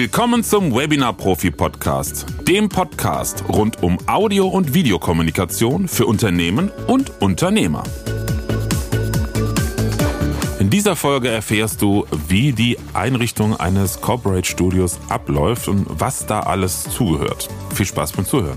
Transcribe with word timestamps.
Willkommen 0.00 0.44
zum 0.44 0.72
Webinar 0.76 1.12
Profi 1.12 1.50
Podcast, 1.50 2.24
dem 2.46 2.68
Podcast 2.68 3.42
rund 3.48 3.82
um 3.82 3.98
Audio- 4.06 4.46
und 4.46 4.72
Videokommunikation 4.72 5.88
für 5.88 6.06
Unternehmen 6.06 6.70
und 6.86 7.20
Unternehmer. 7.20 7.82
In 10.60 10.70
dieser 10.70 10.94
Folge 10.94 11.30
erfährst 11.30 11.82
du, 11.82 12.06
wie 12.28 12.52
die 12.52 12.78
Einrichtung 12.94 13.58
eines 13.58 14.00
Corporate 14.00 14.48
Studios 14.48 15.00
abläuft 15.08 15.66
und 15.66 15.84
was 15.88 16.26
da 16.26 16.42
alles 16.42 16.84
zugehört. 16.84 17.48
Viel 17.74 17.86
Spaß 17.86 18.12
beim 18.12 18.24
Zuhören. 18.24 18.56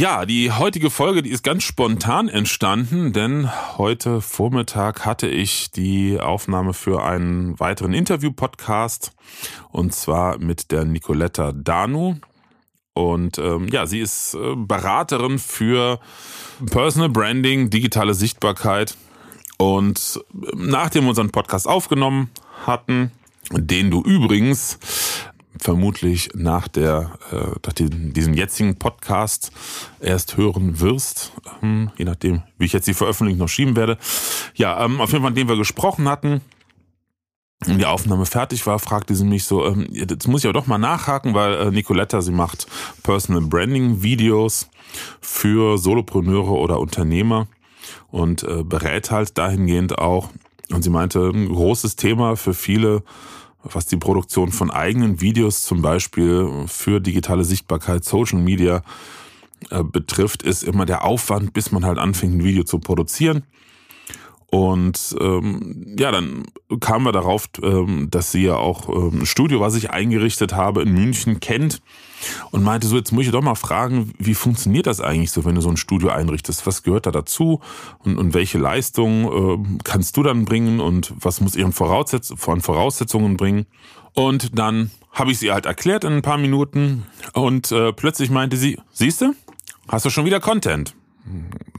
Ja, 0.00 0.24
die 0.24 0.50
heutige 0.50 0.88
Folge, 0.88 1.22
die 1.22 1.28
ist 1.28 1.44
ganz 1.44 1.62
spontan 1.62 2.30
entstanden, 2.30 3.12
denn 3.12 3.50
heute 3.76 4.22
Vormittag 4.22 5.04
hatte 5.04 5.28
ich 5.28 5.72
die 5.72 6.18
Aufnahme 6.18 6.72
für 6.72 7.04
einen 7.04 7.60
weiteren 7.60 7.92
Interview-Podcast 7.92 9.12
und 9.72 9.94
zwar 9.94 10.38
mit 10.38 10.70
der 10.70 10.86
Nicoletta 10.86 11.52
Danu. 11.52 12.14
Und 12.94 13.36
ähm, 13.36 13.68
ja, 13.68 13.84
sie 13.84 14.00
ist 14.00 14.32
äh, 14.32 14.56
Beraterin 14.56 15.38
für 15.38 16.00
Personal 16.64 17.10
Branding, 17.10 17.68
digitale 17.68 18.14
Sichtbarkeit. 18.14 18.96
Und 19.58 20.18
nachdem 20.54 21.04
wir 21.04 21.10
unseren 21.10 21.30
Podcast 21.30 21.68
aufgenommen 21.68 22.30
hatten, 22.64 23.12
den 23.52 23.90
du 23.90 24.02
übrigens 24.02 24.78
vermutlich 25.58 26.30
nach 26.34 26.68
der 26.68 27.18
äh, 27.32 27.58
nach 27.66 27.72
den, 27.72 28.12
diesem 28.12 28.34
jetzigen 28.34 28.76
Podcast 28.76 29.50
erst 30.00 30.36
hören 30.36 30.80
wirst, 30.80 31.32
ähm, 31.62 31.90
je 31.96 32.04
nachdem, 32.04 32.42
wie 32.58 32.66
ich 32.66 32.72
jetzt 32.72 32.86
die 32.86 32.94
Veröffentlichung 32.94 33.40
noch 33.40 33.48
schieben 33.48 33.76
werde. 33.76 33.98
Ja, 34.54 34.84
ähm, 34.84 35.00
auf 35.00 35.10
jeden 35.10 35.22
Fall, 35.22 35.30
an 35.30 35.34
dem 35.34 35.48
wir 35.48 35.56
gesprochen 35.56 36.08
hatten, 36.08 36.40
und 37.66 37.76
die 37.76 37.84
Aufnahme 37.86 38.24
fertig 38.24 38.66
war, 38.66 38.78
fragte 38.78 39.14
sie 39.14 39.24
mich 39.24 39.44
so, 39.44 39.66
ähm, 39.66 39.86
jetzt 39.90 40.26
muss 40.26 40.40
ich 40.40 40.46
aber 40.46 40.58
doch 40.58 40.66
mal 40.66 40.78
nachhaken, 40.78 41.34
weil 41.34 41.54
äh, 41.54 41.70
Nicoletta, 41.70 42.22
sie 42.22 42.32
macht 42.32 42.66
Personal 43.02 43.42
Branding 43.42 44.02
Videos 44.02 44.70
für 45.20 45.76
Solopreneure 45.76 46.52
oder 46.52 46.80
Unternehmer 46.80 47.48
und 48.10 48.44
äh, 48.44 48.62
berät 48.64 49.10
halt 49.10 49.36
dahingehend 49.36 49.98
auch. 49.98 50.30
Und 50.72 50.82
sie 50.82 50.90
meinte, 50.90 51.20
ein 51.20 51.48
großes 51.48 51.96
Thema 51.96 52.36
für 52.36 52.54
viele 52.54 53.02
was 53.62 53.86
die 53.86 53.96
Produktion 53.96 54.52
von 54.52 54.70
eigenen 54.70 55.20
Videos 55.20 55.62
zum 55.62 55.82
Beispiel 55.82 56.64
für 56.66 57.00
digitale 57.00 57.44
Sichtbarkeit, 57.44 58.04
Social 58.04 58.38
Media 58.38 58.82
äh, 59.70 59.82
betrifft, 59.82 60.42
ist 60.42 60.62
immer 60.62 60.86
der 60.86 61.04
Aufwand, 61.04 61.52
bis 61.52 61.70
man 61.72 61.84
halt 61.84 61.98
anfängt, 61.98 62.36
ein 62.36 62.44
Video 62.44 62.64
zu 62.64 62.78
produzieren. 62.78 63.44
Und 64.50 65.16
ähm, 65.20 65.94
ja, 65.96 66.10
dann 66.10 66.44
kamen 66.80 67.04
wir 67.04 67.12
darauf, 67.12 67.48
ähm, 67.62 68.08
dass 68.10 68.32
sie 68.32 68.42
ja 68.42 68.56
auch 68.56 68.88
ähm, 68.88 69.20
ein 69.20 69.26
Studio, 69.26 69.60
was 69.60 69.76
ich 69.76 69.90
eingerichtet 69.90 70.54
habe, 70.54 70.82
in 70.82 70.92
München 70.92 71.38
kennt 71.38 71.80
und 72.50 72.64
meinte 72.64 72.88
so, 72.88 72.96
jetzt 72.96 73.12
muss 73.12 73.26
ich 73.26 73.30
doch 73.30 73.42
mal 73.42 73.54
fragen, 73.54 74.12
wie 74.18 74.34
funktioniert 74.34 74.88
das 74.88 75.00
eigentlich 75.00 75.30
so, 75.30 75.44
wenn 75.44 75.54
du 75.54 75.60
so 75.60 75.68
ein 75.68 75.76
Studio 75.76 76.08
einrichtest? 76.10 76.66
Was 76.66 76.82
gehört 76.82 77.06
da 77.06 77.12
dazu 77.12 77.60
und, 78.00 78.18
und 78.18 78.34
welche 78.34 78.58
Leistungen 78.58 79.26
äh, 79.26 79.78
kannst 79.84 80.16
du 80.16 80.24
dann 80.24 80.44
bringen 80.46 80.80
und 80.80 81.14
was 81.16 81.40
muss 81.40 81.54
ihren 81.54 81.72
Voraussetz 81.72 82.32
von 82.36 82.60
Voraussetzungen 82.60 83.36
bringen? 83.36 83.66
Und 84.14 84.58
dann 84.58 84.90
habe 85.12 85.30
ich 85.30 85.38
sie 85.38 85.52
halt 85.52 85.66
erklärt 85.66 86.02
in 86.02 86.12
ein 86.12 86.22
paar 86.22 86.38
Minuten 86.38 87.06
und 87.34 87.70
äh, 87.70 87.92
plötzlich 87.92 88.30
meinte 88.30 88.56
sie, 88.56 88.78
siehst 88.92 89.20
du, 89.20 89.32
hast 89.88 90.04
du 90.04 90.10
schon 90.10 90.24
wieder 90.24 90.40
Content? 90.40 90.96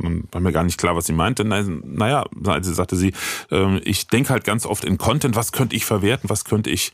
Dann 0.02 0.28
war 0.32 0.42
mir 0.42 0.52
gar 0.52 0.64
nicht 0.64 0.80
klar, 0.80 0.96
was 0.96 1.06
sie 1.06 1.14
meinte. 1.14 1.44
Naja, 1.46 2.26
also 2.46 2.74
sagte 2.74 2.96
sie, 2.96 3.14
äh, 3.52 3.80
ich 3.80 4.08
denke 4.08 4.30
halt 4.30 4.44
ganz 4.44 4.66
oft 4.66 4.86
in 4.86 4.98
Content, 4.98 5.36
was 5.36 5.52
könnte 5.52 5.76
ich 5.76 5.86
verwerten, 5.86 6.30
was 6.30 6.46
könnte 6.46 6.70
ich 6.70 6.94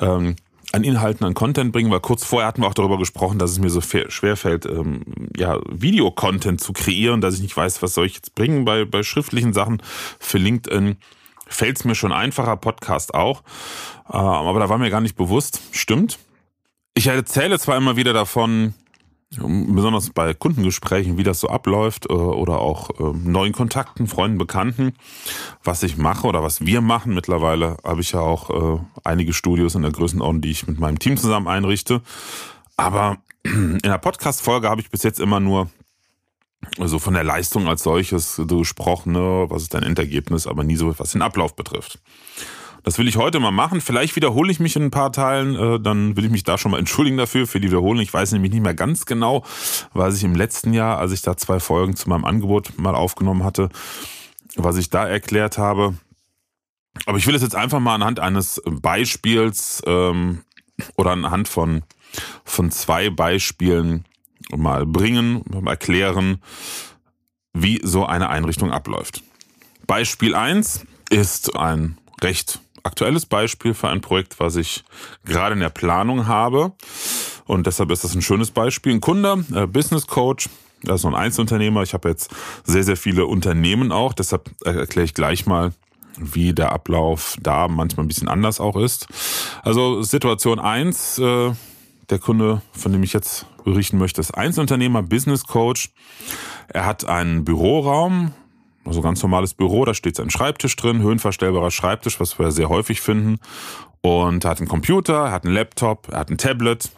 ähm, 0.00 0.36
an 0.72 0.82
Inhalten, 0.84 1.24
an 1.24 1.34
Content 1.34 1.72
bringen, 1.72 1.90
weil 1.90 2.00
kurz 2.00 2.24
vorher 2.24 2.48
hatten 2.48 2.62
wir 2.62 2.66
auch 2.66 2.74
darüber 2.74 2.98
gesprochen, 2.98 3.38
dass 3.38 3.52
es 3.52 3.60
mir 3.60 3.70
so 3.70 3.80
schwer 3.80 4.36
fällt, 4.36 4.66
ähm, 4.66 5.02
ja, 5.36 5.60
Videocontent 5.70 6.60
zu 6.60 6.72
kreieren, 6.72 7.20
dass 7.20 7.36
ich 7.36 7.42
nicht 7.42 7.56
weiß, 7.56 7.80
was 7.80 7.94
soll 7.94 8.06
ich 8.06 8.16
jetzt 8.16 8.34
bringen 8.34 8.64
bei, 8.64 8.84
bei 8.84 9.02
schriftlichen 9.02 9.52
Sachen 9.52 9.82
für 10.18 10.38
LinkedIn. 10.38 10.96
Fällt 11.46 11.78
es 11.78 11.84
mir 11.84 11.94
schon 11.94 12.12
einfacher, 12.12 12.56
Podcast 12.56 13.14
auch. 13.14 13.42
Äh, 14.08 14.16
aber 14.16 14.58
da 14.58 14.68
war 14.68 14.78
mir 14.78 14.90
gar 14.90 15.00
nicht 15.00 15.16
bewusst, 15.16 15.60
stimmt. 15.70 16.18
Ich 16.94 17.06
erzähle 17.06 17.58
zwar 17.58 17.76
immer 17.76 17.96
wieder 17.96 18.12
davon, 18.12 18.74
besonders 19.38 20.10
bei 20.10 20.34
Kundengesprächen, 20.34 21.18
wie 21.18 21.22
das 21.22 21.40
so 21.40 21.48
abläuft 21.48 22.06
äh, 22.10 22.12
oder 22.12 22.58
auch 22.58 22.90
ähm, 22.98 23.30
neuen 23.30 23.52
Kontakten, 23.52 24.06
Freunden, 24.06 24.38
Bekannten, 24.38 24.94
was 25.62 25.82
ich 25.82 25.96
mache 25.96 26.26
oder 26.26 26.42
was 26.42 26.64
wir 26.64 26.80
machen. 26.80 27.14
Mittlerweile 27.14 27.76
habe 27.84 28.00
ich 28.00 28.12
ja 28.12 28.20
auch 28.20 28.50
äh, 28.50 28.80
einige 29.04 29.32
Studios 29.32 29.74
in 29.74 29.82
der 29.82 29.92
Größenordnung, 29.92 30.42
die 30.42 30.50
ich 30.50 30.66
mit 30.66 30.78
meinem 30.78 30.98
Team 30.98 31.16
zusammen 31.16 31.48
einrichte. 31.48 32.02
Aber 32.76 33.18
in 33.44 33.78
der 33.82 33.98
Podcast-Folge 33.98 34.68
habe 34.68 34.80
ich 34.80 34.90
bis 34.90 35.02
jetzt 35.02 35.20
immer 35.20 35.40
nur 35.40 35.68
so 36.78 36.98
von 36.98 37.14
der 37.14 37.24
Leistung 37.24 37.68
als 37.68 37.82
solches 37.82 38.36
so 38.36 38.46
gesprochen, 38.46 39.12
ne, 39.12 39.46
was 39.48 39.62
ist 39.62 39.74
dein 39.74 39.82
Endergebnis, 39.82 40.46
aber 40.46 40.64
nie 40.64 40.76
so, 40.76 40.98
was 40.98 41.12
den 41.12 41.22
Ablauf 41.22 41.54
betrifft. 41.54 41.98
Das 42.84 42.98
will 42.98 43.08
ich 43.08 43.16
heute 43.16 43.40
mal 43.40 43.50
machen. 43.50 43.80
Vielleicht 43.80 44.14
wiederhole 44.14 44.52
ich 44.52 44.60
mich 44.60 44.76
in 44.76 44.84
ein 44.84 44.90
paar 44.90 45.10
Teilen. 45.10 45.56
Äh, 45.56 45.80
dann 45.80 46.16
will 46.16 46.26
ich 46.26 46.30
mich 46.30 46.44
da 46.44 46.58
schon 46.58 46.70
mal 46.70 46.78
entschuldigen 46.78 47.16
dafür, 47.16 47.46
für 47.46 47.58
die 47.58 47.68
Wiederholung. 47.68 48.02
Ich 48.02 48.12
weiß 48.12 48.32
nämlich 48.32 48.52
nicht 48.52 48.62
mehr 48.62 48.74
ganz 48.74 49.06
genau, 49.06 49.42
was 49.94 50.16
ich 50.16 50.22
im 50.22 50.34
letzten 50.34 50.74
Jahr, 50.74 50.98
als 50.98 51.10
ich 51.12 51.22
da 51.22 51.36
zwei 51.36 51.60
Folgen 51.60 51.96
zu 51.96 52.10
meinem 52.10 52.26
Angebot 52.26 52.78
mal 52.78 52.94
aufgenommen 52.94 53.42
hatte, 53.42 53.70
was 54.54 54.76
ich 54.76 54.90
da 54.90 55.08
erklärt 55.08 55.56
habe. 55.56 55.94
Aber 57.06 57.16
ich 57.16 57.26
will 57.26 57.34
es 57.34 57.42
jetzt 57.42 57.56
einfach 57.56 57.80
mal 57.80 57.94
anhand 57.94 58.20
eines 58.20 58.60
Beispiels 58.66 59.82
ähm, 59.86 60.42
oder 60.96 61.12
anhand 61.12 61.48
von, 61.48 61.84
von 62.44 62.70
zwei 62.70 63.08
Beispielen 63.08 64.04
mal 64.54 64.84
bringen, 64.84 65.42
mal 65.48 65.70
erklären, 65.70 66.42
wie 67.54 67.80
so 67.82 68.04
eine 68.04 68.28
Einrichtung 68.28 68.72
abläuft. 68.72 69.22
Beispiel 69.86 70.34
eins 70.34 70.84
ist 71.08 71.56
ein 71.56 71.96
recht 72.20 72.60
aktuelles 72.84 73.26
Beispiel 73.26 73.74
für 73.74 73.88
ein 73.88 74.00
Projekt, 74.00 74.38
was 74.38 74.56
ich 74.56 74.84
gerade 75.24 75.54
in 75.54 75.60
der 75.60 75.70
Planung 75.70 76.26
habe. 76.26 76.72
Und 77.46 77.66
deshalb 77.66 77.90
ist 77.90 78.04
das 78.04 78.14
ein 78.14 78.22
schönes 78.22 78.50
Beispiel. 78.50 78.92
Ein 78.92 79.00
Kunde, 79.00 79.44
äh, 79.54 79.66
Business 79.66 80.06
Coach, 80.06 80.48
das 80.82 80.96
ist 80.96 81.02
so 81.02 81.08
ein 81.08 81.14
Einzelunternehmer. 81.14 81.82
Ich 81.82 81.94
habe 81.94 82.08
jetzt 82.08 82.30
sehr, 82.64 82.84
sehr 82.84 82.96
viele 82.96 83.26
Unternehmen 83.26 83.90
auch. 83.90 84.12
Deshalb 84.12 84.50
erkläre 84.64 85.04
ich 85.04 85.14
gleich 85.14 85.46
mal, 85.46 85.72
wie 86.16 86.52
der 86.52 86.72
Ablauf 86.72 87.36
da 87.40 87.68
manchmal 87.68 88.04
ein 88.04 88.08
bisschen 88.08 88.28
anders 88.28 88.60
auch 88.60 88.76
ist. 88.76 89.06
Also 89.62 90.02
Situation 90.02 90.60
eins, 90.60 91.18
äh, 91.18 91.52
der 92.10 92.18
Kunde, 92.18 92.60
von 92.72 92.92
dem 92.92 93.02
ich 93.02 93.12
jetzt 93.12 93.46
berichten 93.64 93.98
möchte, 93.98 94.20
ist 94.20 94.32
Einzelunternehmer, 94.32 95.02
Business 95.02 95.44
Coach. 95.44 95.90
Er 96.68 96.86
hat 96.86 97.04
einen 97.04 97.44
Büroraum, 97.44 98.32
also 98.84 99.00
ganz 99.00 99.22
normales 99.22 99.54
Büro, 99.54 99.84
da 99.84 99.94
steht 99.94 100.16
sein 100.16 100.30
Schreibtisch 100.30 100.76
drin, 100.76 101.02
höhenverstellbarer 101.02 101.70
Schreibtisch, 101.70 102.20
was 102.20 102.38
wir 102.38 102.50
sehr 102.52 102.68
häufig 102.68 103.00
finden. 103.00 103.38
Und 104.00 104.44
er 104.44 104.50
hat 104.50 104.58
einen 104.58 104.68
Computer, 104.68 105.26
er 105.26 105.32
hat 105.32 105.44
einen 105.44 105.54
Laptop, 105.54 106.08
er 106.10 106.20
hat 106.20 106.30
ein 106.30 106.38
Tablet 106.38 106.90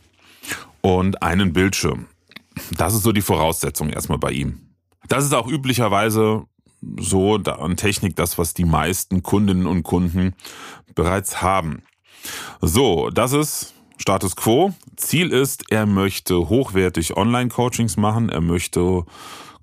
und 0.80 1.22
einen 1.22 1.52
Bildschirm. 1.52 2.06
Das 2.76 2.94
ist 2.94 3.02
so 3.02 3.12
die 3.12 3.22
Voraussetzung 3.22 3.90
erstmal 3.90 4.18
bei 4.18 4.32
ihm. 4.32 4.60
Das 5.08 5.24
ist 5.24 5.34
auch 5.34 5.46
üblicherweise 5.46 6.44
so 6.98 7.36
an 7.36 7.76
Technik 7.76 8.16
das, 8.16 8.38
was 8.38 8.54
die 8.54 8.64
meisten 8.64 9.22
Kundinnen 9.22 9.66
und 9.66 9.82
Kunden 9.82 10.34
bereits 10.94 11.42
haben. 11.42 11.82
So, 12.60 13.10
das 13.10 13.32
ist 13.32 13.74
Status 13.98 14.36
quo. 14.36 14.72
Ziel 14.96 15.30
ist, 15.30 15.70
er 15.70 15.86
möchte 15.86 16.48
hochwertig 16.48 17.16
Online-Coachings 17.16 17.96
machen, 17.96 18.28
er 18.28 18.40
möchte 18.40 19.04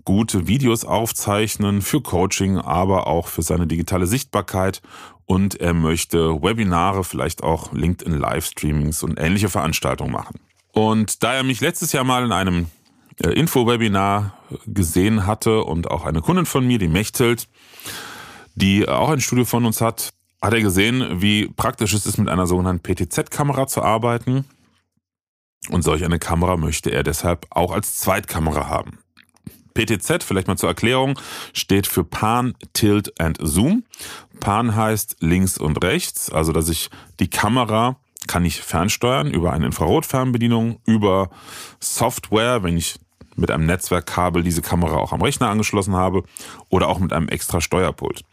gute 0.05 0.47
Videos 0.47 0.85
aufzeichnen 0.85 1.81
für 1.81 2.01
Coaching, 2.01 2.57
aber 2.57 3.07
auch 3.07 3.27
für 3.27 3.41
seine 3.41 3.67
digitale 3.67 4.07
Sichtbarkeit 4.07 4.81
und 5.25 5.59
er 5.59 5.73
möchte 5.73 6.41
Webinare, 6.41 7.03
vielleicht 7.03 7.43
auch 7.43 7.71
LinkedIn 7.73 8.17
Livestreamings 8.17 9.03
und 9.03 9.19
ähnliche 9.19 9.49
Veranstaltungen 9.49 10.11
machen. 10.11 10.39
Und 10.71 11.23
da 11.23 11.33
er 11.33 11.43
mich 11.43 11.61
letztes 11.61 11.91
Jahr 11.91 12.03
mal 12.03 12.25
in 12.25 12.31
einem 12.31 12.67
äh, 13.23 13.29
Info-Webinar 13.29 14.37
gesehen 14.65 15.25
hatte 15.25 15.63
und 15.63 15.89
auch 15.89 16.05
eine 16.05 16.21
Kundin 16.21 16.45
von 16.45 16.65
mir, 16.65 16.79
die 16.79 16.87
Mechtelt, 16.87 17.47
die 18.55 18.87
auch 18.87 19.09
ein 19.09 19.21
Studio 19.21 19.45
von 19.45 19.65
uns 19.65 19.81
hat, 19.81 20.13
hat 20.41 20.53
er 20.53 20.61
gesehen, 20.61 21.21
wie 21.21 21.47
praktisch 21.47 21.93
es 21.93 22.05
ist, 22.05 22.17
mit 22.17 22.27
einer 22.27 22.47
sogenannten 22.47 22.83
PTZ-Kamera 22.83 23.67
zu 23.67 23.81
arbeiten. 23.81 24.45
Und 25.69 25.83
solch 25.83 26.03
eine 26.03 26.19
Kamera 26.19 26.57
möchte 26.57 26.89
er 26.89 27.03
deshalb 27.03 27.47
auch 27.49 27.71
als 27.71 27.99
Zweitkamera 27.99 28.67
haben. 28.67 28.99
PTZ, 29.73 30.23
vielleicht 30.23 30.47
mal 30.47 30.57
zur 30.57 30.69
Erklärung, 30.69 31.19
steht 31.53 31.87
für 31.87 32.03
Pan, 32.03 32.55
Tilt 32.73 33.19
and 33.19 33.37
Zoom. 33.41 33.83
Pan 34.39 34.75
heißt 34.75 35.17
links 35.19 35.57
und 35.57 35.83
rechts, 35.83 36.31
also 36.31 36.51
dass 36.51 36.69
ich 36.69 36.89
die 37.19 37.29
Kamera 37.29 37.97
kann 38.27 38.45
ich 38.45 38.61
fernsteuern 38.61 39.31
über 39.31 39.51
eine 39.51 39.65
Infrarotfernbedienung, 39.65 40.79
über 40.85 41.29
Software, 41.79 42.63
wenn 42.63 42.77
ich 42.77 42.95
mit 43.35 43.51
einem 43.51 43.65
Netzwerkkabel 43.65 44.43
diese 44.43 44.61
Kamera 44.61 44.97
auch 44.97 45.11
am 45.11 45.21
Rechner 45.21 45.49
angeschlossen 45.49 45.95
habe 45.95 46.23
oder 46.69 46.87
auch 46.87 46.99
mit 46.99 47.13
einem 47.13 47.27
extra 47.29 47.61
Steuerpult. 47.61 48.23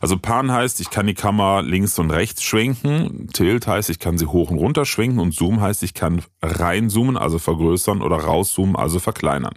Also 0.00 0.18
Pan 0.18 0.50
heißt, 0.50 0.80
ich 0.80 0.90
kann 0.90 1.06
die 1.06 1.14
Kamera 1.14 1.60
links 1.60 1.98
und 1.98 2.10
rechts 2.10 2.42
schwenken. 2.42 3.28
Tilt 3.32 3.66
heißt, 3.66 3.90
ich 3.90 3.98
kann 3.98 4.18
sie 4.18 4.26
hoch 4.26 4.50
und 4.50 4.58
runter 4.58 4.84
schwenken. 4.84 5.20
Und 5.20 5.34
Zoom 5.34 5.60
heißt, 5.60 5.82
ich 5.82 5.94
kann 5.94 6.22
reinzoomen, 6.42 7.16
also 7.16 7.38
vergrößern 7.38 8.02
oder 8.02 8.16
rauszoomen, 8.16 8.76
also 8.76 8.98
verkleinern. 8.98 9.54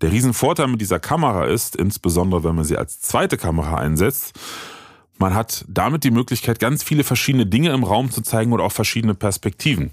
Der 0.00 0.12
Riesenvorteil 0.12 0.68
mit 0.68 0.80
dieser 0.80 1.00
Kamera 1.00 1.46
ist, 1.46 1.76
insbesondere 1.76 2.44
wenn 2.44 2.54
man 2.54 2.64
sie 2.64 2.76
als 2.76 3.00
zweite 3.00 3.36
Kamera 3.36 3.76
einsetzt, 3.76 4.38
man 5.18 5.34
hat 5.34 5.64
damit 5.68 6.04
die 6.04 6.10
Möglichkeit, 6.10 6.58
ganz 6.58 6.82
viele 6.82 7.04
verschiedene 7.04 7.46
Dinge 7.46 7.70
im 7.70 7.84
Raum 7.84 8.10
zu 8.10 8.20
zeigen 8.20 8.52
oder 8.52 8.64
auch 8.64 8.72
verschiedene 8.72 9.14
Perspektiven. 9.14 9.92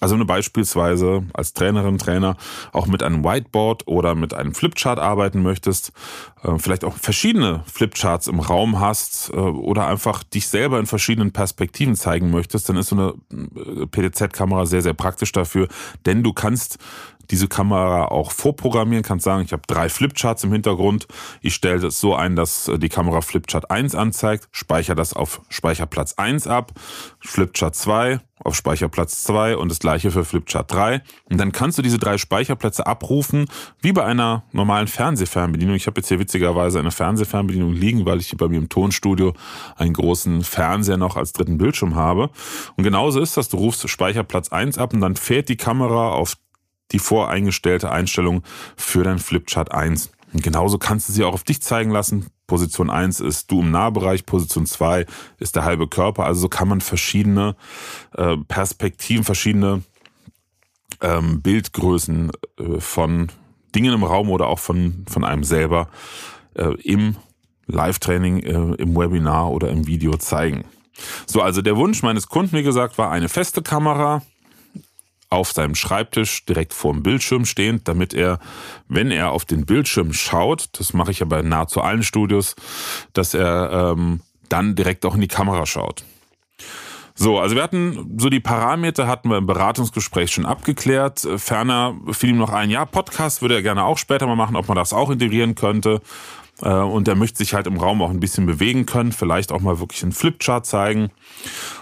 Also 0.00 0.14
wenn 0.14 0.20
du 0.20 0.26
beispielsweise 0.26 1.22
als 1.32 1.54
Trainerin, 1.54 1.96
Trainer 1.96 2.36
auch 2.72 2.86
mit 2.86 3.02
einem 3.02 3.24
Whiteboard 3.24 3.86
oder 3.86 4.14
mit 4.14 4.34
einem 4.34 4.54
Flipchart 4.54 4.98
arbeiten 4.98 5.42
möchtest, 5.42 5.92
äh, 6.42 6.58
vielleicht 6.58 6.84
auch 6.84 6.94
verschiedene 6.96 7.62
Flipcharts 7.66 8.26
im 8.26 8.40
Raum 8.40 8.78
hast 8.78 9.30
äh, 9.30 9.36
oder 9.36 9.86
einfach 9.86 10.22
dich 10.22 10.48
selber 10.48 10.78
in 10.78 10.86
verschiedenen 10.86 11.32
Perspektiven 11.32 11.96
zeigen 11.96 12.30
möchtest, 12.30 12.68
dann 12.68 12.76
ist 12.76 12.88
so 12.88 12.96
eine 12.96 13.14
äh, 13.32 13.86
PDZ-Kamera 13.86 14.66
sehr, 14.66 14.82
sehr 14.82 14.94
praktisch 14.94 15.32
dafür, 15.32 15.66
denn 16.04 16.22
du 16.22 16.34
kannst 16.34 16.76
diese 17.30 17.48
Kamera 17.48 18.06
auch 18.06 18.32
vorprogrammieren, 18.32 19.04
kannst 19.04 19.24
sagen, 19.24 19.44
ich 19.44 19.52
habe 19.52 19.62
drei 19.66 19.88
Flipcharts 19.88 20.44
im 20.44 20.52
Hintergrund. 20.52 21.06
Ich 21.40 21.54
stelle 21.54 21.80
das 21.80 22.00
so 22.00 22.14
ein, 22.14 22.36
dass 22.36 22.68
äh, 22.68 22.78
die 22.78 22.88
Kamera 22.88 23.20
Flipchart 23.20 23.70
1 23.70 23.94
anzeigt, 23.94 24.48
speichere 24.50 24.96
das 24.96 25.12
auf 25.12 25.40
Speicherplatz 25.48 26.14
1 26.14 26.46
ab, 26.46 26.72
Flipchart 27.20 27.74
2 27.74 28.20
auf 28.44 28.54
Speicherplatz 28.54 29.24
2 29.24 29.56
und 29.56 29.70
das 29.70 29.78
gleiche 29.78 30.10
für 30.10 30.24
Flipchart 30.24 30.70
3. 30.70 31.02
Und 31.30 31.38
dann 31.38 31.52
kannst 31.52 31.78
du 31.78 31.82
diese 31.82 31.98
drei 31.98 32.18
Speicherplätze 32.18 32.86
abrufen, 32.86 33.46
wie 33.80 33.92
bei 33.92 34.04
einer 34.04 34.44
normalen 34.52 34.88
Fernsehfernbedienung. 34.88 35.74
Ich 35.74 35.86
habe 35.86 36.00
jetzt 36.00 36.08
hier 36.08 36.18
witzigerweise 36.18 36.78
eine 36.78 36.90
Fernsehfernbedienung 36.90 37.72
liegen, 37.72 38.04
weil 38.04 38.20
ich 38.20 38.28
hier 38.28 38.38
bei 38.38 38.48
mir 38.48 38.58
im 38.58 38.68
Tonstudio 38.68 39.32
einen 39.76 39.94
großen 39.94 40.44
Fernseher 40.44 40.98
noch 40.98 41.16
als 41.16 41.32
dritten 41.32 41.58
Bildschirm 41.58 41.94
habe. 41.94 42.30
Und 42.76 42.84
genauso 42.84 43.20
ist 43.20 43.36
das, 43.36 43.48
du 43.48 43.56
rufst 43.56 43.88
Speicherplatz 43.88 44.50
1 44.50 44.78
ab 44.78 44.92
und 44.92 45.00
dann 45.00 45.16
fährt 45.16 45.48
die 45.48 45.56
Kamera 45.56 46.10
auf 46.10 46.36
die 46.92 46.98
voreingestellte 46.98 47.90
Einstellung 47.90 48.42
für 48.76 49.02
dein 49.02 49.18
Flipchart 49.18 49.72
1. 49.72 50.10
Und 50.32 50.42
genauso 50.42 50.78
kannst 50.78 51.08
du 51.08 51.12
sie 51.12 51.24
auch 51.24 51.34
auf 51.34 51.44
dich 51.44 51.62
zeigen 51.62 51.90
lassen. 51.90 52.26
Position 52.46 52.90
1 52.90 53.20
ist 53.20 53.50
du 53.50 53.60
im 53.60 53.70
Nahbereich, 53.70 54.26
Position 54.26 54.66
2 54.66 55.06
ist 55.38 55.56
der 55.56 55.64
halbe 55.64 55.88
Körper. 55.88 56.24
Also 56.24 56.42
so 56.42 56.48
kann 56.48 56.68
man 56.68 56.80
verschiedene 56.80 57.56
äh, 58.16 58.36
Perspektiven, 58.36 59.24
verschiedene 59.24 59.82
ähm, 61.00 61.42
Bildgrößen 61.42 62.30
äh, 62.58 62.80
von 62.80 63.28
Dingen 63.74 63.92
im 63.92 64.04
Raum 64.04 64.30
oder 64.30 64.46
auch 64.46 64.58
von, 64.58 65.04
von 65.08 65.24
einem 65.24 65.44
selber 65.44 65.88
äh, 66.54 66.74
im 66.82 67.16
Live-Training, 67.66 68.38
im 68.38 68.94
Webinar 68.94 69.50
oder 69.50 69.70
im 69.70 69.88
Video 69.88 70.16
zeigen. 70.18 70.64
So, 71.26 71.42
also 71.42 71.62
der 71.62 71.76
Wunsch 71.76 72.02
meines 72.04 72.28
Kunden, 72.28 72.56
wie 72.56 72.62
gesagt, 72.62 72.96
war 72.96 73.10
eine 73.10 73.28
feste 73.28 73.60
Kamera, 73.60 74.22
auf 75.28 75.52
seinem 75.52 75.74
Schreibtisch 75.74 76.44
direkt 76.44 76.72
vor 76.72 76.92
dem 76.92 77.02
Bildschirm 77.02 77.44
stehend, 77.44 77.88
damit 77.88 78.14
er, 78.14 78.38
wenn 78.88 79.10
er 79.10 79.32
auf 79.32 79.44
den 79.44 79.66
Bildschirm 79.66 80.12
schaut, 80.12 80.68
das 80.78 80.92
mache 80.92 81.10
ich 81.10 81.20
ja 81.20 81.26
bei 81.26 81.42
nahezu 81.42 81.80
allen 81.80 82.02
Studios, 82.02 82.54
dass 83.12 83.34
er 83.34 83.94
ähm, 83.96 84.20
dann 84.48 84.74
direkt 84.76 85.04
auch 85.04 85.14
in 85.14 85.20
die 85.20 85.28
Kamera 85.28 85.66
schaut. 85.66 86.04
So, 87.18 87.38
also 87.38 87.56
wir 87.56 87.62
hatten 87.62 88.18
so 88.18 88.28
die 88.28 88.40
Parameter 88.40 89.06
hatten 89.06 89.30
wir 89.30 89.38
im 89.38 89.46
Beratungsgespräch 89.46 90.30
schon 90.30 90.44
abgeklärt. 90.44 91.26
Ferner 91.36 91.96
fiel 92.12 92.30
ihm 92.30 92.36
noch 92.36 92.52
ein, 92.52 92.68
ja, 92.68 92.84
Podcast 92.84 93.40
würde 93.40 93.54
er 93.54 93.62
gerne 93.62 93.84
auch 93.84 93.96
später 93.96 94.26
mal 94.26 94.36
machen, 94.36 94.54
ob 94.54 94.68
man 94.68 94.76
das 94.76 94.92
auch 94.92 95.10
integrieren 95.10 95.54
könnte. 95.54 96.02
Äh, 96.62 96.70
und 96.70 97.06
er 97.08 97.14
möchte 97.14 97.38
sich 97.38 97.54
halt 97.54 97.66
im 97.66 97.78
Raum 97.78 98.02
auch 98.02 98.10
ein 98.10 98.20
bisschen 98.20 98.46
bewegen 98.46 98.86
können, 98.86 99.12
vielleicht 99.12 99.52
auch 99.52 99.60
mal 99.60 99.78
wirklich 99.78 100.02
einen 100.02 100.12
Flipchart 100.12 100.66
zeigen. 100.66 101.10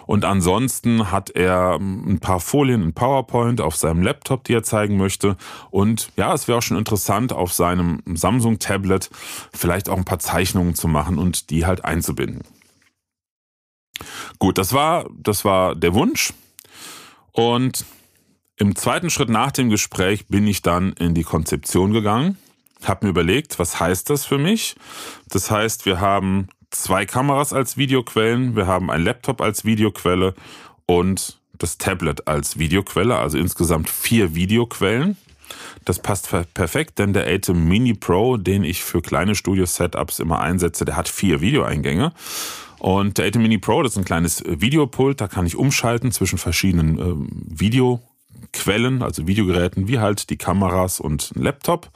Und 0.06 0.24
ansonsten 0.24 1.10
hat 1.10 1.30
er 1.30 1.76
ähm, 1.80 2.04
ein 2.06 2.18
paar 2.20 2.40
Folien 2.40 2.82
in 2.82 2.92
PowerPoint 2.92 3.60
auf 3.60 3.76
seinem 3.76 4.02
Laptop, 4.02 4.44
die 4.44 4.54
er 4.54 4.62
zeigen 4.62 4.96
möchte. 4.96 5.36
Und 5.70 6.10
ja, 6.16 6.34
es 6.34 6.48
wäre 6.48 6.58
auch 6.58 6.62
schon 6.62 6.78
interessant, 6.78 7.32
auf 7.32 7.52
seinem 7.52 8.02
Samsung-Tablet 8.06 9.10
vielleicht 9.52 9.88
auch 9.88 9.96
ein 9.96 10.04
paar 10.04 10.18
Zeichnungen 10.18 10.74
zu 10.74 10.88
machen 10.88 11.18
und 11.18 11.50
die 11.50 11.66
halt 11.66 11.84
einzubinden. 11.84 12.42
Gut, 14.40 14.58
das 14.58 14.72
war, 14.72 15.08
das 15.16 15.44
war 15.44 15.76
der 15.76 15.94
Wunsch. 15.94 16.32
Und 17.30 17.84
im 18.56 18.76
zweiten 18.76 19.10
Schritt 19.10 19.28
nach 19.28 19.52
dem 19.52 19.70
Gespräch 19.70 20.26
bin 20.26 20.46
ich 20.46 20.62
dann 20.62 20.92
in 20.94 21.14
die 21.14 21.24
Konzeption 21.24 21.92
gegangen 21.92 22.38
habe 22.88 23.06
mir 23.06 23.10
überlegt, 23.10 23.58
was 23.58 23.80
heißt 23.80 24.10
das 24.10 24.24
für 24.24 24.38
mich? 24.38 24.76
Das 25.28 25.50
heißt, 25.50 25.86
wir 25.86 26.00
haben 26.00 26.48
zwei 26.70 27.06
Kameras 27.06 27.52
als 27.52 27.76
Videoquellen, 27.76 28.56
wir 28.56 28.66
haben 28.66 28.90
ein 28.90 29.02
Laptop 29.02 29.40
als 29.40 29.64
Videoquelle 29.64 30.34
und 30.86 31.38
das 31.58 31.78
Tablet 31.78 32.26
als 32.26 32.58
Videoquelle, 32.58 33.16
also 33.16 33.38
insgesamt 33.38 33.88
vier 33.88 34.34
Videoquellen. 34.34 35.16
Das 35.84 35.98
passt 35.98 36.28
perfekt, 36.54 36.98
denn 36.98 37.12
der 37.12 37.26
Atem 37.26 37.68
Mini 37.68 37.94
Pro, 37.94 38.36
den 38.38 38.64
ich 38.64 38.82
für 38.82 39.02
kleine 39.02 39.34
Studio-Setups 39.34 40.18
immer 40.18 40.40
einsetze, 40.40 40.84
der 40.84 40.96
hat 40.96 41.08
vier 41.08 41.40
Videoeingänge. 41.40 42.12
Und 42.78 43.18
der 43.18 43.26
Atem 43.26 43.42
Mini 43.42 43.58
Pro, 43.58 43.82
das 43.82 43.92
ist 43.92 43.98
ein 43.98 44.04
kleines 44.04 44.42
Videopult, 44.46 45.20
da 45.20 45.28
kann 45.28 45.46
ich 45.46 45.56
umschalten 45.56 46.10
zwischen 46.10 46.38
verschiedenen 46.38 46.98
äh, 46.98 47.60
Video 47.60 48.00
Quellen, 48.54 49.02
also 49.02 49.26
Videogeräten, 49.26 49.88
wie 49.88 49.98
halt 49.98 50.30
die 50.30 50.38
Kameras 50.38 51.00
und 51.00 51.32
ein 51.36 51.42
Laptop. 51.42 51.90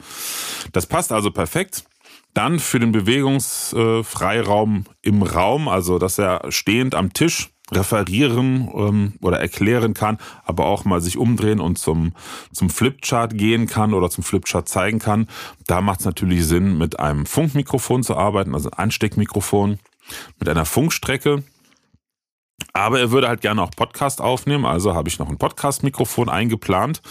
Das 0.71 0.85
passt 0.85 1.11
also 1.11 1.31
perfekt. 1.31 1.85
Dann 2.35 2.59
für 2.59 2.79
den 2.79 2.91
Bewegungsfreiraum 2.91 4.85
im 5.01 5.23
Raum, 5.23 5.67
also 5.67 5.97
dass 5.97 6.19
er 6.19 6.51
stehend 6.51 6.93
am 6.93 7.11
Tisch 7.13 7.49
referieren 7.71 8.69
ähm, 8.73 9.13
oder 9.21 9.39
erklären 9.39 9.93
kann, 9.93 10.17
aber 10.43 10.65
auch 10.65 10.85
mal 10.85 11.01
sich 11.01 11.17
umdrehen 11.17 11.59
und 11.59 11.77
zum, 11.77 12.13
zum 12.51 12.69
Flipchart 12.69 13.37
gehen 13.37 13.67
kann 13.67 13.93
oder 13.93 14.09
zum 14.09 14.23
Flipchart 14.23 14.67
zeigen 14.67 14.99
kann. 14.99 15.27
Da 15.67 15.81
macht 15.81 15.99
es 15.99 16.05
natürlich 16.05 16.45
Sinn, 16.45 16.77
mit 16.77 16.99
einem 16.99 17.25
Funkmikrofon 17.25 18.03
zu 18.03 18.15
arbeiten, 18.15 18.53
also 18.53 18.69
ein 18.71 18.77
Ansteckmikrofon 18.77 19.79
mit 20.39 20.49
einer 20.49 20.65
Funkstrecke. 20.65 21.43
Aber 22.73 22.99
er 22.99 23.11
würde 23.11 23.27
halt 23.27 23.41
gerne 23.41 23.61
auch 23.61 23.71
Podcast 23.71 24.21
aufnehmen, 24.21 24.65
also 24.65 24.93
habe 24.93 25.09
ich 25.09 25.19
noch 25.19 25.29
ein 25.29 25.37
Podcast-Mikrofon 25.37 26.29
eingeplant. 26.29 27.01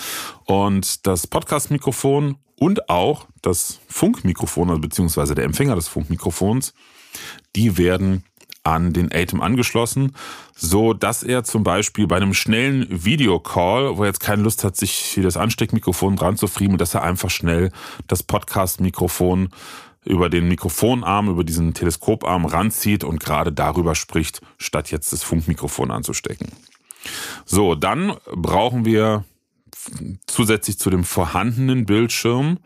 Und 0.44 1.06
das 1.06 1.26
Podcast-Mikrofon 1.26 2.36
und 2.58 2.88
auch 2.88 3.26
das 3.42 3.80
Funkmikrofon, 3.88 4.70
also 4.70 4.80
beziehungsweise 4.80 5.34
der 5.34 5.44
Empfänger 5.44 5.76
des 5.76 5.88
Funkmikrofons, 5.88 6.74
die 7.54 7.78
werden 7.78 8.24
an 8.64 8.92
den 8.92 9.10
Atem 9.12 9.40
angeschlossen, 9.40 10.14
so 10.54 10.92
dass 10.92 11.22
er 11.22 11.44
zum 11.44 11.62
Beispiel 11.62 12.06
bei 12.06 12.16
einem 12.16 12.34
schnellen 12.34 12.86
Videocall, 12.90 13.96
wo 13.96 14.02
er 14.02 14.08
jetzt 14.08 14.20
keine 14.20 14.42
Lust 14.42 14.64
hat, 14.64 14.76
sich 14.76 14.92
hier 14.92 15.22
das 15.22 15.36
Ansteckmikrofon 15.36 16.16
dran 16.16 16.36
zu 16.36 16.48
friemeln, 16.48 16.78
dass 16.78 16.94
er 16.94 17.02
einfach 17.02 17.30
schnell 17.30 17.70
das 18.08 18.22
Podcast-Mikrofon 18.22 19.50
über 20.05 20.28
den 20.28 20.49
Mikrofonarm, 20.49 21.28
über 21.28 21.45
diesen 21.45 21.75
Teleskoparm 21.75 22.47
ranzieht 22.47 23.05
und 23.05 23.21
gerade 23.21 23.52
darüber 23.52 23.95
spricht, 23.95 24.40
statt 24.57 24.90
jetzt 24.90 25.12
das 25.12 25.23
Funkmikrofon 25.23 25.90
anzustecken. 25.90 26.52
So, 27.45 27.75
dann 27.75 28.17
brauchen 28.35 28.85
wir 28.85 29.25
zusätzlich 30.26 30.78
zu 30.78 30.90
dem 30.90 31.05
vorhandenen 31.05 31.87
Bildschirm 31.87 32.59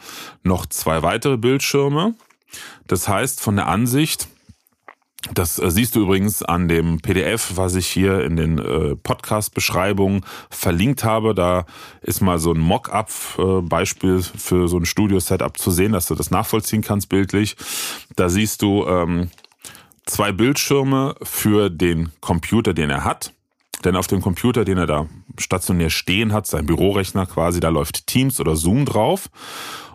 noch 0.43 0.67
zwei 0.67 1.03
weitere 1.03 1.37
Bildschirme. 1.37 2.15
Das 2.87 3.09
heißt, 3.09 3.41
von 3.41 3.57
der 3.57 3.69
Ansicht 3.69 4.29
das 5.33 5.59
äh, 5.59 5.71
siehst 5.71 5.95
du 5.95 6.00
übrigens 6.00 6.43
an 6.43 6.69
dem 6.69 6.99
PDF, 7.00 7.52
was 7.57 7.75
ich 7.75 7.87
hier 7.87 8.25
in 8.25 8.37
den 8.37 8.59
äh, 8.59 8.97
Podcast-Beschreibungen 8.97 10.25
verlinkt 10.50 11.05
habe. 11.05 11.35
Da 11.35 11.64
ist 12.00 12.21
mal 12.21 12.38
so 12.38 12.52
ein 12.52 12.59
Mock-up-Beispiel 12.59 14.19
äh, 14.19 14.23
für 14.23 14.69
so 14.69 14.79
ein 14.79 14.87
Studio-Setup 14.87 15.57
zu 15.57 15.71
sehen, 15.71 15.93
dass 15.93 16.07
du 16.07 16.14
das 16.14 16.31
nachvollziehen 16.31 16.83
kannst 16.83 17.09
bildlich. 17.09 17.57
Da 18.17 18.29
siehst 18.29 18.62
du 18.62 18.87
ähm, 18.87 19.31
zwei 20.07 20.33
Bildschirme 20.33 21.14
für 21.23 21.71
den 21.71 22.11
Computer, 22.21 22.75
den 22.75 22.91
er 22.91 23.05
hat. 23.05 23.33
Denn 23.85 23.97
auf 23.97 24.07
dem 24.07 24.21
Computer, 24.21 24.64
den 24.64 24.79
er 24.79 24.87
da 24.87 25.07
stationär 25.38 25.91
stehen 25.91 26.33
hat, 26.33 26.47
sein 26.47 26.67
Bürorechner 26.67 27.26
quasi, 27.26 27.59
da 27.59 27.69
läuft 27.69 28.07
Teams 28.07 28.38
oder 28.41 28.55
Zoom 28.55 28.85
drauf. 28.85 29.29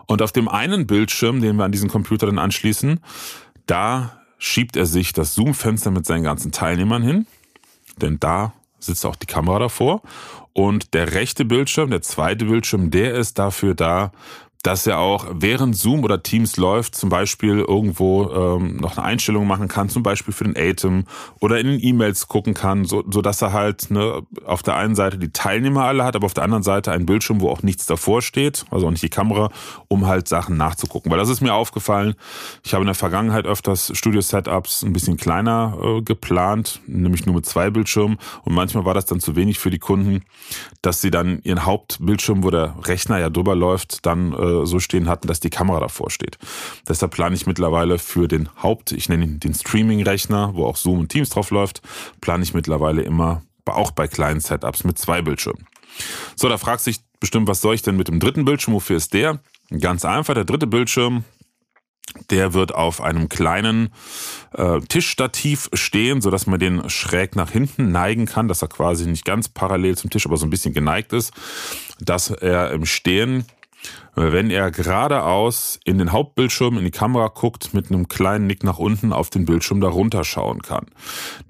Und 0.06 0.22
auf 0.22 0.32
dem 0.32 0.48
einen 0.48 0.86
Bildschirm, 0.86 1.40
den 1.40 1.56
wir 1.56 1.64
an 1.64 1.72
diesen 1.72 1.88
Computer 1.88 2.26
dann 2.26 2.38
anschließen, 2.38 3.00
da 3.66 4.17
schiebt 4.38 4.76
er 4.76 4.86
sich 4.86 5.12
das 5.12 5.34
Zoom-Fenster 5.34 5.90
mit 5.90 6.06
seinen 6.06 6.22
ganzen 6.22 6.52
Teilnehmern 6.52 7.02
hin, 7.02 7.26
denn 8.00 8.18
da 8.20 8.52
sitzt 8.78 9.04
auch 9.04 9.16
die 9.16 9.26
Kamera 9.26 9.58
davor. 9.58 10.02
Und 10.52 10.94
der 10.94 11.14
rechte 11.14 11.44
Bildschirm, 11.44 11.90
der 11.90 12.02
zweite 12.02 12.46
Bildschirm, 12.46 12.90
der 12.90 13.14
ist 13.14 13.38
dafür 13.38 13.74
da, 13.74 14.12
dass 14.62 14.86
er 14.88 14.98
auch 14.98 15.26
während 15.32 15.76
Zoom 15.76 16.02
oder 16.02 16.22
Teams 16.22 16.56
läuft, 16.56 16.96
zum 16.96 17.10
Beispiel 17.10 17.60
irgendwo 17.60 18.28
ähm, 18.30 18.76
noch 18.78 18.96
eine 18.96 19.06
Einstellung 19.06 19.46
machen 19.46 19.68
kann, 19.68 19.88
zum 19.88 20.02
Beispiel 20.02 20.34
für 20.34 20.44
den 20.44 20.56
Atem 20.56 21.04
oder 21.38 21.60
in 21.60 21.68
den 21.68 21.82
E-Mails 21.82 22.26
gucken 22.26 22.54
kann, 22.54 22.84
so, 22.84 23.04
so 23.08 23.22
dass 23.22 23.40
er 23.40 23.52
halt 23.52 23.90
ne, 23.90 24.22
auf 24.44 24.64
der 24.64 24.76
einen 24.76 24.96
Seite 24.96 25.16
die 25.18 25.30
Teilnehmer 25.30 25.84
alle 25.84 26.04
hat, 26.04 26.16
aber 26.16 26.26
auf 26.26 26.34
der 26.34 26.42
anderen 26.42 26.64
Seite 26.64 26.90
einen 26.90 27.06
Bildschirm, 27.06 27.40
wo 27.40 27.50
auch 27.50 27.62
nichts 27.62 27.86
davor 27.86 28.20
steht, 28.20 28.64
also 28.70 28.86
auch 28.86 28.90
nicht 28.90 29.02
die 29.02 29.08
Kamera, 29.08 29.50
um 29.86 30.06
halt 30.08 30.26
Sachen 30.26 30.56
nachzugucken. 30.56 31.10
Weil 31.12 31.18
das 31.18 31.28
ist 31.28 31.40
mir 31.40 31.54
aufgefallen. 31.54 32.14
Ich 32.64 32.74
habe 32.74 32.82
in 32.82 32.86
der 32.86 32.96
Vergangenheit 32.96 33.46
öfters 33.46 33.92
Studio-Setups 33.94 34.82
ein 34.82 34.92
bisschen 34.92 35.16
kleiner 35.16 35.78
äh, 35.80 36.02
geplant, 36.02 36.80
nämlich 36.88 37.26
nur 37.26 37.36
mit 37.36 37.46
zwei 37.46 37.70
Bildschirmen 37.70 38.18
und 38.42 38.54
manchmal 38.54 38.84
war 38.84 38.94
das 38.94 39.06
dann 39.06 39.20
zu 39.20 39.36
wenig 39.36 39.60
für 39.60 39.70
die 39.70 39.78
Kunden, 39.78 40.24
dass 40.82 41.00
sie 41.00 41.12
dann 41.12 41.40
ihren 41.44 41.64
Hauptbildschirm, 41.64 42.42
wo 42.42 42.50
der 42.50 42.74
Rechner 42.84 43.18
ja 43.18 43.30
drüber 43.30 43.54
läuft, 43.54 44.04
dann 44.04 44.32
äh, 44.32 44.47
so 44.66 44.80
stehen 44.80 45.08
hatten, 45.08 45.28
dass 45.28 45.40
die 45.40 45.50
Kamera 45.50 45.80
davor 45.80 46.10
steht. 46.10 46.38
Deshalb 46.88 47.12
plane 47.12 47.34
ich 47.34 47.46
mittlerweile 47.46 47.98
für 47.98 48.28
den 48.28 48.48
Haupt, 48.62 48.92
ich 48.92 49.08
nenne 49.08 49.24
ihn 49.24 49.40
den 49.40 49.54
Streaming-Rechner, 49.54 50.52
wo 50.54 50.66
auch 50.66 50.76
Zoom 50.76 51.00
und 51.00 51.08
Teams 51.08 51.30
drauf 51.30 51.50
läuft, 51.50 51.82
plane 52.20 52.42
ich 52.42 52.54
mittlerweile 52.54 53.02
immer, 53.02 53.42
auch 53.64 53.90
bei 53.90 54.08
kleinen 54.08 54.40
Setups 54.40 54.84
mit 54.84 54.98
zwei 54.98 55.22
Bildschirmen. 55.22 55.66
So, 56.36 56.48
da 56.48 56.58
fragt 56.58 56.82
sich 56.82 57.00
bestimmt, 57.20 57.48
was 57.48 57.60
soll 57.60 57.74
ich 57.74 57.82
denn 57.82 57.96
mit 57.96 58.08
dem 58.08 58.20
dritten 58.20 58.44
Bildschirm? 58.44 58.74
Wofür 58.74 58.96
ist 58.96 59.12
der? 59.12 59.40
Ganz 59.80 60.04
einfach, 60.04 60.34
der 60.34 60.44
dritte 60.44 60.66
Bildschirm, 60.66 61.24
der 62.30 62.54
wird 62.54 62.74
auf 62.74 63.00
einem 63.00 63.28
kleinen 63.28 63.90
äh, 64.52 64.80
Tischstativ 64.80 65.68
stehen, 65.72 66.20
so 66.20 66.30
dass 66.30 66.46
man 66.46 66.58
den 66.58 66.88
schräg 66.88 67.36
nach 67.36 67.50
hinten 67.50 67.90
neigen 67.90 68.26
kann, 68.26 68.48
dass 68.48 68.62
er 68.62 68.68
quasi 68.68 69.06
nicht 69.06 69.24
ganz 69.24 69.48
parallel 69.48 69.96
zum 69.96 70.10
Tisch, 70.10 70.26
aber 70.26 70.36
so 70.36 70.46
ein 70.46 70.50
bisschen 70.50 70.74
geneigt 70.74 71.12
ist, 71.12 71.32
dass 72.00 72.30
er 72.30 72.70
im 72.70 72.86
Stehen 72.86 73.44
wenn 74.14 74.50
er 74.50 74.70
geradeaus 74.70 75.78
in 75.84 75.98
den 75.98 76.12
Hauptbildschirm, 76.12 76.78
in 76.78 76.84
die 76.84 76.90
Kamera 76.90 77.28
guckt, 77.28 77.74
mit 77.74 77.90
einem 77.90 78.08
kleinen 78.08 78.46
Nick 78.46 78.64
nach 78.64 78.78
unten 78.78 79.12
auf 79.12 79.30
den 79.30 79.44
Bildschirm 79.44 79.80
darunter 79.80 80.24
schauen 80.24 80.62
kann. 80.62 80.86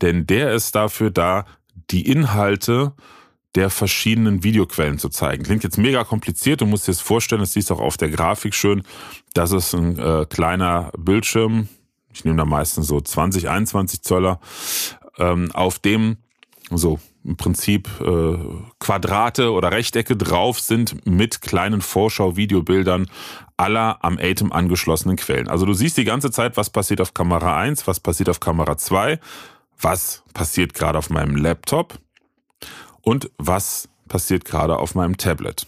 Denn 0.03 0.27
der 0.27 0.53
ist 0.53 0.75
dafür 0.75 1.11
da, 1.11 1.47
die 1.91 2.07
Inhalte 2.07 2.93
der 3.55 3.71
verschiedenen 3.71 4.45
Videoquellen 4.45 4.99
zu 4.99 5.09
zeigen. 5.09 5.43
Klingt 5.43 5.65
jetzt 5.65 5.79
mega 5.79 6.05
kompliziert, 6.05 6.61
du 6.61 6.67
musst 6.67 6.87
dir 6.87 6.93
das 6.93 7.01
vorstellen, 7.01 7.41
das 7.41 7.55
siehst 7.55 7.71
du 7.71 7.75
auch 7.75 7.81
auf 7.81 7.97
der 7.97 8.11
Grafik 8.11 8.55
schön, 8.55 8.83
das 9.33 9.53
ist 9.53 9.75
ein 9.75 9.99
äh, 9.99 10.27
kleiner 10.29 10.93
Bildschirm, 10.99 11.69
ich 12.13 12.25
nehme 12.25 12.37
da 12.37 12.45
meistens 12.45 12.87
so 12.87 13.01
20, 13.01 13.49
21 13.49 14.03
Zöller, 14.03 14.41
ähm, 15.19 15.51
auf 15.53 15.79
dem 15.79 16.19
so 16.71 17.01
im 17.29 17.37
Prinzip 17.37 17.89
äh, 18.01 18.39
Quadrate 18.81 19.53
oder 19.53 19.71
Rechtecke 19.71 20.17
drauf 20.17 20.59
sind 20.61 21.07
mit 21.07 21.43
kleinen 21.43 21.83
Vorschau-Videobildern 21.83 23.07
aller 23.59 24.03
am 24.03 24.19
Atem 24.19 24.51
angeschlossenen 24.51 25.17
Quellen. 25.17 25.49
Also 25.49 25.67
du 25.67 25.75
siehst 25.75 25.99
die 25.99 26.05
ganze 26.05 26.31
Zeit, 26.31 26.57
was 26.57 26.71
passiert 26.71 27.01
auf 27.03 27.13
Kamera 27.13 27.57
1, 27.59 27.87
was 27.87 28.01
passiert 28.01 28.31
auf 28.31 28.41
Kamera 28.41 28.79
2, 28.79 29.21
was 29.81 30.23
passiert 30.33 30.73
gerade 30.73 30.99
auf 30.99 31.11
meinem 31.11 31.37
Laptop 31.37 31.99
und 33.03 33.31
was 33.37 33.89
passiert 34.09 34.47
gerade 34.47 34.79
auf 34.79 34.95
meinem 34.95 35.19
Tablet. 35.19 35.67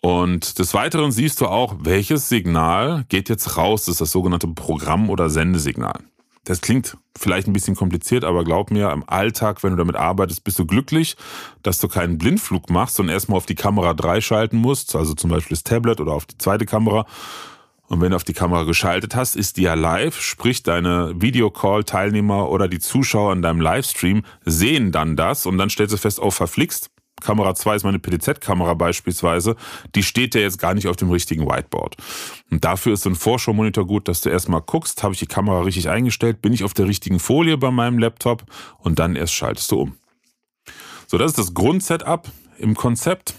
Und 0.00 0.58
des 0.58 0.74
Weiteren 0.74 1.12
siehst 1.12 1.40
du 1.40 1.46
auch, 1.46 1.76
welches 1.80 2.28
Signal 2.28 3.04
geht 3.08 3.28
jetzt 3.28 3.56
raus. 3.56 3.84
Das 3.84 3.94
ist 3.94 4.00
das 4.00 4.10
sogenannte 4.10 4.48
Programm- 4.48 5.10
oder 5.10 5.30
Sendesignal. 5.30 6.00
Das 6.44 6.60
klingt 6.60 6.96
vielleicht 7.16 7.46
ein 7.46 7.52
bisschen 7.52 7.76
kompliziert, 7.76 8.24
aber 8.24 8.42
glaub 8.42 8.70
mir, 8.70 8.90
im 8.90 9.08
Alltag, 9.08 9.62
wenn 9.62 9.70
du 9.70 9.76
damit 9.76 9.96
arbeitest, 9.96 10.42
bist 10.42 10.58
du 10.58 10.66
glücklich, 10.66 11.16
dass 11.62 11.78
du 11.78 11.86
keinen 11.86 12.18
Blindflug 12.18 12.68
machst 12.68 12.98
und 12.98 13.08
erstmal 13.08 13.36
auf 13.36 13.46
die 13.46 13.54
Kamera 13.54 13.94
3 13.94 14.20
schalten 14.20 14.56
musst, 14.56 14.96
also 14.96 15.14
zum 15.14 15.30
Beispiel 15.30 15.54
das 15.54 15.62
Tablet 15.62 16.00
oder 16.00 16.12
auf 16.12 16.26
die 16.26 16.38
zweite 16.38 16.66
Kamera. 16.66 17.06
Und 17.86 18.00
wenn 18.00 18.10
du 18.10 18.16
auf 18.16 18.24
die 18.24 18.32
Kamera 18.32 18.64
geschaltet 18.64 19.14
hast, 19.14 19.36
ist 19.36 19.58
die 19.58 19.62
ja 19.62 19.74
live, 19.74 20.18
sprich 20.20 20.62
deine 20.62 21.12
Videocall-Teilnehmer 21.20 22.48
oder 22.48 22.66
die 22.66 22.78
Zuschauer 22.78 23.34
in 23.34 23.42
deinem 23.42 23.60
Livestream 23.60 24.24
sehen 24.44 24.92
dann 24.92 25.14
das 25.14 25.46
und 25.46 25.58
dann 25.58 25.68
stellst 25.68 25.92
du 25.92 25.98
fest, 25.98 26.18
oh 26.18 26.30
verflixt, 26.30 26.90
Kamera 27.22 27.54
2 27.54 27.76
ist 27.76 27.84
meine 27.84 27.98
PDZ-Kamera 27.98 28.74
beispielsweise, 28.74 29.56
die 29.94 30.02
steht 30.02 30.34
ja 30.34 30.40
jetzt 30.40 30.58
gar 30.58 30.74
nicht 30.74 30.88
auf 30.88 30.96
dem 30.96 31.10
richtigen 31.10 31.46
Whiteboard. 31.46 31.96
Und 32.50 32.64
dafür 32.64 32.92
ist 32.92 33.02
so 33.02 33.10
ein 33.10 33.16
Vorschau-Monitor 33.16 33.86
gut, 33.86 34.08
dass 34.08 34.20
du 34.20 34.28
erstmal 34.28 34.60
guckst, 34.60 35.02
habe 35.02 35.14
ich 35.14 35.20
die 35.20 35.26
Kamera 35.26 35.62
richtig 35.62 35.88
eingestellt, 35.88 36.42
bin 36.42 36.52
ich 36.52 36.64
auf 36.64 36.74
der 36.74 36.86
richtigen 36.86 37.18
Folie 37.18 37.56
bei 37.56 37.70
meinem 37.70 37.98
Laptop 37.98 38.44
und 38.78 38.98
dann 38.98 39.16
erst 39.16 39.34
schaltest 39.34 39.70
du 39.72 39.80
um. 39.80 39.96
So, 41.06 41.18
das 41.18 41.32
ist 41.32 41.38
das 41.38 41.54
Grundsetup 41.54 42.30
im 42.58 42.74
Konzept. 42.74 43.34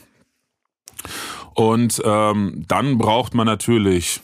Und 1.55 2.01
ähm, 2.03 2.65
dann 2.67 2.97
braucht 2.97 3.33
man 3.33 3.45
natürlich 3.45 4.21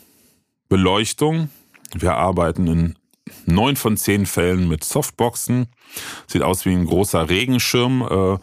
Beleuchtung. 0.68 1.50
Wir 1.94 2.16
arbeiten 2.16 2.68
in 2.68 2.99
neun 3.50 3.76
von 3.76 3.98
zehn 3.98 4.26
Fällen 4.26 4.68
mit 4.68 4.84
Softboxen. 4.84 5.68
Sieht 6.28 6.44
aus 6.44 6.66
wie 6.66 6.72
ein 6.72 6.86
großer 6.86 7.30
Regenschirm, 7.30 8.02
äh, 8.02 8.38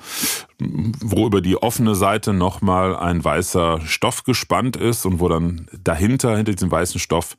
wo 0.58 1.26
über 1.26 1.40
die 1.40 1.56
offene 1.56 1.94
Seite 1.94 2.32
nochmal 2.32 2.96
ein 2.96 3.24
weißer 3.24 3.80
Stoff 3.86 4.24
gespannt 4.24 4.76
ist 4.76 5.06
und 5.06 5.20
wo 5.20 5.28
dann 5.28 5.68
dahinter, 5.82 6.36
hinter 6.36 6.52
diesem 6.52 6.70
weißen 6.70 7.00
Stoff, 7.00 7.36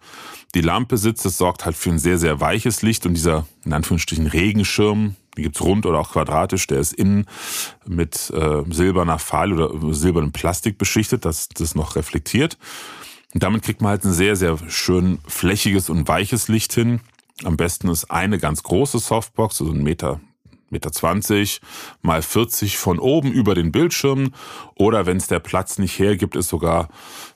die 0.56 0.62
Lampe 0.62 0.98
sitzt. 0.98 1.26
Das 1.26 1.38
sorgt 1.38 1.66
halt 1.66 1.76
für 1.76 1.90
ein 1.90 2.00
sehr, 2.00 2.18
sehr 2.18 2.40
weiches 2.40 2.82
Licht 2.82 3.06
und 3.06 3.14
dieser, 3.14 3.48
in 3.66 3.74
Anführungsstrichen, 3.74 4.28
Regenschirm, 4.28 5.16
die 5.38 5.44
gibt's 5.44 5.62
rund 5.62 5.86
oder 5.86 6.00
auch 6.00 6.12
quadratisch, 6.12 6.68
der 6.68 6.80
ist 6.80 6.94
innen 6.94 7.28
mit 7.86 8.32
äh, 8.32 8.64
silberner 8.70 9.20
Pfahl 9.20 9.54
oder 9.54 9.94
silbernem 9.94 10.32
Plastik 10.32 10.78
beschichtet, 10.78 11.26
dass 11.26 11.50
das 11.50 11.76
noch 11.76 11.96
reflektiert. 11.96 12.58
Und 13.34 13.44
damit 13.44 13.64
kriegt 13.64 13.82
man 13.82 13.92
halt 13.92 14.06
ein 14.06 14.14
sehr, 14.14 14.36
sehr 14.36 14.58
schön 14.68 15.20
flächiges 15.28 15.90
und 15.90 16.08
weiches 16.08 16.48
Licht 16.48 16.74
hin. 16.74 17.02
Am 17.44 17.58
besten 17.58 17.90
ist 17.90 18.10
eine 18.10 18.40
ganz 18.40 18.64
große 18.64 19.00
Softbox, 19.00 19.62
also 19.62 19.74
ein 19.74 19.84
Meter, 19.84 20.20
Meter 20.70 20.92
20 20.92 21.62
mal 22.02 22.22
40 22.22 22.78
von 22.78 23.00
oben 23.00 23.32
über 23.32 23.56
den 23.56 23.72
Bildschirm. 23.72 24.34
Oder 24.76 25.06
wenn 25.06 25.18
es 25.18 25.28
der 25.28 25.40
Platz 25.40 25.78
nicht 25.78 25.98
hergibt, 26.00 26.36
ist 26.36 26.50
sogar 26.50 26.90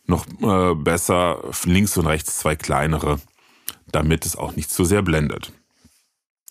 noch 0.05 0.25
äh, 0.41 0.75
besser 0.75 1.41
links 1.65 1.97
und 1.97 2.07
rechts 2.07 2.37
zwei 2.39 2.55
kleinere, 2.55 3.19
damit 3.91 4.25
es 4.25 4.35
auch 4.35 4.55
nicht 4.55 4.71
zu 4.71 4.85
sehr 4.85 5.01
blendet. 5.01 5.53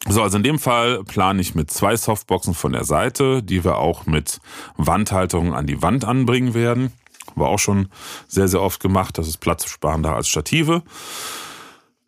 So, 0.09 0.23
also 0.23 0.39
in 0.39 0.43
dem 0.43 0.59
Fall 0.59 1.05
plane 1.05 1.43
ich 1.43 1.55
mit 1.55 1.71
zwei 1.71 1.95
Softboxen 1.95 2.55
von 2.55 2.73
der 2.73 2.85
Seite, 2.85 3.43
die 3.43 3.65
wir 3.65 3.77
auch 3.77 4.07
mit 4.07 4.41
Wandhalterung 4.77 5.55
an 5.55 5.67
die 5.67 5.83
Wand 5.83 6.07
anbringen 6.07 6.55
werden. 6.55 6.93
War 7.35 7.49
auch 7.49 7.59
schon 7.59 7.89
sehr, 8.27 8.49
sehr 8.49 8.63
oft 8.63 8.81
gemacht. 8.81 9.19
Das 9.19 9.29
ist 9.29 9.39
platzsparender 9.39 10.15
als 10.15 10.29
Stative. 10.29 10.83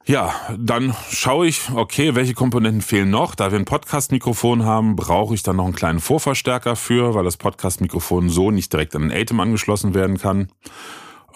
Ja, 0.04 0.34
dann 0.58 0.94
schaue 1.10 1.46
ich, 1.46 1.70
okay, 1.72 2.16
welche 2.16 2.34
Komponenten 2.34 2.82
fehlen 2.82 3.10
noch. 3.10 3.36
Da 3.36 3.52
wir 3.52 3.58
ein 3.58 3.64
Podcast-Mikrofon 3.64 4.64
haben, 4.64 4.96
brauche 4.96 5.34
ich 5.34 5.44
dann 5.44 5.56
noch 5.56 5.64
einen 5.64 5.76
kleinen 5.76 6.00
Vorverstärker 6.00 6.74
für, 6.74 7.14
weil 7.14 7.24
das 7.24 7.36
Podcast-Mikrofon 7.36 8.28
so 8.28 8.50
nicht 8.50 8.72
direkt 8.72 8.96
an 8.96 9.02
den 9.02 9.12
Atem 9.12 9.38
angeschlossen 9.38 9.94
werden 9.94 10.18
kann. 10.18 10.48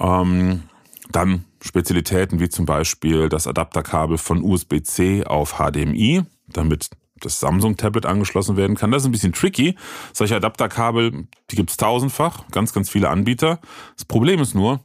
Ähm, 0.01 0.65
dann 1.13 1.45
Spezialitäten 1.63 2.41
wie 2.41 2.49
zum 2.49 2.67
Beispiel 2.67 3.29
das 3.29 3.47
Adapterkabel 3.47 4.19
von 4.19 4.43
USB-C 4.43 5.25
auf 5.25 5.59
HDMI, 5.59 6.25
damit 6.49 6.91
das 7.21 7.39
Samsung-Tablet 7.39 8.05
angeschlossen 8.05 8.57
werden 8.57 8.77
kann. 8.77 8.91
Das 8.91 9.03
ist 9.03 9.07
ein 9.09 9.13
bisschen 9.13 9.33
tricky. 9.33 9.77
Solche 10.13 10.37
Adapterkabel, 10.37 11.29
die 11.51 11.57
gibt's 11.57 11.77
tausendfach, 11.77 12.49
ganz, 12.51 12.73
ganz 12.73 12.91
viele 12.91 13.11
Anbieter. 13.11 13.61
Das 13.95 14.05
Problem 14.05 14.41
ist 14.41 14.55
nur, 14.55 14.81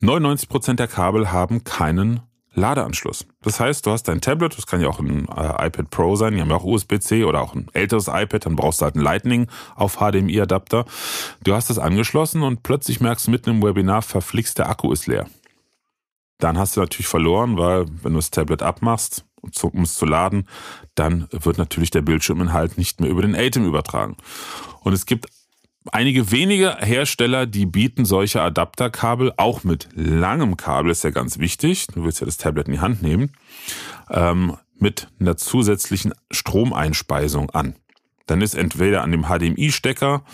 99 0.00 0.48
Prozent 0.48 0.80
der 0.80 0.88
Kabel 0.88 1.30
haben 1.30 1.64
keinen 1.64 2.20
Ladeanschluss. 2.54 3.26
Das 3.42 3.60
heißt, 3.60 3.84
du 3.84 3.90
hast 3.90 4.04
dein 4.04 4.20
Tablet, 4.20 4.56
das 4.56 4.66
kann 4.66 4.80
ja 4.80 4.88
auch 4.88 5.00
ein 5.00 5.26
äh, 5.28 5.66
iPad 5.66 5.90
Pro 5.90 6.16
sein, 6.16 6.34
die 6.34 6.40
haben 6.40 6.50
ja 6.50 6.56
auch 6.56 6.64
USB-C 6.64 7.24
oder 7.24 7.42
auch 7.42 7.54
ein 7.54 7.68
älteres 7.72 8.08
iPad, 8.08 8.46
dann 8.46 8.56
brauchst 8.56 8.80
du 8.80 8.84
halt 8.84 8.94
einen 8.94 9.04
Lightning 9.04 9.48
auf 9.74 9.96
HDMI-Adapter. 9.96 10.84
Du 11.42 11.54
hast 11.54 11.70
das 11.70 11.78
angeschlossen 11.78 12.42
und 12.42 12.62
plötzlich 12.62 13.00
merkst 13.00 13.26
du 13.26 13.30
mitten 13.30 13.50
im 13.50 13.62
Webinar, 13.62 14.02
verflixt, 14.02 14.58
der 14.58 14.68
Akku 14.68 14.92
ist 14.92 15.06
leer. 15.06 15.26
Dann 16.38 16.58
hast 16.58 16.76
du 16.76 16.80
natürlich 16.80 17.08
verloren, 17.08 17.56
weil 17.56 17.86
wenn 18.02 18.12
du 18.12 18.18
das 18.18 18.30
Tablet 18.30 18.62
abmachst, 18.62 19.24
um 19.62 19.82
es 19.82 19.94
zu 19.94 20.06
laden, 20.06 20.48
dann 20.94 21.28
wird 21.30 21.58
natürlich 21.58 21.90
der 21.90 22.02
Bildschirminhalt 22.02 22.78
nicht 22.78 23.00
mehr 23.00 23.10
über 23.10 23.22
den 23.22 23.34
ATEM 23.34 23.66
übertragen. 23.66 24.16
Und 24.80 24.92
es 24.92 25.06
gibt 25.06 25.26
einige 25.92 26.30
wenige 26.30 26.76
Hersteller, 26.80 27.46
die 27.46 27.66
bieten 27.66 28.04
solche 28.04 28.40
Adapterkabel, 28.42 29.32
auch 29.36 29.64
mit 29.64 29.88
langem 29.94 30.56
Kabel, 30.56 30.90
ist 30.90 31.04
ja 31.04 31.10
ganz 31.10 31.38
wichtig, 31.38 31.86
du 31.88 32.04
willst 32.04 32.20
ja 32.20 32.26
das 32.26 32.36
Tablet 32.36 32.66
in 32.66 32.74
die 32.74 32.80
Hand 32.80 33.02
nehmen, 33.02 33.32
ähm, 34.10 34.56
mit 34.78 35.08
einer 35.20 35.36
zusätzlichen 35.36 36.12
Stromeinspeisung 36.30 37.50
an. 37.50 37.74
Dann 38.26 38.40
ist 38.40 38.54
entweder 38.54 39.02
an 39.02 39.12
dem 39.12 39.24
HDMI-Stecker 39.24 40.24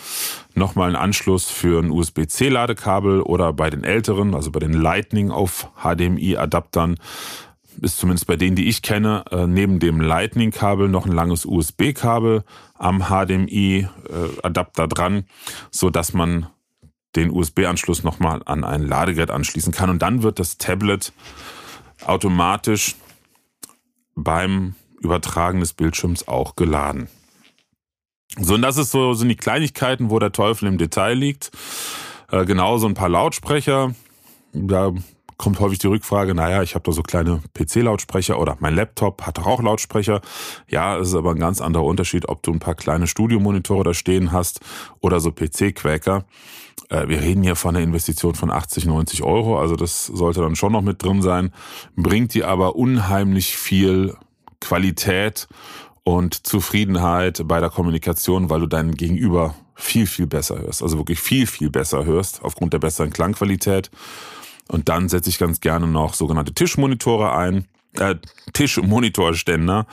nochmal 0.55 0.91
ein 0.91 0.97
Anschluss 0.97 1.51
für 1.51 1.83
ein 1.83 1.91
USB-C-Ladekabel 1.91 3.21
oder 3.21 3.53
bei 3.53 3.69
den 3.69 3.83
älteren, 3.83 4.35
also 4.35 4.53
bei 4.53 4.61
den 4.61 4.73
Lightning 4.73 5.31
auf 5.31 5.69
HDMI-Adaptern, 5.83 6.97
ist 7.81 7.99
zumindest 7.99 8.27
bei 8.27 8.37
denen, 8.37 8.57
die 8.57 8.69
ich 8.69 8.83
kenne, 8.83 9.25
äh, 9.31 9.47
neben 9.47 9.79
dem 9.79 10.01
Lightning-Kabel 10.01 10.89
noch 10.89 11.07
ein 11.07 11.13
langes 11.13 11.45
USB-Kabel 11.45 12.45
am 12.75 13.05
HDMI-Adapter 13.09 14.89
dran, 14.89 15.25
so 15.71 15.91
dass 15.91 16.13
man 16.13 16.47
den 17.17 17.31
USB-Anschluss 17.31 18.05
nochmal 18.05 18.43
an 18.45 18.65
ein 18.65 18.87
Ladegerät 18.87 19.31
anschließen 19.31 19.73
kann. 19.73 19.91
Und 19.91 20.01
dann 20.01 20.23
wird 20.23 20.39
das 20.39 20.59
Tablet 20.59 21.13
automatisch 22.05 22.95
beim 24.15 24.75
Übertragen 25.01 25.61
des 25.61 25.73
Bildschirms 25.73 26.29
auch 26.29 26.57
geladen. 26.57 27.09
So, 28.39 28.55
und 28.55 28.63
das 28.63 28.77
ist 28.77 28.93
so, 28.93 29.13
sind 29.15 29.29
die 29.29 29.37
Kleinigkeiten, 29.37 30.11
wo 30.11 30.19
der 30.19 30.33
Teufel 30.33 30.69
im 30.69 30.79
Detail 30.79 31.15
liegt. 31.15 31.51
Äh, 32.31 32.45
genauso 32.45 32.87
ein 32.87 32.95
paar 32.95 33.09
Lautsprecher. 33.09 33.95
Da 34.53 34.93
kommt 35.41 35.59
häufig 35.59 35.79
die 35.79 35.87
Rückfrage, 35.87 36.35
naja, 36.35 36.63
ich 36.63 36.75
habe 36.75 36.83
da 36.85 36.93
so 36.93 37.03
kleine 37.03 37.41
PC-Lautsprecher 37.55 38.39
oder 38.39 38.59
mein 38.61 38.75
Laptop 38.75 39.23
hat 39.23 39.39
doch 39.39 39.47
auch 39.47 39.63
Lautsprecher. 39.63 40.21
Ja, 40.69 40.99
es 40.99 41.09
ist 41.09 41.15
aber 41.15 41.31
ein 41.31 41.39
ganz 41.39 41.63
anderer 41.63 41.87
Unterschied, 41.87 42.29
ob 42.29 42.43
du 42.43 42.53
ein 42.53 42.59
paar 42.59 42.75
kleine 42.75 43.07
Studiomonitore 43.07 43.83
da 43.83 43.95
stehen 43.95 44.33
hast 44.33 44.61
oder 45.01 45.19
so 45.19 45.31
PC-Quäker. 45.33 46.25
Äh, 46.91 47.09
wir 47.09 47.23
reden 47.23 47.43
hier 47.43 47.57
von 47.57 47.75
einer 47.75 47.83
Investition 47.83 48.35
von 48.35 48.51
80, 48.51 48.85
90 48.85 49.23
Euro, 49.23 49.59
also 49.59 49.77
das 49.77 50.05
sollte 50.05 50.43
dann 50.43 50.57
schon 50.57 50.73
noch 50.73 50.83
mit 50.83 51.03
drin 51.03 51.23
sein, 51.23 51.55
bringt 51.97 52.35
dir 52.35 52.47
aber 52.47 52.77
unheimlich 52.77 53.57
viel 53.57 54.17
Qualität 54.61 55.49
und 56.05 56.47
Zufriedenheit 56.47 57.41
bei 57.47 57.61
der 57.61 57.71
Kommunikation, 57.71 58.51
weil 58.51 58.61
du 58.61 58.67
deinen 58.67 58.95
Gegenüber 58.95 59.55
viel, 59.75 60.07
viel 60.07 60.27
besser 60.27 60.59
hörst. 60.59 60.83
Also 60.83 60.99
wirklich 60.99 61.19
viel, 61.19 61.47
viel 61.47 61.71
besser 61.71 62.05
hörst 62.05 62.43
aufgrund 62.43 62.75
der 62.75 62.79
besseren 62.79 63.11
Klangqualität. 63.11 63.91
Und 64.71 64.89
dann 64.89 65.09
setze 65.09 65.31
ich 65.31 65.39
ganz 65.39 65.61
gerne 65.61 65.87
noch 65.87 66.15
sogenannte 66.15 66.55
Tischmonitore 66.55 67.33
ein. 67.33 67.67
Äh, 67.99 68.17
Tischmonitorständer. 68.53 69.87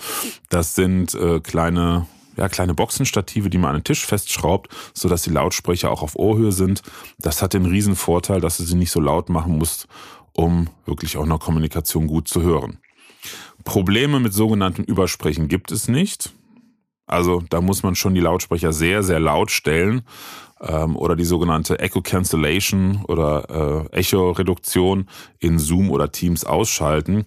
Das 0.50 0.76
sind 0.76 1.16
äh, 1.16 1.40
kleine 1.40 2.06
ja, 2.38 2.48
kleine 2.48 2.76
Boxenstative, 2.76 3.50
die 3.50 3.58
man 3.58 3.72
an 3.72 3.78
den 3.78 3.84
Tisch 3.84 4.06
festschraubt, 4.06 4.70
so 4.94 5.10
dass 5.10 5.24
die 5.24 5.32
Lautsprecher 5.32 5.90
auch 5.90 6.04
auf 6.04 6.16
Ohrhöhe 6.16 6.52
sind. 6.52 6.84
Das 7.18 7.42
hat 7.42 7.54
den 7.54 7.66
riesen 7.66 7.96
Vorteil, 7.96 8.42
dass 8.42 8.58
du 8.58 8.64
sie 8.64 8.76
nicht 8.76 8.92
so 8.92 9.00
laut 9.00 9.30
machen 9.30 9.58
musst, 9.58 9.88
um 10.34 10.70
wirklich 10.86 11.18
auch 11.18 11.26
noch 11.26 11.40
Kommunikation 11.40 12.06
gut 12.06 12.28
zu 12.28 12.44
hören. 12.44 12.78
Probleme 13.64 14.20
mit 14.20 14.34
sogenannten 14.34 14.84
Übersprechen 14.84 15.48
gibt 15.48 15.72
es 15.72 15.88
nicht. 15.88 16.32
Also 17.08 17.42
da 17.50 17.62
muss 17.62 17.84
man 17.84 17.96
schon 17.96 18.14
die 18.14 18.22
Lautsprecher 18.22 18.74
sehr, 18.74 19.02
sehr 19.02 19.20
laut 19.20 19.50
stellen 19.50 20.04
ähm, 20.62 20.96
oder 20.96 21.16
die 21.16 21.26
sogenannte 21.26 21.80
Echo 21.80 22.02
Cancellation 22.02 23.04
oder 23.08 23.88
äh, 23.92 23.98
Echo-Reduktion 23.98 25.08
in 25.40 25.58
Zoom 25.58 25.90
oder 25.90 26.12
Teams 26.12 26.44
ausschalten. 26.44 27.26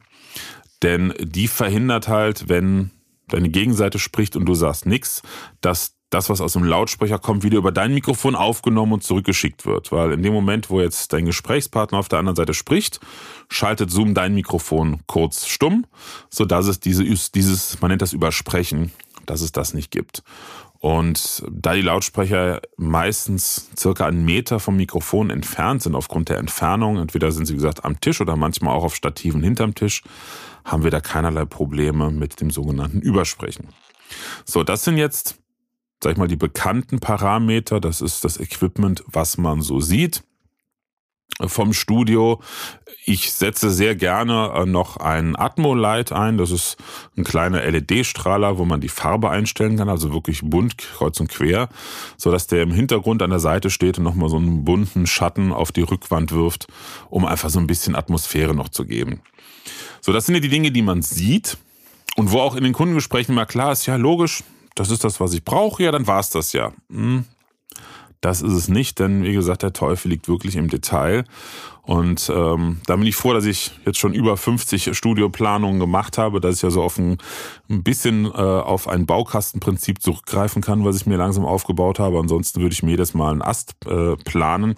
Denn 0.82 1.14
die 1.20 1.48
verhindert 1.48 2.08
halt, 2.08 2.48
wenn 2.48 2.90
deine 3.28 3.48
Gegenseite 3.48 3.98
spricht 3.98 4.36
und 4.36 4.46
du 4.46 4.54
sagst 4.54 4.86
nichts, 4.86 5.22
dass 5.60 5.96
das, 6.10 6.28
was 6.28 6.40
aus 6.40 6.54
dem 6.54 6.64
Lautsprecher 6.64 7.18
kommt, 7.18 7.44
wieder 7.44 7.58
über 7.58 7.70
dein 7.70 7.94
Mikrofon 7.94 8.34
aufgenommen 8.34 8.94
und 8.94 9.04
zurückgeschickt 9.04 9.64
wird. 9.64 9.92
Weil 9.92 10.12
in 10.12 10.22
dem 10.22 10.32
Moment, 10.32 10.68
wo 10.68 10.80
jetzt 10.80 11.12
dein 11.12 11.24
Gesprächspartner 11.24 11.98
auf 11.98 12.08
der 12.08 12.18
anderen 12.18 12.36
Seite 12.36 12.52
spricht, 12.52 13.00
schaltet 13.48 13.90
Zoom 13.90 14.12
dein 14.12 14.34
Mikrofon 14.34 15.00
kurz 15.06 15.46
stumm, 15.46 15.86
so 16.28 16.44
dass 16.44 16.66
es 16.66 16.80
diese, 16.80 17.04
dieses, 17.04 17.80
man 17.80 17.90
nennt 17.90 18.02
das 18.02 18.12
Übersprechen, 18.12 18.90
dass 19.30 19.40
es 19.40 19.52
das 19.52 19.74
nicht 19.74 19.90
gibt. 19.90 20.22
Und 20.80 21.44
da 21.50 21.74
die 21.74 21.82
Lautsprecher 21.82 22.62
meistens 22.76 23.70
circa 23.76 24.06
einen 24.06 24.24
Meter 24.24 24.60
vom 24.60 24.76
Mikrofon 24.76 25.30
entfernt 25.30 25.82
sind 25.82 25.94
aufgrund 25.94 26.30
der 26.30 26.38
Entfernung, 26.38 26.96
entweder 26.96 27.32
sind 27.32 27.46
sie 27.46 27.52
wie 27.52 27.58
gesagt 27.58 27.84
am 27.84 28.00
Tisch 28.00 28.20
oder 28.20 28.34
manchmal 28.34 28.74
auch 28.74 28.84
auf 28.84 28.94
Stativen 28.94 29.42
hinterm 29.42 29.74
Tisch, 29.74 30.02
haben 30.64 30.82
wir 30.82 30.90
da 30.90 31.00
keinerlei 31.00 31.44
Probleme 31.44 32.10
mit 32.10 32.40
dem 32.40 32.50
sogenannten 32.50 33.00
Übersprechen. 33.00 33.68
So, 34.44 34.64
das 34.64 34.82
sind 34.82 34.96
jetzt, 34.96 35.36
sag 36.02 36.12
ich 36.12 36.18
mal, 36.18 36.28
die 36.28 36.36
bekannten 36.36 36.98
Parameter. 36.98 37.78
Das 37.78 38.00
ist 38.00 38.24
das 38.24 38.40
Equipment, 38.40 39.04
was 39.06 39.36
man 39.36 39.60
so 39.60 39.80
sieht 39.80 40.22
vom 41.46 41.72
Studio. 41.72 42.40
Ich 43.06 43.32
setze 43.32 43.70
sehr 43.70 43.96
gerne 43.96 44.52
äh, 44.54 44.66
noch 44.66 44.98
ein 44.98 45.36
Atmo-Light 45.36 46.12
ein. 46.12 46.36
Das 46.38 46.50
ist 46.50 46.76
ein 47.16 47.24
kleiner 47.24 47.62
LED-Strahler, 47.62 48.58
wo 48.58 48.64
man 48.64 48.80
die 48.80 48.88
Farbe 48.88 49.30
einstellen 49.30 49.76
kann, 49.76 49.88
also 49.88 50.12
wirklich 50.12 50.42
bunt, 50.42 50.76
kreuz 50.76 51.18
und 51.18 51.28
quer, 51.28 51.68
so 52.16 52.30
dass 52.30 52.46
der 52.46 52.62
im 52.62 52.72
Hintergrund 52.72 53.22
an 53.22 53.30
der 53.30 53.40
Seite 53.40 53.70
steht 53.70 53.98
und 53.98 54.04
nochmal 54.04 54.28
so 54.28 54.36
einen 54.36 54.64
bunten 54.64 55.06
Schatten 55.06 55.52
auf 55.52 55.72
die 55.72 55.82
Rückwand 55.82 56.32
wirft, 56.32 56.66
um 57.08 57.24
einfach 57.24 57.50
so 57.50 57.58
ein 57.58 57.66
bisschen 57.66 57.96
Atmosphäre 57.96 58.54
noch 58.54 58.68
zu 58.68 58.84
geben. 58.84 59.22
So, 60.00 60.12
das 60.12 60.26
sind 60.26 60.34
ja 60.34 60.40
die 60.40 60.48
Dinge, 60.48 60.70
die 60.70 60.82
man 60.82 61.02
sieht 61.02 61.56
und 62.16 62.32
wo 62.32 62.40
auch 62.40 62.54
in 62.54 62.64
den 62.64 62.72
Kundengesprächen 62.72 63.34
mal 63.34 63.46
klar 63.46 63.72
ist, 63.72 63.86
ja, 63.86 63.96
logisch, 63.96 64.42
das 64.74 64.90
ist 64.90 65.04
das, 65.04 65.20
was 65.20 65.32
ich 65.34 65.44
brauche, 65.44 65.82
ja, 65.82 65.92
dann 65.92 66.06
war's 66.06 66.30
das 66.30 66.52
ja. 66.52 66.72
Hm, 66.90 67.24
das 68.20 68.42
ist 68.42 68.52
es 68.52 68.68
nicht, 68.68 68.98
denn 68.98 69.24
wie 69.24 69.32
gesagt, 69.32 69.62
der 69.62 69.72
Teufel 69.72 70.08
liegt 70.10 70.28
wirklich 70.28 70.56
im 70.56 70.68
Detail. 70.68 71.24
Und 71.90 72.30
ähm, 72.32 72.76
da 72.86 72.94
bin 72.94 73.04
ich 73.04 73.16
froh, 73.16 73.32
dass 73.32 73.44
ich 73.44 73.72
jetzt 73.84 73.98
schon 73.98 74.14
über 74.14 74.36
50 74.36 74.96
Studioplanungen 74.96 75.80
gemacht 75.80 76.18
habe, 76.18 76.40
dass 76.40 76.54
ich 76.54 76.62
ja 76.62 76.70
so 76.70 76.84
auf 76.84 76.96
ein, 76.98 77.18
ein 77.68 77.82
bisschen 77.82 78.26
äh, 78.26 78.28
auf 78.28 78.86
ein 78.86 79.06
Baukastenprinzip 79.06 80.00
zurückgreifen 80.00 80.62
kann, 80.62 80.84
was 80.84 80.94
ich 80.94 81.06
mir 81.06 81.16
langsam 81.16 81.44
aufgebaut 81.44 81.98
habe. 81.98 82.20
Ansonsten 82.20 82.60
würde 82.60 82.74
ich 82.74 82.84
mir 82.84 82.92
jedes 82.92 83.12
Mal 83.12 83.32
einen 83.32 83.42
Ast 83.42 83.74
äh, 83.86 84.14
planen. 84.14 84.76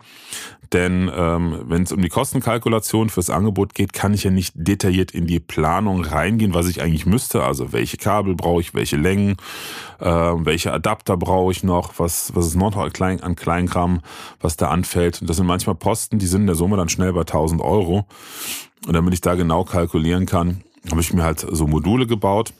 Denn 0.72 1.10
ähm, 1.14 1.64
wenn 1.66 1.82
es 1.82 1.92
um 1.92 2.00
die 2.00 2.08
Kostenkalkulation 2.08 3.10
fürs 3.10 3.28
Angebot 3.28 3.74
geht, 3.74 3.92
kann 3.92 4.14
ich 4.14 4.24
ja 4.24 4.30
nicht 4.30 4.54
detailliert 4.56 5.10
in 5.10 5.26
die 5.26 5.38
Planung 5.38 6.02
reingehen, 6.02 6.54
was 6.54 6.66
ich 6.66 6.80
eigentlich 6.80 7.04
müsste. 7.04 7.42
Also 7.42 7.72
welche 7.72 7.98
Kabel 7.98 8.34
brauche 8.34 8.62
ich, 8.62 8.72
welche 8.72 8.96
Längen, 8.96 9.36
äh, 10.00 10.06
welche 10.06 10.72
Adapter 10.72 11.18
brauche 11.18 11.52
ich 11.52 11.62
noch, 11.62 11.98
was, 11.98 12.34
was 12.34 12.46
ist 12.46 12.56
noch 12.56 12.74
an 12.76 13.36
Kleinkram, 13.36 14.00
was 14.40 14.56
da 14.56 14.68
anfällt. 14.68 15.20
Und 15.20 15.28
das 15.28 15.36
sind 15.36 15.46
manchmal 15.46 15.76
Posten, 15.76 16.18
die 16.18 16.26
sind 16.26 16.42
in 16.42 16.46
der 16.46 16.56
Summe 16.56 16.78
dann 16.78 16.88
schnell 16.88 17.01
bei 17.10 17.22
1000 17.22 17.60
Euro. 17.60 18.06
Und 18.86 18.92
damit 18.94 19.14
ich 19.14 19.20
da 19.20 19.34
genau 19.34 19.64
kalkulieren 19.64 20.26
kann, 20.26 20.62
habe 20.90 21.00
ich 21.00 21.12
mir 21.12 21.24
halt 21.24 21.44
so 21.50 21.66
Module 21.66 22.06
gebaut. 22.06 22.52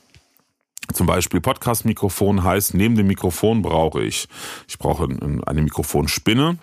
Zum 0.92 1.06
Beispiel 1.06 1.40
Podcast-Mikrofon 1.40 2.42
heißt, 2.42 2.74
neben 2.74 2.96
dem 2.96 3.06
Mikrofon 3.06 3.62
brauche 3.62 4.02
ich, 4.02 4.28
ich 4.66 4.78
brauche 4.78 5.04
eine 5.46 5.62
Mikrofonspinne, 5.62 6.58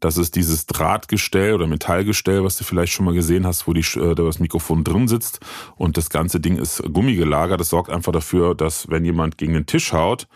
das 0.00 0.16
ist 0.16 0.36
dieses 0.36 0.66
Drahtgestell 0.66 1.54
oder 1.54 1.66
Metallgestell, 1.66 2.44
was 2.44 2.56
du 2.56 2.64
vielleicht 2.64 2.92
schon 2.92 3.04
mal 3.04 3.14
gesehen 3.14 3.46
hast, 3.46 3.66
wo 3.66 3.72
die, 3.72 3.84
äh, 3.98 4.14
das 4.14 4.38
Mikrofon 4.38 4.84
drin 4.84 5.08
sitzt. 5.08 5.40
Und 5.76 5.96
das 5.96 6.10
ganze 6.10 6.40
Ding 6.40 6.56
ist 6.56 6.82
gummigelagert. 6.92 7.60
Das 7.60 7.68
sorgt 7.68 7.90
einfach 7.90 8.12
dafür, 8.12 8.54
dass 8.54 8.88
wenn 8.88 9.04
jemand 9.04 9.38
gegen 9.38 9.54
den 9.54 9.66
Tisch 9.66 9.92
haut, 9.92 10.26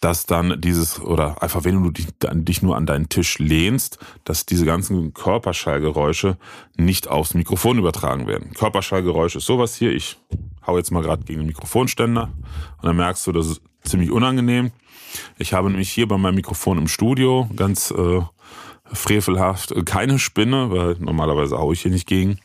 dass 0.00 0.26
dann 0.26 0.60
dieses, 0.60 1.00
oder 1.00 1.42
einfach 1.42 1.64
wenn 1.64 1.82
du 1.82 1.90
dich, 1.90 2.06
dich 2.20 2.62
nur 2.62 2.76
an 2.76 2.86
deinen 2.86 3.08
Tisch 3.08 3.38
lehnst, 3.38 3.98
dass 4.24 4.46
diese 4.46 4.64
ganzen 4.64 5.12
Körperschallgeräusche 5.12 6.36
nicht 6.76 7.08
aufs 7.08 7.34
Mikrofon 7.34 7.78
übertragen 7.78 8.26
werden. 8.26 8.52
Körperschallgeräusch 8.52 9.36
ist 9.36 9.46
sowas 9.46 9.74
hier. 9.74 9.92
Ich 9.92 10.16
hau 10.66 10.76
jetzt 10.76 10.92
mal 10.92 11.02
gerade 11.02 11.24
gegen 11.24 11.40
den 11.40 11.46
Mikrofonständer 11.48 12.30
und 12.76 12.84
dann 12.84 12.96
merkst 12.96 13.26
du, 13.26 13.32
das 13.32 13.48
ist 13.48 13.62
ziemlich 13.82 14.10
unangenehm. 14.10 14.70
Ich 15.38 15.52
habe 15.52 15.70
nämlich 15.70 15.90
hier 15.90 16.06
bei 16.06 16.18
meinem 16.18 16.36
Mikrofon 16.36 16.78
im 16.78 16.88
Studio 16.88 17.48
ganz 17.56 17.90
äh, 17.90 18.20
frevelhaft. 18.84 19.74
Keine 19.86 20.18
Spinne, 20.18 20.70
weil 20.70 20.96
normalerweise 21.00 21.58
haue 21.58 21.74
ich 21.74 21.82
hier 21.82 21.90
nicht 21.90 22.06
gegen. 22.06 22.38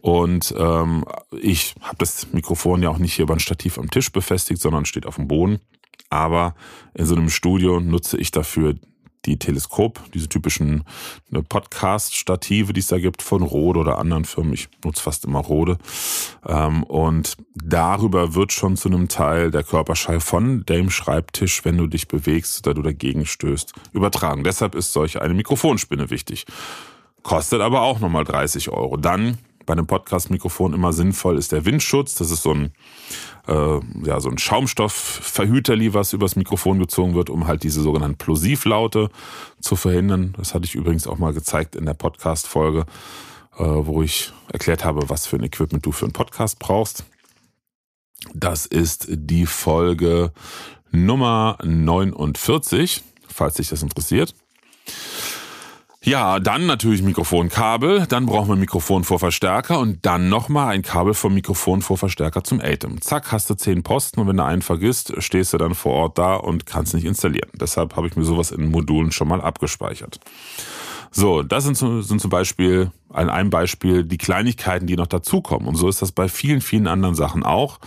Und 0.00 0.54
ähm, 0.56 1.04
ich 1.40 1.74
habe 1.82 1.96
das 1.98 2.32
Mikrofon 2.32 2.82
ja 2.82 2.90
auch 2.90 2.98
nicht 2.98 3.14
hier 3.14 3.26
beim 3.26 3.38
Stativ 3.38 3.78
am 3.78 3.90
Tisch 3.90 4.12
befestigt, 4.12 4.60
sondern 4.60 4.86
steht 4.86 5.06
auf 5.06 5.16
dem 5.16 5.28
Boden. 5.28 5.60
Aber 6.10 6.54
in 6.94 7.06
so 7.06 7.14
einem 7.14 7.30
Studio 7.30 7.80
nutze 7.80 8.18
ich 8.18 8.30
dafür 8.30 8.74
die 9.26 9.38
Teleskop, 9.38 10.00
diese 10.14 10.28
typischen 10.28 10.84
ne, 11.28 11.42
Podcast-Stative, 11.42 12.72
die 12.72 12.80
es 12.80 12.86
da 12.86 12.98
gibt 12.98 13.22
von 13.22 13.42
Rode 13.42 13.80
oder 13.80 13.98
anderen 13.98 14.24
Firmen. 14.24 14.54
Ich 14.54 14.68
nutze 14.84 15.02
fast 15.02 15.24
immer 15.24 15.40
Rode. 15.40 15.78
Ähm, 16.46 16.82
und 16.84 17.36
darüber 17.54 18.34
wird 18.34 18.52
schon 18.52 18.76
zu 18.76 18.88
einem 18.88 19.08
Teil 19.08 19.50
der 19.50 19.62
Körperschall 19.62 20.20
von 20.20 20.64
dem 20.64 20.90
Schreibtisch, 20.90 21.64
wenn 21.64 21.76
du 21.76 21.86
dich 21.86 22.08
bewegst 22.08 22.66
oder 22.66 22.74
du 22.74 22.82
dagegen 22.82 23.26
stößt, 23.26 23.72
übertragen. 23.92 24.44
Deshalb 24.44 24.74
ist 24.74 24.92
solch 24.92 25.20
eine 25.20 25.34
Mikrofonspinne 25.34 26.10
wichtig. 26.10 26.46
Kostet 27.22 27.60
aber 27.60 27.82
auch 27.82 28.00
nochmal 28.00 28.24
30 28.24 28.70
Euro. 28.70 28.96
Dann 28.96 29.36
bei 29.70 29.74
einem 29.74 29.86
Podcast-Mikrofon 29.86 30.72
immer 30.74 30.92
sinnvoll 30.92 31.38
ist 31.38 31.52
der 31.52 31.64
Windschutz. 31.64 32.16
Das 32.16 32.32
ist 32.32 32.42
so 32.42 32.52
ein, 32.52 32.72
äh, 33.46 33.78
ja, 34.04 34.18
so 34.18 34.28
ein 34.28 34.36
Schaumstoffverhüterli, 34.36 35.94
was 35.94 36.12
übers 36.12 36.34
Mikrofon 36.34 36.80
gezogen 36.80 37.14
wird, 37.14 37.30
um 37.30 37.46
halt 37.46 37.62
diese 37.62 37.80
sogenannten 37.80 38.18
Plosivlaute 38.18 39.10
zu 39.60 39.76
verhindern. 39.76 40.34
Das 40.36 40.54
hatte 40.54 40.64
ich 40.64 40.74
übrigens 40.74 41.06
auch 41.06 41.18
mal 41.18 41.32
gezeigt 41.32 41.76
in 41.76 41.86
der 41.86 41.94
Podcast-Folge, 41.94 42.80
äh, 43.58 43.62
wo 43.62 44.02
ich 44.02 44.32
erklärt 44.52 44.84
habe, 44.84 45.08
was 45.08 45.28
für 45.28 45.36
ein 45.36 45.44
Equipment 45.44 45.86
du 45.86 45.92
für 45.92 46.06
einen 46.06 46.14
Podcast 46.14 46.58
brauchst. 46.58 47.04
Das 48.34 48.66
ist 48.66 49.06
die 49.08 49.46
Folge 49.46 50.32
Nummer 50.90 51.58
49, 51.62 53.04
falls 53.28 53.54
dich 53.54 53.68
das 53.68 53.84
interessiert. 53.84 54.34
Ja, 56.02 56.40
dann 56.40 56.64
natürlich 56.64 57.02
Mikrofonkabel, 57.02 58.06
dann 58.06 58.24
brauchen 58.24 58.48
wir 58.48 58.56
Mikrofon 58.56 59.04
vor 59.04 59.18
Verstärker 59.18 59.80
und 59.80 60.06
dann 60.06 60.30
nochmal 60.30 60.68
ein 60.68 60.80
Kabel 60.80 61.12
vom 61.12 61.34
Mikrofon 61.34 61.82
vor 61.82 61.98
Verstärker 61.98 62.42
zum 62.42 62.58
ATEM. 62.58 63.02
Zack, 63.02 63.32
hast 63.32 63.50
du 63.50 63.54
zehn 63.54 63.82
Posten 63.82 64.18
und 64.18 64.26
wenn 64.26 64.38
du 64.38 64.44
einen 64.44 64.62
vergisst, 64.62 65.12
stehst 65.18 65.52
du 65.52 65.58
dann 65.58 65.74
vor 65.74 65.92
Ort 65.92 66.16
da 66.16 66.36
und 66.36 66.64
kannst 66.64 66.94
nicht 66.94 67.04
installieren. 67.04 67.50
Deshalb 67.52 67.96
habe 67.96 68.06
ich 68.06 68.16
mir 68.16 68.24
sowas 68.24 68.50
in 68.50 68.70
Modulen 68.70 69.12
schon 69.12 69.28
mal 69.28 69.42
abgespeichert. 69.42 70.20
So, 71.10 71.42
das 71.42 71.64
sind, 71.64 71.76
sind 71.76 72.18
zum 72.18 72.30
Beispiel 72.30 72.92
ein, 73.12 73.28
ein 73.28 73.50
Beispiel 73.50 74.02
die 74.02 74.16
Kleinigkeiten, 74.16 74.86
die 74.86 74.96
noch 74.96 75.06
dazukommen. 75.06 75.68
Und 75.68 75.74
so 75.74 75.86
ist 75.86 76.00
das 76.00 76.12
bei 76.12 76.28
vielen, 76.28 76.62
vielen 76.62 76.86
anderen 76.86 77.14
Sachen 77.14 77.42
auch. 77.42 77.78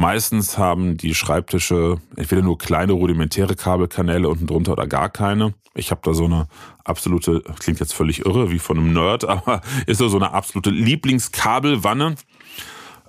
Meistens 0.00 0.56
haben 0.56 0.96
die 0.96 1.14
Schreibtische 1.14 1.98
entweder 2.16 2.40
nur 2.40 2.56
kleine 2.56 2.94
rudimentäre 2.94 3.54
Kabelkanäle 3.54 4.30
unten 4.30 4.46
drunter 4.46 4.72
oder 4.72 4.86
gar 4.86 5.10
keine. 5.10 5.52
Ich 5.74 5.90
habe 5.90 6.00
da 6.02 6.14
so 6.14 6.24
eine 6.24 6.48
absolute, 6.84 7.42
klingt 7.58 7.80
jetzt 7.80 7.92
völlig 7.92 8.24
irre, 8.24 8.50
wie 8.50 8.58
von 8.58 8.78
einem 8.78 8.94
Nerd, 8.94 9.24
aber 9.28 9.60
ist 9.86 9.98
so 9.98 10.16
eine 10.16 10.32
absolute 10.32 10.70
Lieblingskabelwanne 10.70 12.14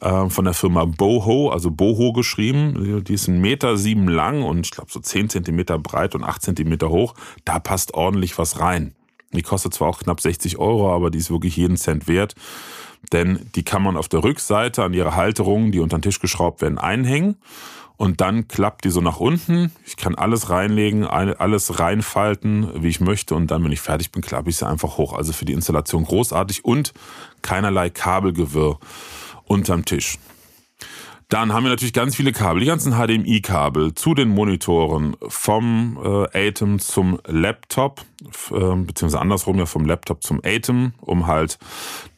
äh, 0.02 0.30
von 0.30 0.44
der 0.44 0.54
Firma 0.54 0.84
Boho, 0.84 1.50
also 1.50 1.72
Boho 1.72 2.12
geschrieben. 2.12 3.06
Die 3.06 3.14
ist 3.14 3.30
ein 3.30 3.40
Meter 3.40 3.78
sieben 3.78 4.10
lang 4.10 4.44
und 4.44 4.66
ich 4.66 4.72
glaube 4.72 4.92
so 4.92 5.00
zehn 5.00 5.30
Zentimeter 5.30 5.80
breit 5.80 6.14
und 6.14 6.26
acht 6.26 6.42
Zentimeter 6.42 6.90
hoch. 6.90 7.14
Da 7.46 7.60
passt 7.60 7.94
ordentlich 7.94 8.38
was 8.38 8.60
rein. 8.60 8.96
Die 9.32 9.44
kostet 9.44 9.74
zwar 9.74 9.88
auch 9.88 10.00
knapp 10.00 10.20
60 10.20 10.58
Euro, 10.58 10.94
aber 10.94 11.10
die 11.10 11.20
ist 11.20 11.32
wirklich 11.32 11.56
jeden 11.56 11.78
Cent 11.78 12.10
wert. 12.10 12.36
Denn 13.12 13.50
die 13.56 13.64
kann 13.64 13.84
man 13.84 13.98
auf 13.98 14.08
der 14.08 14.24
Rückseite 14.24 14.84
an 14.84 14.94
ihre 14.94 15.16
Halterungen, 15.16 15.72
die 15.72 15.80
unter 15.80 15.98
den 15.98 16.04
Tisch 16.04 16.20
geschraubt 16.20 16.62
werden, 16.62 16.78
einhängen. 16.78 17.38
Und 17.98 18.20
dann 18.20 18.48
klappt 18.48 18.84
die 18.84 18.90
so 18.90 19.00
nach 19.00 19.20
unten. 19.20 19.72
Ich 19.86 19.96
kann 19.96 20.16
alles 20.16 20.50
reinlegen, 20.50 21.06
alles 21.06 21.80
reinfalten, 21.80 22.82
wie 22.82 22.88
ich 22.88 23.00
möchte. 23.00 23.36
Und 23.36 23.52
dann, 23.52 23.64
wenn 23.64 23.72
ich 23.72 23.82
fertig 23.82 24.12
bin, 24.12 24.24
klappe 24.24 24.50
ich 24.50 24.58
sie 24.58 24.68
einfach 24.68 24.98
hoch. 24.98 25.14
Also 25.14 25.34
für 25.34 25.46
die 25.46 25.54
Installation 25.54 26.06
großartig 26.06 26.66
und 26.66 26.94
keinerlei 27.44 27.92
Kabelgewirr 27.92 28.80
unterm 29.46 29.86
Tisch. 29.86 30.18
Dann 31.32 31.54
haben 31.54 31.64
wir 31.64 31.70
natürlich 31.70 31.94
ganz 31.94 32.18
viele 32.18 32.34
Kabel, 32.34 32.60
die 32.60 32.66
ganzen 32.66 32.92
HDMI-Kabel 32.92 33.96
zu 33.96 34.14
den 34.14 34.28
Monitoren, 34.28 35.16
vom 35.30 35.98
äh, 36.04 36.50
Atem 36.50 36.78
zum 36.78 37.20
Laptop, 37.26 38.02
äh, 38.50 38.76
beziehungsweise 38.76 39.22
andersrum 39.22 39.58
ja 39.58 39.66
vom 39.66 39.86
Laptop 39.86 40.24
zum 40.24 40.42
Atem, 40.44 40.92
um 41.00 41.28
halt 41.28 41.58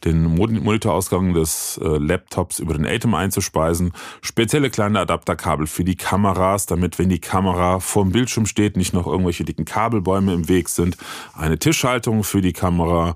den 0.03 0.23
Monitorausgang 0.23 1.35
des 1.35 1.79
äh, 1.83 1.97
Laptops 1.99 2.57
über 2.57 2.73
den 2.73 2.87
Atem 2.87 3.13
einzuspeisen. 3.13 3.93
Spezielle 4.23 4.71
kleine 4.71 5.01
Adapterkabel 5.01 5.67
für 5.67 5.83
die 5.83 5.95
Kameras, 5.95 6.65
damit 6.65 6.97
wenn 6.97 7.09
die 7.09 7.21
Kamera 7.21 7.79
vorm 7.81 8.11
Bildschirm 8.11 8.47
steht, 8.47 8.77
nicht 8.77 8.95
noch 8.95 9.05
irgendwelche 9.05 9.43
dicken 9.43 9.65
Kabelbäume 9.65 10.33
im 10.33 10.49
Weg 10.49 10.69
sind. 10.69 10.97
Eine 11.35 11.59
Tischhaltung 11.59 12.23
für 12.23 12.41
die 12.41 12.53
Kamera. 12.53 13.13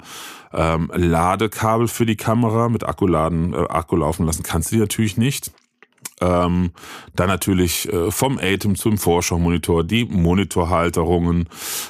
Ähm, 0.53 0.91
Ladekabel 0.93 1.87
für 1.87 2.05
die 2.05 2.17
Kamera 2.17 2.69
mit 2.69 2.83
Akku 2.83 3.07
laden, 3.07 3.53
äh, 3.53 3.65
Akku 3.67 3.95
laufen 3.95 4.27
lassen 4.27 4.43
kannst 4.43 4.71
du 4.71 4.75
die 4.75 4.81
natürlich 4.81 5.17
nicht. 5.17 5.51
Ähm, 6.19 6.71
dann 7.15 7.27
natürlich 7.27 7.91
äh, 7.93 8.09
vom 8.09 8.39
Atem 8.39 8.75
zum 8.75 8.97
Vorschau-Monitor, 8.97 9.83
die 9.83 10.05
Monitorhalterungen, 10.05 11.47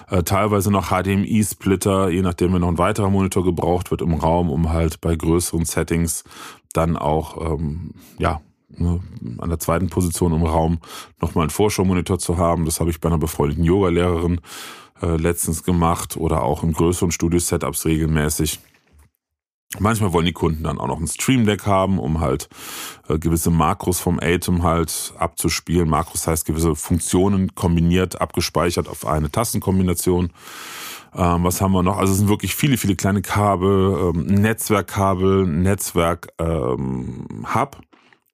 äh, 0.09 0.23
teilweise 0.23 0.69
noch 0.69 0.89
HDMI-Splitter, 0.89 2.09
je 2.09 2.21
nachdem, 2.21 2.53
wenn 2.53 2.61
noch 2.61 2.67
ein 2.67 2.77
weiterer 2.77 3.09
Monitor 3.09 3.43
gebraucht 3.43 3.89
wird 3.89 4.01
im 4.01 4.13
Raum, 4.13 4.49
um 4.49 4.69
halt 4.69 4.99
bei 4.99 5.15
größeren 5.15 5.63
Settings 5.63 6.25
dann 6.73 6.97
auch, 6.97 7.53
ähm, 7.53 7.91
ja, 8.17 8.41
ne, 8.69 8.99
an 9.37 9.49
der 9.49 9.59
zweiten 9.59 9.89
Position 9.89 10.33
im 10.33 10.43
Raum 10.43 10.79
nochmal 11.21 11.43
einen 11.43 11.49
Vorschau-Monitor 11.49 12.19
zu 12.19 12.37
haben. 12.37 12.65
Das 12.65 12.81
habe 12.81 12.89
ich 12.89 12.99
bei 12.99 13.07
einer 13.07 13.17
befreundeten 13.17 13.63
Yoga-Lehrerin 13.63 14.41
äh, 15.01 15.15
letztens 15.15 15.63
gemacht 15.63 16.17
oder 16.17 16.43
auch 16.43 16.63
in 16.63 16.73
größeren 16.73 17.11
Studio-Setups 17.11 17.85
regelmäßig. 17.85 18.59
Manchmal 19.79 20.13
wollen 20.13 20.25
die 20.25 20.33
Kunden 20.33 20.63
dann 20.63 20.79
auch 20.79 20.87
noch 20.87 20.99
ein 20.99 21.07
Stream 21.07 21.45
Deck 21.45 21.65
haben, 21.65 21.99
um 21.99 22.21
halt 22.21 22.47
äh, 23.09 23.19
gewisse 23.19 23.51
Makros 23.51 23.99
vom 23.99 24.19
Atem 24.19 24.63
halt 24.63 25.13
abzuspielen. 25.17 25.89
Makros 25.89 26.25
heißt 26.25 26.45
gewisse 26.45 26.75
Funktionen 26.75 27.53
kombiniert, 27.53 28.21
abgespeichert 28.21 28.87
auf 28.87 29.05
eine 29.05 29.29
Tastenkombination. 29.29 30.31
Ähm, 31.13 31.43
was 31.43 31.61
haben 31.61 31.73
wir 31.73 31.83
noch? 31.83 31.97
Also 31.97 32.13
es 32.13 32.19
sind 32.19 32.29
wirklich 32.29 32.55
viele, 32.55 32.77
viele 32.77 32.95
kleine 32.95 33.21
Kabel, 33.21 34.13
ähm, 34.15 34.25
Netzwerkkabel, 34.25 35.45
Netzwerk 35.45 36.29
ähm, 36.39 37.27
Hub 37.53 37.77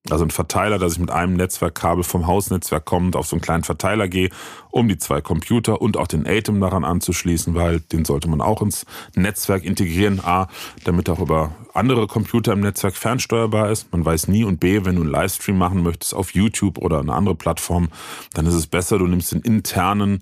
also 0.09 0.25
ein 0.25 0.31
Verteiler, 0.31 0.79
dass 0.79 0.93
ich 0.93 0.99
mit 0.99 1.11
einem 1.11 1.35
Netzwerkkabel 1.35 2.03
vom 2.03 2.27
Hausnetzwerk 2.27 2.83
kommend 2.83 3.15
auf 3.15 3.27
so 3.27 3.37
einen 3.37 3.41
kleinen 3.41 3.63
Verteiler 3.63 4.09
gehe, 4.09 4.29
um 4.69 4.89
die 4.89 4.97
zwei 4.97 5.21
Computer 5.21 5.81
und 5.81 5.95
auch 5.95 6.07
den 6.07 6.27
Atem 6.27 6.59
daran 6.59 6.83
anzuschließen, 6.83 7.55
weil 7.55 7.79
den 7.79 8.03
sollte 8.03 8.27
man 8.27 8.41
auch 8.41 8.61
ins 8.61 8.85
Netzwerk 9.15 9.63
integrieren. 9.63 10.19
A, 10.19 10.49
damit 10.83 11.09
auch 11.09 11.19
über 11.19 11.55
andere 11.73 12.07
Computer 12.07 12.51
im 12.51 12.59
Netzwerk 12.59 12.97
fernsteuerbar 12.97 13.71
ist. 13.71 13.93
Man 13.93 14.03
weiß 14.03 14.27
nie. 14.27 14.43
Und 14.43 14.59
B, 14.59 14.83
wenn 14.83 14.95
du 14.95 15.03
einen 15.03 15.11
Livestream 15.11 15.57
machen 15.57 15.83
möchtest 15.83 16.13
auf 16.13 16.33
YouTube 16.33 16.79
oder 16.79 16.99
eine 16.99 17.13
andere 17.13 17.35
Plattform, 17.35 17.87
dann 18.33 18.45
ist 18.45 18.55
es 18.55 18.67
besser, 18.67 18.97
du 18.97 19.07
nimmst 19.07 19.31
den 19.31 19.39
internen 19.39 20.19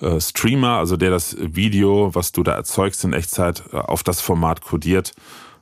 äh, 0.00 0.20
Streamer, 0.20 0.78
also 0.78 0.96
der 0.96 1.10
das 1.10 1.36
Video, 1.38 2.12
was 2.16 2.32
du 2.32 2.42
da 2.42 2.52
erzeugst 2.52 3.04
in 3.04 3.12
Echtzeit, 3.12 3.62
äh, 3.72 3.76
auf 3.76 4.02
das 4.02 4.20
Format 4.20 4.62
kodiert 4.62 5.12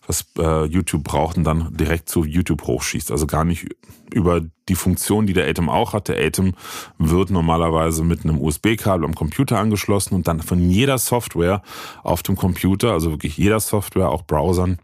was 0.06 0.24
äh, 0.38 0.64
YouTube 0.64 1.04
braucht 1.04 1.36
und 1.36 1.44
dann 1.44 1.76
direkt 1.76 2.08
zu 2.08 2.24
YouTube 2.24 2.66
hochschießt. 2.66 3.10
Also 3.10 3.26
gar 3.26 3.44
nicht 3.44 3.66
über 4.12 4.40
die 4.68 4.74
Funktion, 4.74 5.26
die 5.26 5.32
der 5.32 5.48
Atem 5.48 5.68
auch 5.68 5.92
hat. 5.92 6.08
Der 6.08 6.24
Atem 6.24 6.54
wird 6.98 7.30
normalerweise 7.30 8.04
mit 8.04 8.24
einem 8.24 8.40
USB-Kabel 8.40 9.04
am 9.04 9.14
Computer 9.14 9.58
angeschlossen 9.58 10.14
und 10.14 10.28
dann 10.28 10.40
von 10.40 10.70
jeder 10.70 10.98
Software 10.98 11.62
auf 12.02 12.22
dem 12.22 12.36
Computer, 12.36 12.92
also 12.92 13.10
wirklich 13.10 13.36
jeder 13.36 13.60
Software, 13.60 14.10
auch 14.10 14.22
Browsern, 14.22 14.78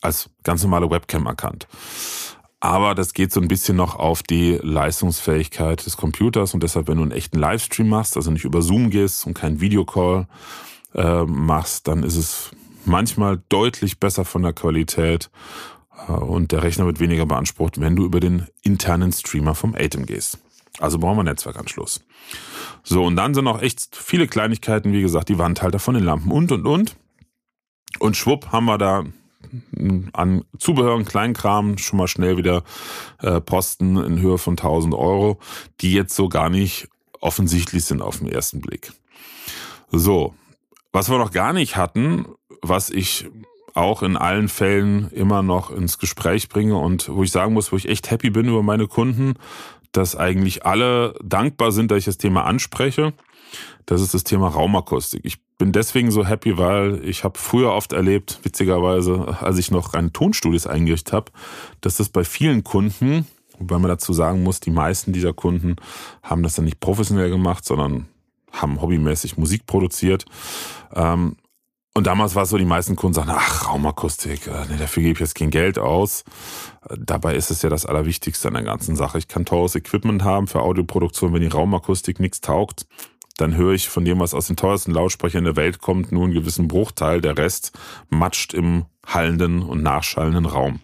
als 0.00 0.30
ganz 0.42 0.62
normale 0.62 0.90
Webcam 0.90 1.26
erkannt. 1.26 1.66
Aber 2.60 2.94
das 2.94 3.12
geht 3.12 3.30
so 3.30 3.40
ein 3.40 3.48
bisschen 3.48 3.76
noch 3.76 3.96
auf 3.96 4.22
die 4.22 4.58
Leistungsfähigkeit 4.62 5.84
des 5.84 5.96
Computers 5.96 6.54
und 6.54 6.62
deshalb, 6.62 6.88
wenn 6.88 6.96
du 6.96 7.02
einen 7.02 7.12
echten 7.12 7.38
Livestream 7.38 7.88
machst, 7.88 8.16
also 8.16 8.30
nicht 8.30 8.44
über 8.44 8.62
Zoom 8.62 8.88
gehst 8.90 9.26
und 9.26 9.34
keinen 9.34 9.60
Videocall 9.60 10.26
äh, 10.94 11.24
machst, 11.24 11.88
dann 11.88 12.02
ist 12.02 12.16
es 12.16 12.50
manchmal 12.86 13.42
deutlich 13.48 13.98
besser 13.98 14.24
von 14.24 14.42
der 14.42 14.52
Qualität 14.52 15.30
äh, 16.08 16.12
und 16.12 16.52
der 16.52 16.62
Rechner 16.62 16.86
wird 16.86 17.00
weniger 17.00 17.26
beansprucht, 17.26 17.80
wenn 17.80 17.96
du 17.96 18.04
über 18.04 18.20
den 18.20 18.46
internen 18.62 19.12
Streamer 19.12 19.54
vom 19.54 19.74
Atem 19.74 20.06
gehst. 20.06 20.38
Also 20.80 20.98
brauchen 20.98 21.18
wir 21.18 21.24
Netzwerkanschluss. 21.24 22.04
So, 22.82 23.04
und 23.04 23.16
dann 23.16 23.34
sind 23.34 23.44
noch 23.44 23.62
echt 23.62 23.96
viele 23.96 24.26
Kleinigkeiten, 24.26 24.92
wie 24.92 25.02
gesagt, 25.02 25.28
die 25.28 25.38
Wandhalter 25.38 25.78
von 25.78 25.94
den 25.94 26.04
Lampen 26.04 26.32
und, 26.32 26.50
und, 26.50 26.66
und. 26.66 26.96
Und 28.00 28.16
schwupp 28.16 28.50
haben 28.50 28.64
wir 28.66 28.78
da 28.78 29.04
an 30.12 30.44
Zubehör 30.58 30.94
und 30.94 31.04
Kleinkram 31.04 31.78
schon 31.78 31.98
mal 31.98 32.08
schnell 32.08 32.36
wieder 32.36 32.64
äh, 33.20 33.40
Posten 33.40 33.96
in 33.96 34.20
Höhe 34.20 34.38
von 34.38 34.52
1000 34.54 34.94
Euro, 34.94 35.38
die 35.80 35.92
jetzt 35.92 36.16
so 36.16 36.28
gar 36.28 36.48
nicht 36.48 36.88
offensichtlich 37.20 37.84
sind 37.84 38.02
auf 38.02 38.18
den 38.18 38.28
ersten 38.28 38.60
Blick. 38.60 38.92
So, 39.90 40.34
was 40.92 41.08
wir 41.08 41.18
noch 41.18 41.30
gar 41.30 41.52
nicht 41.52 41.76
hatten, 41.76 42.26
was 42.68 42.90
ich 42.90 43.26
auch 43.74 44.02
in 44.02 44.16
allen 44.16 44.48
Fällen 44.48 45.10
immer 45.10 45.42
noch 45.42 45.70
ins 45.70 45.98
Gespräch 45.98 46.48
bringe 46.48 46.76
und 46.76 47.08
wo 47.08 47.22
ich 47.22 47.32
sagen 47.32 47.52
muss, 47.52 47.72
wo 47.72 47.76
ich 47.76 47.88
echt 47.88 48.10
happy 48.10 48.30
bin 48.30 48.46
über 48.46 48.62
meine 48.62 48.86
Kunden, 48.86 49.34
dass 49.92 50.16
eigentlich 50.16 50.64
alle 50.64 51.14
dankbar 51.22 51.72
sind, 51.72 51.90
dass 51.90 51.98
ich 51.98 52.04
das 52.04 52.18
Thema 52.18 52.44
anspreche. 52.44 53.12
Das 53.86 54.00
ist 54.00 54.14
das 54.14 54.24
Thema 54.24 54.48
Raumakustik. 54.48 55.20
Ich 55.24 55.38
bin 55.58 55.72
deswegen 55.72 56.10
so 56.10 56.24
happy, 56.26 56.56
weil 56.56 57.04
ich 57.04 57.22
habe 57.24 57.38
früher 57.38 57.72
oft 57.72 57.92
erlebt, 57.92 58.40
witzigerweise, 58.42 59.36
als 59.40 59.58
ich 59.58 59.70
noch 59.70 59.94
ein 59.94 60.12
Tonstudios 60.12 60.66
eingerichtet 60.66 61.12
habe, 61.12 61.32
dass 61.80 61.96
das 61.96 62.08
bei 62.08 62.24
vielen 62.24 62.64
Kunden, 62.64 63.26
wobei 63.58 63.78
man 63.78 63.88
dazu 63.88 64.12
sagen 64.12 64.42
muss, 64.42 64.60
die 64.60 64.70
meisten 64.70 65.12
dieser 65.12 65.32
Kunden 65.32 65.76
haben 66.22 66.42
das 66.42 66.54
dann 66.54 66.64
nicht 66.64 66.80
professionell 66.80 67.30
gemacht, 67.30 67.64
sondern 67.64 68.06
haben 68.52 68.80
hobbymäßig 68.80 69.36
Musik 69.36 69.66
produziert. 69.66 70.24
Ähm, 70.94 71.36
und 71.96 72.06
damals 72.06 72.34
war 72.34 72.42
es 72.42 72.50
so, 72.50 72.58
die 72.58 72.64
meisten 72.64 72.96
Kunden 72.96 73.14
sagen, 73.14 73.30
ach, 73.32 73.68
Raumakustik, 73.68 74.48
äh, 74.48 74.66
nee, 74.68 74.76
dafür 74.76 75.02
gebe 75.02 75.14
ich 75.14 75.20
jetzt 75.20 75.36
kein 75.36 75.50
Geld 75.50 75.78
aus. 75.78 76.24
Äh, 76.88 76.96
dabei 76.98 77.36
ist 77.36 77.52
es 77.52 77.62
ja 77.62 77.70
das 77.70 77.86
Allerwichtigste 77.86 78.48
an 78.48 78.54
der 78.54 78.64
ganzen 78.64 78.96
Sache. 78.96 79.18
Ich 79.18 79.28
kann 79.28 79.44
teures 79.44 79.76
Equipment 79.76 80.24
haben 80.24 80.48
für 80.48 80.60
Audioproduktion, 80.60 81.32
wenn 81.32 81.40
die 81.40 81.46
Raumakustik 81.46 82.18
nichts 82.18 82.40
taugt, 82.40 82.86
dann 83.36 83.56
höre 83.56 83.74
ich 83.74 83.88
von 83.88 84.04
dem, 84.04 84.20
was 84.20 84.34
aus 84.34 84.46
den 84.46 84.56
teuersten 84.56 84.92
Lautsprechern 84.92 85.44
der 85.44 85.56
Welt 85.56 85.80
kommt, 85.80 86.12
nur 86.12 86.24
einen 86.24 86.34
gewissen 86.34 86.68
Bruchteil. 86.68 87.20
Der 87.20 87.36
Rest 87.36 87.72
matscht 88.08 88.54
im 88.54 88.86
hallenden 89.06 89.62
und 89.62 89.82
nachschallenden 89.82 90.46
Raum. 90.46 90.80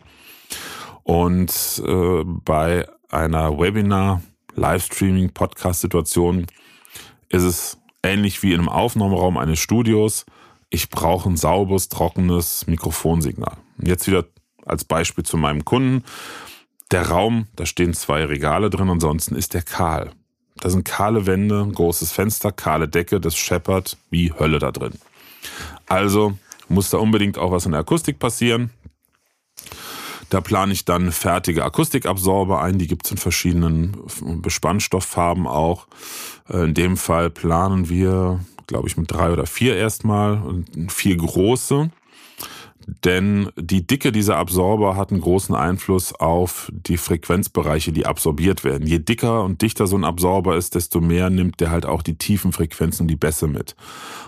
Und 1.03 1.83
äh, 1.87 2.25
bei 2.25 2.88
einer 3.09 3.59
Webinar, 3.59 4.23
Livestreaming, 4.55 5.33
Podcast-Situation 5.33 6.46
ist 7.29 7.42
es 7.42 7.79
ähnlich 8.03 8.42
wie 8.42 8.53
in 8.53 8.61
einem 8.61 8.68
Aufnahmeraum 8.68 9.37
eines 9.37 9.59
Studios 9.59 10.27
ich 10.70 10.88
brauche 10.88 11.28
ein 11.28 11.37
sauberes, 11.37 11.88
trockenes 11.88 12.66
Mikrofonsignal. 12.66 13.56
Jetzt 13.83 14.06
wieder 14.06 14.24
als 14.64 14.85
Beispiel 14.85 15.24
zu 15.24 15.37
meinem 15.37 15.64
Kunden. 15.64 16.04
Der 16.92 17.09
Raum, 17.09 17.48
da 17.56 17.66
stehen 17.66 17.92
zwei 17.92 18.24
Regale 18.24 18.70
drin, 18.70 18.88
ansonsten 18.88 19.35
ist 19.35 19.54
der 19.54 19.62
kahl. 19.62 20.12
Da 20.56 20.70
sind 20.70 20.85
kahle 20.85 21.26
Wände, 21.26 21.68
großes 21.72 22.12
Fenster, 22.12 22.52
kahle 22.52 22.88
Decke, 22.88 23.20
das 23.20 23.37
scheppert 23.37 23.96
wie 24.11 24.33
Hölle 24.33 24.59
da 24.59 24.70
drin. 24.70 24.94
Also 25.87 26.38
muss 26.68 26.90
da 26.90 26.98
unbedingt 26.98 27.38
auch 27.38 27.50
was 27.50 27.66
in 27.66 27.72
der 27.72 27.80
Akustik 27.80 28.18
passieren. 28.18 28.70
Da 30.28 30.40
plane 30.40 30.72
ich 30.72 30.85
dann 30.85 31.11
fertige 31.11 31.64
Akustikabsorber 31.64 32.62
ein, 32.62 32.78
die 32.78 32.87
gibt 32.87 33.04
es 33.04 33.11
in 33.11 33.16
verschiedenen 33.16 33.96
Bespannstofffarben 34.20 35.48
auch. 35.48 35.88
Äh, 36.48 36.64
in 36.64 36.74
dem 36.74 36.96
Fall 36.96 37.30
planen 37.30 37.88
wir 37.88 38.38
glaube 38.70 38.88
ich, 38.88 38.96
mit 38.96 39.11
drei 39.11 39.33
oder 39.33 39.46
vier 39.46 39.76
erstmal 39.76 40.40
und 40.40 40.90
vier 40.90 41.16
große. 41.16 41.90
Denn 43.05 43.50
die 43.57 43.87
Dicke 43.87 44.12
dieser 44.12 44.37
Absorber 44.37 44.96
hat 44.96 45.11
einen 45.11 45.20
großen 45.20 45.55
Einfluss 45.55 46.12
auf 46.14 46.70
die 46.72 46.96
Frequenzbereiche, 46.96 47.92
die 47.92 48.07
absorbiert 48.07 48.64
werden. 48.64 48.87
Je 48.87 48.98
dicker 48.98 49.44
und 49.44 49.62
dichter 49.62 49.87
so 49.87 49.96
ein 49.96 50.05
Absorber 50.05 50.57
ist, 50.57 50.74
desto 50.74 51.00
mehr 51.00 51.31
nimmt 51.31 51.61
der 51.61 51.70
halt 51.70 51.87
auch 51.87 52.03
die 52.03 52.16
tiefen 52.16 52.53
Frequenzen 52.53 53.03
und 53.03 53.09
die 53.09 53.16
Bässe 53.16 53.46
mit. 53.46 53.76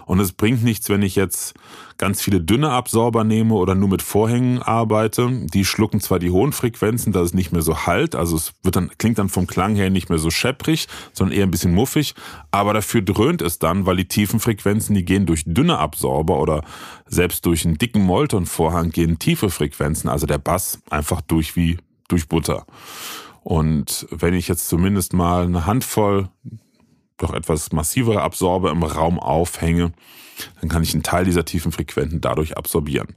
Und 0.06 0.20
es 0.20 0.32
bringt 0.32 0.62
nichts, 0.62 0.88
wenn 0.88 1.02
ich 1.02 1.16
jetzt 1.16 1.54
ganz 1.98 2.20
viele 2.20 2.40
dünne 2.40 2.70
Absorber 2.70 3.22
nehme 3.22 3.54
oder 3.54 3.74
nur 3.74 3.88
mit 3.88 4.02
Vorhängen 4.02 4.60
arbeite. 4.60 5.46
Die 5.54 5.64
schlucken 5.64 6.00
zwar 6.00 6.18
die 6.18 6.30
hohen 6.30 6.52
Frequenzen, 6.52 7.12
dass 7.12 7.26
es 7.26 7.34
nicht 7.34 7.52
mehr 7.52 7.62
so 7.62 7.86
halt, 7.86 8.16
also 8.16 8.34
es 8.36 8.54
wird 8.62 8.76
dann, 8.76 8.90
klingt 8.98 9.18
dann 9.18 9.28
vom 9.28 9.46
Klang 9.46 9.76
her 9.76 9.88
nicht 9.88 10.08
mehr 10.08 10.18
so 10.18 10.30
schepprig, 10.30 10.88
sondern 11.12 11.36
eher 11.36 11.44
ein 11.44 11.50
bisschen 11.50 11.74
muffig, 11.74 12.14
aber 12.50 12.74
dafür 12.74 13.02
dröhnt 13.02 13.40
es 13.40 13.58
dann, 13.58 13.86
weil 13.86 13.96
die 13.96 14.08
tiefen 14.08 14.40
Frequenzen, 14.40 14.94
die 14.94 15.04
gehen 15.04 15.26
durch 15.26 15.44
dünne 15.46 15.78
Absorber 15.78 16.40
oder 16.40 16.64
selbst 17.06 17.46
durch 17.46 17.64
einen 17.64 17.78
dicken 17.78 18.02
Molton-Vorhang 18.52 18.90
gehen 18.90 19.18
tiefe 19.18 19.50
Frequenzen, 19.50 20.08
also 20.08 20.26
der 20.26 20.38
Bass 20.38 20.80
einfach 20.90 21.20
durch 21.22 21.56
wie 21.56 21.78
durch 22.08 22.28
Butter. 22.28 22.66
Und 23.42 24.06
wenn 24.10 24.34
ich 24.34 24.48
jetzt 24.48 24.68
zumindest 24.68 25.14
mal 25.14 25.44
eine 25.44 25.66
Handvoll 25.66 26.28
doch 27.16 27.32
etwas 27.32 27.72
massivere 27.72 28.22
Absorber 28.22 28.70
im 28.70 28.82
Raum 28.82 29.18
aufhänge, 29.18 29.92
dann 30.60 30.68
kann 30.68 30.82
ich 30.82 30.92
einen 30.92 31.02
Teil 31.02 31.24
dieser 31.24 31.44
tiefen 31.44 31.72
Frequenzen 31.72 32.20
dadurch 32.20 32.56
absorbieren. 32.56 33.16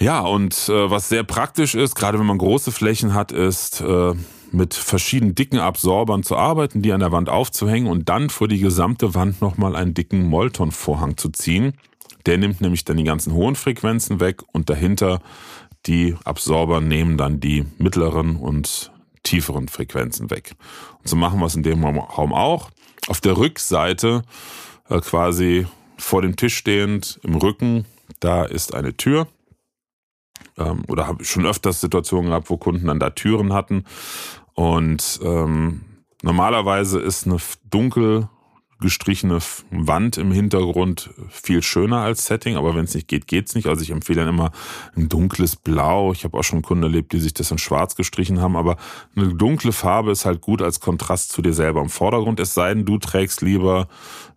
Ja, 0.00 0.20
und 0.20 0.68
äh, 0.68 0.90
was 0.90 1.08
sehr 1.08 1.24
praktisch 1.24 1.74
ist, 1.74 1.94
gerade 1.96 2.18
wenn 2.18 2.26
man 2.26 2.38
große 2.38 2.70
Flächen 2.70 3.14
hat, 3.14 3.32
ist 3.32 3.80
äh, 3.80 4.14
mit 4.52 4.74
verschiedenen 4.74 5.34
dicken 5.34 5.58
Absorbern 5.58 6.22
zu 6.22 6.36
arbeiten, 6.36 6.82
die 6.82 6.92
an 6.92 7.00
der 7.00 7.10
Wand 7.10 7.28
aufzuhängen 7.28 7.88
und 7.88 8.08
dann 8.08 8.30
vor 8.30 8.46
die 8.48 8.60
gesamte 8.60 9.14
Wand 9.14 9.40
nochmal 9.40 9.74
einen 9.74 9.94
dicken 9.94 10.28
Molton-Vorhang 10.28 11.16
zu 11.16 11.30
ziehen. 11.30 11.72
Der 12.28 12.36
nimmt 12.36 12.60
nämlich 12.60 12.84
dann 12.84 12.98
die 12.98 13.04
ganzen 13.04 13.32
hohen 13.32 13.56
Frequenzen 13.56 14.20
weg 14.20 14.42
und 14.52 14.68
dahinter 14.68 15.22
die 15.86 16.14
Absorber 16.24 16.82
nehmen 16.82 17.16
dann 17.16 17.40
die 17.40 17.64
mittleren 17.78 18.36
und 18.36 18.92
tieferen 19.22 19.68
Frequenzen 19.68 20.30
weg. 20.30 20.54
Und 20.98 21.08
so 21.08 21.16
machen 21.16 21.40
wir 21.40 21.46
es 21.46 21.54
in 21.54 21.62
dem 21.62 21.82
Raum 21.82 22.34
auch. 22.34 22.70
Auf 23.06 23.22
der 23.22 23.38
Rückseite 23.38 24.24
äh, 24.90 25.00
quasi 25.00 25.66
vor 25.96 26.20
dem 26.20 26.36
Tisch 26.36 26.58
stehend 26.58 27.18
im 27.22 27.34
Rücken, 27.34 27.86
da 28.20 28.44
ist 28.44 28.74
eine 28.74 28.94
Tür. 28.94 29.26
Ähm, 30.58 30.84
oder 30.86 31.06
habe 31.06 31.24
schon 31.24 31.46
öfters 31.46 31.80
Situationen 31.80 32.28
gehabt, 32.28 32.50
wo 32.50 32.58
Kunden 32.58 32.88
dann 32.88 33.00
da 33.00 33.08
Türen 33.08 33.54
hatten. 33.54 33.84
Und 34.52 35.18
ähm, 35.22 35.80
normalerweise 36.22 37.00
ist 37.00 37.26
eine 37.26 37.38
dunkel 37.70 38.28
gestrichene 38.80 39.38
Wand 39.70 40.18
im 40.18 40.30
Hintergrund 40.30 41.10
viel 41.30 41.62
schöner 41.62 41.98
als 41.98 42.26
Setting, 42.26 42.56
aber 42.56 42.74
wenn 42.74 42.84
es 42.84 42.94
nicht 42.94 43.08
geht, 43.08 43.26
geht's 43.26 43.54
nicht. 43.54 43.66
Also 43.66 43.82
ich 43.82 43.90
empfehle 43.90 44.20
dann 44.20 44.28
immer 44.28 44.52
ein 44.96 45.08
dunkles 45.08 45.56
Blau. 45.56 46.12
Ich 46.12 46.24
habe 46.24 46.38
auch 46.38 46.44
schon 46.44 46.62
Kunden 46.62 46.84
erlebt, 46.84 47.12
die 47.12 47.18
sich 47.18 47.34
das 47.34 47.50
in 47.50 47.58
schwarz 47.58 47.96
gestrichen 47.96 48.40
haben, 48.40 48.56
aber 48.56 48.76
eine 49.16 49.34
dunkle 49.34 49.72
Farbe 49.72 50.12
ist 50.12 50.24
halt 50.24 50.40
gut 50.40 50.62
als 50.62 50.80
Kontrast 50.80 51.32
zu 51.32 51.42
dir 51.42 51.52
selber 51.52 51.80
im 51.80 51.88
Vordergrund, 51.88 52.38
es 52.40 52.54
sei 52.54 52.72
denn, 52.72 52.84
du 52.84 52.98
trägst 52.98 53.42
lieber 53.42 53.88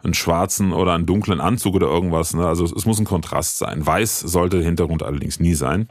einen 0.03 0.13
schwarzen 0.13 0.73
oder 0.73 0.93
einen 0.93 1.05
dunklen 1.05 1.39
Anzug 1.39 1.75
oder 1.75 1.87
irgendwas. 1.87 2.33
Ne? 2.33 2.45
Also 2.47 2.65
es 2.65 2.85
muss 2.85 2.99
ein 2.99 3.05
Kontrast 3.05 3.57
sein. 3.57 3.85
Weiß 3.85 4.19
sollte 4.19 4.57
der 4.57 4.65
Hintergrund 4.65 5.03
allerdings 5.03 5.39
nie 5.39 5.53
sein. 5.53 5.87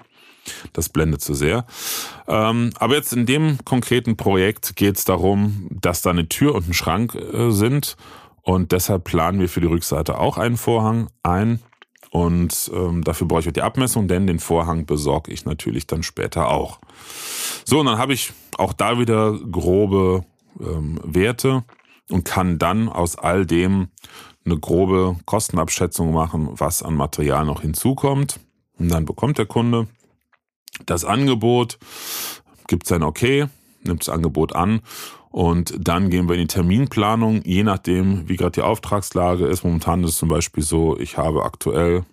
Das 0.72 0.88
blendet 0.88 1.20
zu 1.20 1.34
sehr. 1.34 1.66
Ähm, 2.26 2.70
aber 2.78 2.94
jetzt 2.94 3.12
in 3.12 3.26
dem 3.26 3.58
konkreten 3.64 4.16
Projekt 4.16 4.76
geht 4.76 4.96
es 4.96 5.04
darum, 5.04 5.68
dass 5.70 6.02
da 6.02 6.10
eine 6.10 6.28
Tür 6.28 6.54
und 6.54 6.68
ein 6.68 6.74
Schrank 6.74 7.14
äh, 7.14 7.50
sind 7.50 7.96
und 8.42 8.72
deshalb 8.72 9.04
planen 9.04 9.40
wir 9.40 9.48
für 9.48 9.60
die 9.60 9.66
Rückseite 9.66 10.18
auch 10.18 10.38
einen 10.38 10.56
Vorhang 10.56 11.08
ein. 11.22 11.60
Und 12.10 12.70
ähm, 12.74 13.04
dafür 13.04 13.28
brauche 13.28 13.40
ich 13.40 13.52
die 13.52 13.62
Abmessung, 13.62 14.08
denn 14.08 14.26
den 14.26 14.40
Vorhang 14.40 14.84
besorge 14.84 15.32
ich 15.32 15.44
natürlich 15.44 15.86
dann 15.86 16.02
später 16.02 16.48
auch. 16.48 16.80
So, 17.64 17.80
und 17.80 17.86
dann 17.86 17.98
habe 17.98 18.14
ich 18.14 18.32
auch 18.58 18.72
da 18.72 18.98
wieder 18.98 19.38
grobe 19.38 20.24
ähm, 20.58 20.98
Werte 21.04 21.62
und 22.10 22.24
kann 22.24 22.58
dann 22.58 22.88
aus 22.88 23.16
all 23.16 23.46
dem 23.46 23.88
eine 24.44 24.58
grobe 24.58 25.16
Kostenabschätzung 25.24 26.12
machen, 26.12 26.48
was 26.52 26.82
an 26.82 26.94
Material 26.94 27.44
noch 27.44 27.60
hinzukommt. 27.60 28.40
Und 28.78 28.88
dann 28.88 29.04
bekommt 29.04 29.38
der 29.38 29.46
Kunde 29.46 29.86
das 30.86 31.04
Angebot, 31.04 31.78
gibt 32.66 32.86
sein 32.86 33.02
Okay, 33.02 33.46
nimmt 33.82 34.00
das 34.00 34.08
Angebot 34.08 34.54
an 34.54 34.80
und 35.30 35.74
dann 35.78 36.10
gehen 36.10 36.28
wir 36.28 36.34
in 36.34 36.42
die 36.42 36.46
Terminplanung, 36.48 37.42
je 37.44 37.62
nachdem, 37.62 38.28
wie 38.28 38.36
gerade 38.36 38.52
die 38.52 38.62
Auftragslage 38.62 39.46
ist. 39.46 39.62
Momentan 39.62 40.02
ist 40.02 40.10
es 40.10 40.18
zum 40.18 40.28
Beispiel 40.28 40.62
so, 40.62 40.98
ich 40.98 41.18
habe 41.18 41.44
aktuell 41.44 42.04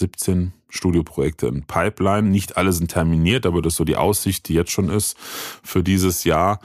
17 0.00 0.52
Studioprojekte 0.68 1.46
in 1.46 1.62
Pipeline. 1.62 2.28
Nicht 2.28 2.56
alle 2.56 2.72
sind 2.72 2.90
terminiert, 2.90 3.46
aber 3.46 3.62
das 3.62 3.74
ist 3.74 3.76
so 3.76 3.84
die 3.84 3.96
Aussicht, 3.96 4.48
die 4.48 4.54
jetzt 4.54 4.72
schon 4.72 4.90
ist 4.90 5.16
für 5.18 5.84
dieses 5.84 6.24
Jahr. 6.24 6.58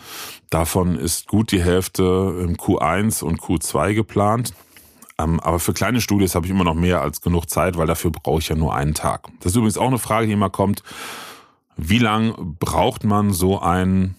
Davon 0.50 0.98
ist 0.98 1.28
gut 1.28 1.52
die 1.52 1.62
Hälfte 1.62 2.04
im 2.44 2.58
Q1 2.58 3.24
und 3.24 3.40
Q2 3.40 3.94
geplant. 3.94 4.54
Ähm, 5.20 5.40
aber 5.40 5.60
für 5.60 5.74
kleine 5.74 6.02
Studios 6.02 6.34
habe 6.34 6.48
ich 6.48 6.52
immer 6.52 6.64
noch 6.64 6.74
mehr 6.74 7.02
als 7.02 7.22
genug 7.22 7.52
Zeit, 7.52 7.78
weil 7.78 7.88
dafür 7.88 8.10
brauche 8.10 8.40
ich 8.40 8.50
ja 8.50 8.56
nur 8.56 8.74
einen 8.74 8.96
Tag. 8.96 9.28
Das 9.42 9.52
ist 9.52 9.58
übrigens 9.58 9.78
auch 9.78 9.88
eine 9.88 10.00
Frage, 10.00 10.26
die 10.26 10.34
immer 10.34 10.50
kommt. 10.50 10.82
Wie 11.78 12.00
lang 12.00 12.56
braucht 12.60 13.04
man 13.04 13.32
so 13.32 13.60
ein 13.60 14.16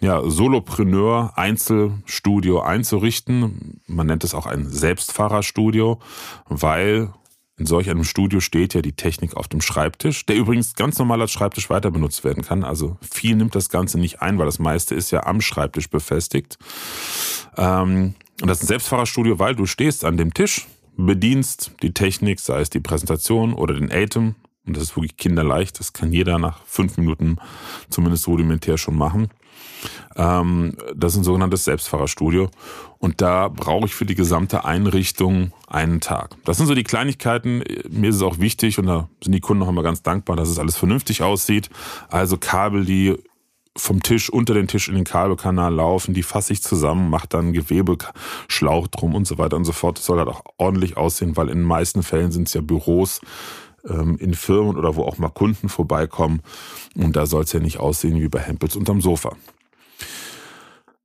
ja, 0.00 0.22
Solopreneur 0.28 1.32
Einzelstudio 1.36 2.60
einzurichten. 2.60 3.80
Man 3.86 4.06
nennt 4.06 4.24
es 4.24 4.34
auch 4.34 4.46
ein 4.46 4.68
Selbstfahrerstudio, 4.68 6.00
weil 6.46 7.12
in 7.56 7.66
solch 7.66 7.88
einem 7.88 8.04
Studio 8.04 8.40
steht 8.40 8.74
ja 8.74 8.82
die 8.82 8.96
Technik 8.96 9.36
auf 9.36 9.46
dem 9.46 9.60
Schreibtisch, 9.60 10.26
der 10.26 10.36
übrigens 10.36 10.74
ganz 10.74 10.98
normal 10.98 11.20
als 11.20 11.30
Schreibtisch 11.30 11.70
weiter 11.70 11.90
benutzt 11.90 12.24
werden 12.24 12.42
kann. 12.42 12.64
Also 12.64 12.96
viel 13.00 13.36
nimmt 13.36 13.54
das 13.54 13.68
Ganze 13.68 13.98
nicht 13.98 14.20
ein, 14.22 14.38
weil 14.38 14.46
das 14.46 14.58
meiste 14.58 14.94
ist 14.94 15.12
ja 15.12 15.24
am 15.24 15.40
Schreibtisch 15.40 15.88
befestigt. 15.88 16.58
Ähm, 17.56 18.14
und 18.40 18.48
das 18.48 18.58
ist 18.58 18.64
ein 18.64 18.68
Selbstfahrerstudio, 18.68 19.38
weil 19.38 19.54
du 19.54 19.66
stehst 19.66 20.04
an 20.04 20.16
dem 20.16 20.34
Tisch, 20.34 20.66
bedienst 20.96 21.72
die 21.82 21.94
Technik, 21.94 22.40
sei 22.40 22.60
es 22.60 22.70
die 22.70 22.80
Präsentation 22.80 23.54
oder 23.54 23.74
den 23.74 23.92
Atem. 23.92 24.34
Und 24.66 24.76
das 24.76 24.84
ist 24.84 24.96
wirklich 24.96 25.16
kinderleicht. 25.16 25.78
Das 25.78 25.92
kann 25.92 26.12
jeder 26.12 26.38
nach 26.38 26.64
fünf 26.64 26.96
Minuten 26.96 27.36
zumindest 27.90 28.26
rudimentär 28.26 28.78
schon 28.78 28.96
machen. 28.96 29.28
Ähm, 30.16 30.76
das 30.94 31.12
ist 31.12 31.20
ein 31.20 31.24
sogenanntes 31.24 31.64
Selbstfahrerstudio. 31.64 32.50
Und 32.98 33.20
da 33.20 33.48
brauche 33.48 33.86
ich 33.86 33.94
für 33.94 34.06
die 34.06 34.14
gesamte 34.14 34.64
Einrichtung 34.64 35.52
einen 35.66 36.00
Tag. 36.00 36.36
Das 36.44 36.56
sind 36.56 36.66
so 36.66 36.74
die 36.74 36.84
Kleinigkeiten. 36.84 37.62
Mir 37.90 38.10
ist 38.10 38.16
es 38.16 38.22
auch 38.22 38.38
wichtig, 38.38 38.78
und 38.78 38.86
da 38.86 39.08
sind 39.22 39.32
die 39.32 39.40
Kunden 39.40 39.60
noch 39.60 39.68
immer 39.68 39.82
ganz 39.82 40.02
dankbar, 40.02 40.36
dass 40.36 40.48
es 40.48 40.58
alles 40.58 40.76
vernünftig 40.76 41.22
aussieht. 41.22 41.68
Also 42.08 42.36
Kabel, 42.38 42.84
die 42.84 43.16
vom 43.76 44.02
Tisch 44.02 44.30
unter 44.30 44.54
den 44.54 44.68
Tisch 44.68 44.88
in 44.88 44.94
den 44.94 45.04
Kabelkanal 45.04 45.74
laufen, 45.74 46.14
die 46.14 46.22
fasse 46.22 46.52
ich 46.52 46.62
zusammen, 46.62 47.10
mache 47.10 47.26
dann 47.28 47.52
Gewebeschlauch 47.52 48.86
drum 48.86 49.14
und 49.14 49.26
so 49.26 49.36
weiter 49.36 49.56
und 49.56 49.64
so 49.64 49.72
fort. 49.72 49.98
Das 49.98 50.06
soll 50.06 50.18
halt 50.18 50.28
auch 50.28 50.44
ordentlich 50.58 50.96
aussehen, 50.96 51.36
weil 51.36 51.48
in 51.48 51.58
den 51.58 51.66
meisten 51.66 52.02
Fällen 52.02 52.30
sind 52.30 52.46
es 52.46 52.54
ja 52.54 52.60
Büros 52.60 53.20
in 53.84 54.34
Firmen 54.34 54.76
oder 54.76 54.96
wo 54.96 55.02
auch 55.02 55.18
mal 55.18 55.28
Kunden 55.28 55.68
vorbeikommen. 55.68 56.40
Und 56.96 57.16
da 57.16 57.26
soll 57.26 57.44
es 57.44 57.52
ja 57.52 57.60
nicht 57.60 57.78
aussehen 57.78 58.20
wie 58.20 58.28
bei 58.28 58.40
Hempels 58.40 58.76
unterm 58.76 59.00
Sofa. 59.00 59.36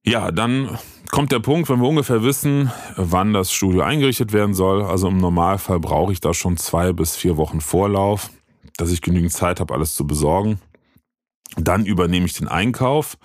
Ja, 0.05 0.31
dann 0.31 0.79
kommt 1.11 1.31
der 1.31 1.39
Punkt, 1.39 1.69
wenn 1.69 1.81
wir 1.81 1.87
ungefähr 1.87 2.23
wissen, 2.23 2.71
wann 2.95 3.33
das 3.33 3.51
Studio 3.51 3.81
eingerichtet 3.81 4.31
werden 4.31 4.53
soll. 4.53 4.81
Also 4.83 5.09
im 5.09 5.17
Normalfall 5.17 5.79
brauche 5.79 6.13
ich 6.13 6.21
da 6.21 6.33
schon 6.33 6.57
zwei 6.57 6.93
bis 6.93 7.15
vier 7.15 7.37
Wochen 7.37 7.61
Vorlauf, 7.61 8.29
dass 8.77 8.91
ich 8.91 9.01
genügend 9.01 9.33
Zeit 9.33 9.59
habe, 9.59 9.73
alles 9.73 9.95
zu 9.95 10.07
besorgen. 10.07 10.59
Dann 11.57 11.85
übernehme 11.85 12.25
ich 12.25 12.33
den 12.33 12.47
Einkauf. 12.47 13.17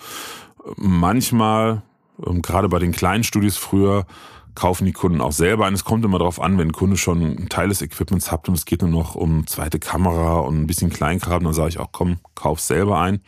Manchmal, 0.76 1.82
ähm, 2.26 2.42
gerade 2.42 2.68
bei 2.68 2.80
den 2.80 2.92
kleinen 2.92 3.22
Studios 3.22 3.56
früher, 3.56 4.06
kaufen 4.54 4.84
die 4.84 4.92
Kunden 4.92 5.20
auch 5.20 5.32
selber 5.32 5.66
ein. 5.66 5.74
Es 5.74 5.84
kommt 5.84 6.04
immer 6.04 6.18
darauf 6.18 6.40
an, 6.40 6.58
wenn 6.58 6.68
ein 6.68 6.72
Kunde 6.72 6.96
schon 6.96 7.22
ein 7.22 7.48
Teil 7.48 7.68
des 7.68 7.82
Equipments 7.82 8.30
hat 8.30 8.48
und 8.48 8.54
es 8.54 8.64
geht 8.64 8.82
nur 8.82 8.90
noch 8.90 9.14
um 9.14 9.46
zweite 9.46 9.78
Kamera 9.78 10.40
und 10.40 10.60
ein 10.60 10.66
bisschen 10.66 10.90
Kleinkram, 10.90 11.44
dann 11.44 11.52
sage 11.52 11.70
ich 11.70 11.78
auch, 11.78 11.90
komm, 11.92 12.18
kauf 12.34 12.60
selber 12.60 13.00
ein. 13.00 13.20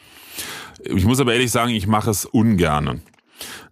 Ich 0.83 1.05
muss 1.05 1.21
aber 1.21 1.33
ehrlich 1.33 1.51
sagen, 1.51 1.73
ich 1.73 1.87
mache 1.87 2.11
es 2.11 2.25
ungerne. 2.25 3.01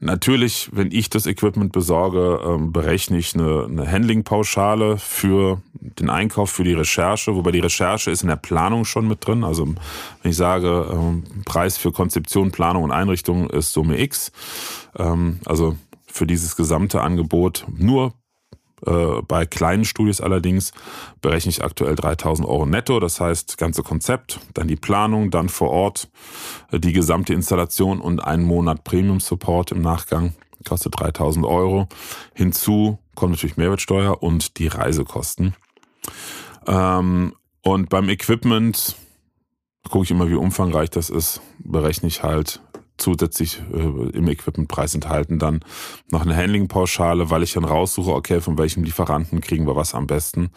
Natürlich, 0.01 0.69
wenn 0.73 0.93
ich 0.93 1.09
das 1.09 1.27
Equipment 1.27 1.73
besorge, 1.73 2.40
ähm, 2.45 2.73
berechne 2.73 3.17
ich 3.17 3.35
eine, 3.35 3.64
eine 3.64 3.90
Handling-Pauschale 3.90 4.99
für 4.99 5.62
den 5.73 6.11
Einkauf, 6.11 6.51
für 6.51 6.64
die 6.64 6.75
Recherche, 6.75 7.35
wobei 7.35 7.53
die 7.53 7.61
Recherche 7.61 8.11
ist 8.11 8.23
in 8.23 8.29
der 8.29 8.37
Planung 8.37 8.85
schon 8.85 9.09
mit 9.09 9.27
drin. 9.27 9.45
Also 9.45 9.67
wenn 9.67 10.31
ich 10.31 10.37
sage, 10.37 10.88
ähm, 10.93 11.25
Preis 11.47 11.79
für 11.79 11.93
Konzeption, 11.93 12.51
Planung 12.51 12.83
und 12.83 12.93
Einrichtung 12.93 13.49
ist 13.49 13.73
Summe 13.73 13.99
X, 14.01 14.33
ähm, 14.99 15.40
also 15.47 15.77
für 16.14 16.29
dieses 16.29 16.55
gesamte 16.55 17.00
Angebot 17.00 17.66
nur 17.77 18.14
äh, 18.87 19.20
bei 19.27 19.46
kleinen 19.46 19.85
Studios 19.85 20.20
allerdings 20.20 20.72
berechne 21.20 21.50
ich 21.50 21.64
aktuell 21.64 21.96
3000 21.96 22.46
Euro 22.46 22.66
netto. 22.66 23.00
Das 23.00 23.20
heißt, 23.20 23.59
ganze 23.59 23.83
Konzept, 23.83 24.38
dann 24.55 24.68
die 24.68 24.77
Planung, 24.77 25.33
dann 25.33 25.48
vor 25.48 25.70
Ort 25.70 26.09
äh, 26.70 26.79
die 26.79 26.92
gesamte 26.92 27.35
Installation 27.35 28.00
und 28.00 28.24
einen 28.24 28.44
Monat 28.44 28.85
Premium 28.85 29.18
Support 29.18 29.72
im 29.72 29.83
Nachgang 29.83 30.35
kostet 30.64 30.98
3000 30.98 31.44
Euro. 31.44 31.88
Hinzu 32.33 32.98
kommt 33.16 33.33
natürlich 33.33 33.57
Mehrwertsteuer 33.57 34.22
und 34.22 34.59
die 34.59 34.68
Reisekosten. 34.68 35.57
Ähm, 36.68 37.35
und 37.62 37.88
beim 37.88 38.09
Equipment 38.09 38.94
gucke 39.90 40.05
ich 40.05 40.11
immer, 40.12 40.31
wie 40.31 40.35
umfangreich 40.35 40.90
das 40.90 41.11
ist, 41.11 41.40
berechne 41.59 42.07
ich 42.07 42.22
halt 42.22 42.62
zusätzlich 42.96 43.61
äh, 43.72 44.09
im 44.16 44.28
Equipmentpreis 44.28 44.94
enthalten 44.94 45.38
dann 45.38 45.61
noch 46.11 46.22
eine 46.22 46.37
Handlingpauschale, 46.37 47.30
weil 47.30 47.42
ich 47.42 47.52
dann 47.52 47.64
raussuche, 47.64 48.12
okay, 48.12 48.40
von 48.40 48.59
welchem 48.59 48.85
Lieferanten 48.85 49.40
kriegen 49.40 49.66
wir 49.66 49.76
was 49.76 49.94
am 49.94 50.07
besten. 50.07 50.50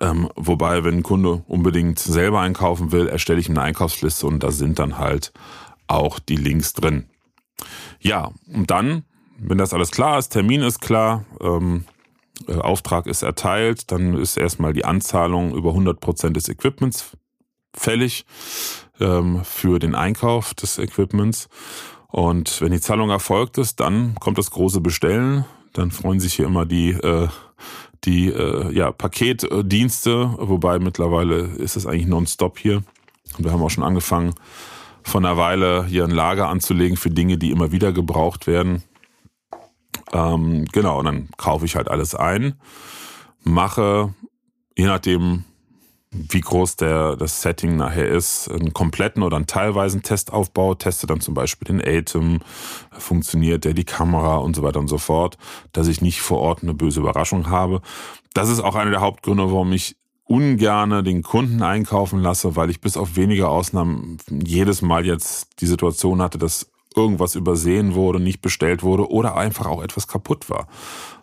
Ähm, 0.00 0.28
wobei, 0.36 0.84
wenn 0.84 0.98
ein 0.98 1.02
Kunde 1.02 1.44
unbedingt 1.46 1.98
selber 1.98 2.40
einkaufen 2.40 2.92
will, 2.92 3.08
erstelle 3.08 3.40
ich 3.40 3.48
eine 3.48 3.62
Einkaufsliste 3.62 4.26
und 4.26 4.42
da 4.42 4.50
sind 4.50 4.78
dann 4.78 4.98
halt 4.98 5.32
auch 5.86 6.18
die 6.18 6.36
Links 6.36 6.72
drin. 6.72 7.08
Ja, 8.00 8.30
und 8.52 8.70
dann, 8.70 9.04
wenn 9.38 9.58
das 9.58 9.74
alles 9.74 9.90
klar 9.90 10.18
ist, 10.18 10.30
Termin 10.30 10.62
ist 10.62 10.80
klar, 10.80 11.24
ähm, 11.40 11.84
äh, 12.48 12.54
Auftrag 12.54 13.06
ist 13.06 13.22
erteilt, 13.22 13.92
dann 13.92 14.14
ist 14.14 14.36
erstmal 14.36 14.72
die 14.72 14.84
Anzahlung 14.84 15.54
über 15.54 15.70
100 15.70 16.00
Prozent 16.00 16.36
des 16.36 16.48
Equipments 16.48 17.16
fällig 17.74 18.24
ähm, 19.00 19.44
für 19.44 19.78
den 19.78 19.94
Einkauf 19.94 20.54
des 20.54 20.78
Equipments. 20.78 21.48
Und 22.08 22.60
wenn 22.60 22.72
die 22.72 22.80
Zahlung 22.80 23.10
erfolgt 23.10 23.58
ist, 23.58 23.80
dann 23.80 24.14
kommt 24.16 24.38
das 24.38 24.50
große 24.50 24.80
Bestellen. 24.80 25.44
Dann 25.72 25.90
freuen 25.90 26.20
sich 26.20 26.34
hier 26.34 26.46
immer 26.46 26.66
die, 26.66 26.90
äh, 26.90 27.28
die 28.04 28.28
äh, 28.28 28.70
ja, 28.72 28.92
Paketdienste, 28.92 30.34
wobei 30.38 30.78
mittlerweile 30.78 31.38
ist 31.38 31.76
es 31.76 31.86
eigentlich 31.86 32.06
nonstop 32.06 32.58
hier. 32.58 32.82
Und 33.38 33.44
wir 33.44 33.52
haben 33.52 33.62
auch 33.62 33.70
schon 33.70 33.84
angefangen, 33.84 34.34
von 35.02 35.24
einer 35.24 35.36
Weile 35.36 35.86
hier 35.86 36.04
ein 36.04 36.10
Lager 36.10 36.48
anzulegen 36.48 36.96
für 36.96 37.10
Dinge, 37.10 37.38
die 37.38 37.50
immer 37.50 37.72
wieder 37.72 37.92
gebraucht 37.92 38.46
werden. 38.46 38.82
Ähm, 40.12 40.66
genau, 40.66 40.98
und 40.98 41.06
dann 41.06 41.28
kaufe 41.36 41.64
ich 41.64 41.76
halt 41.76 41.88
alles 41.88 42.14
ein, 42.14 42.54
mache, 43.42 44.14
je 44.76 44.86
nachdem, 44.86 45.44
wie 46.12 46.40
groß 46.40 46.76
der, 46.76 47.16
das 47.16 47.40
Setting 47.40 47.76
nachher 47.76 48.06
ist, 48.06 48.50
einen 48.50 48.74
kompletten 48.74 49.22
oder 49.22 49.36
einen 49.36 49.46
teilweisen 49.46 50.02
Testaufbau, 50.02 50.74
teste 50.74 51.06
dann 51.06 51.20
zum 51.20 51.34
Beispiel 51.34 51.66
den 51.66 51.80
Atem, 51.80 52.40
funktioniert 52.90 53.64
der, 53.64 53.72
die 53.72 53.84
Kamera 53.84 54.36
und 54.36 54.54
so 54.54 54.62
weiter 54.62 54.78
und 54.78 54.88
so 54.88 54.98
fort, 54.98 55.38
dass 55.72 55.88
ich 55.88 56.02
nicht 56.02 56.20
vor 56.20 56.38
Ort 56.38 56.62
eine 56.62 56.74
böse 56.74 57.00
Überraschung 57.00 57.48
habe. 57.48 57.80
Das 58.34 58.50
ist 58.50 58.60
auch 58.60 58.74
einer 58.74 58.90
der 58.90 59.00
Hauptgründe, 59.00 59.44
warum 59.44 59.72
ich 59.72 59.96
ungerne 60.24 61.02
den 61.02 61.22
Kunden 61.22 61.62
einkaufen 61.62 62.20
lasse, 62.20 62.56
weil 62.56 62.70
ich 62.70 62.80
bis 62.80 62.96
auf 62.96 63.16
wenige 63.16 63.48
Ausnahmen 63.48 64.18
jedes 64.30 64.82
Mal 64.82 65.06
jetzt 65.06 65.60
die 65.60 65.66
Situation 65.66 66.22
hatte, 66.22 66.38
dass 66.38 66.70
irgendwas 66.94 67.34
übersehen 67.34 67.94
wurde, 67.94 68.20
nicht 68.20 68.42
bestellt 68.42 68.82
wurde 68.82 69.10
oder 69.10 69.36
einfach 69.36 69.66
auch 69.66 69.82
etwas 69.82 70.08
kaputt 70.08 70.50
war. 70.50 70.68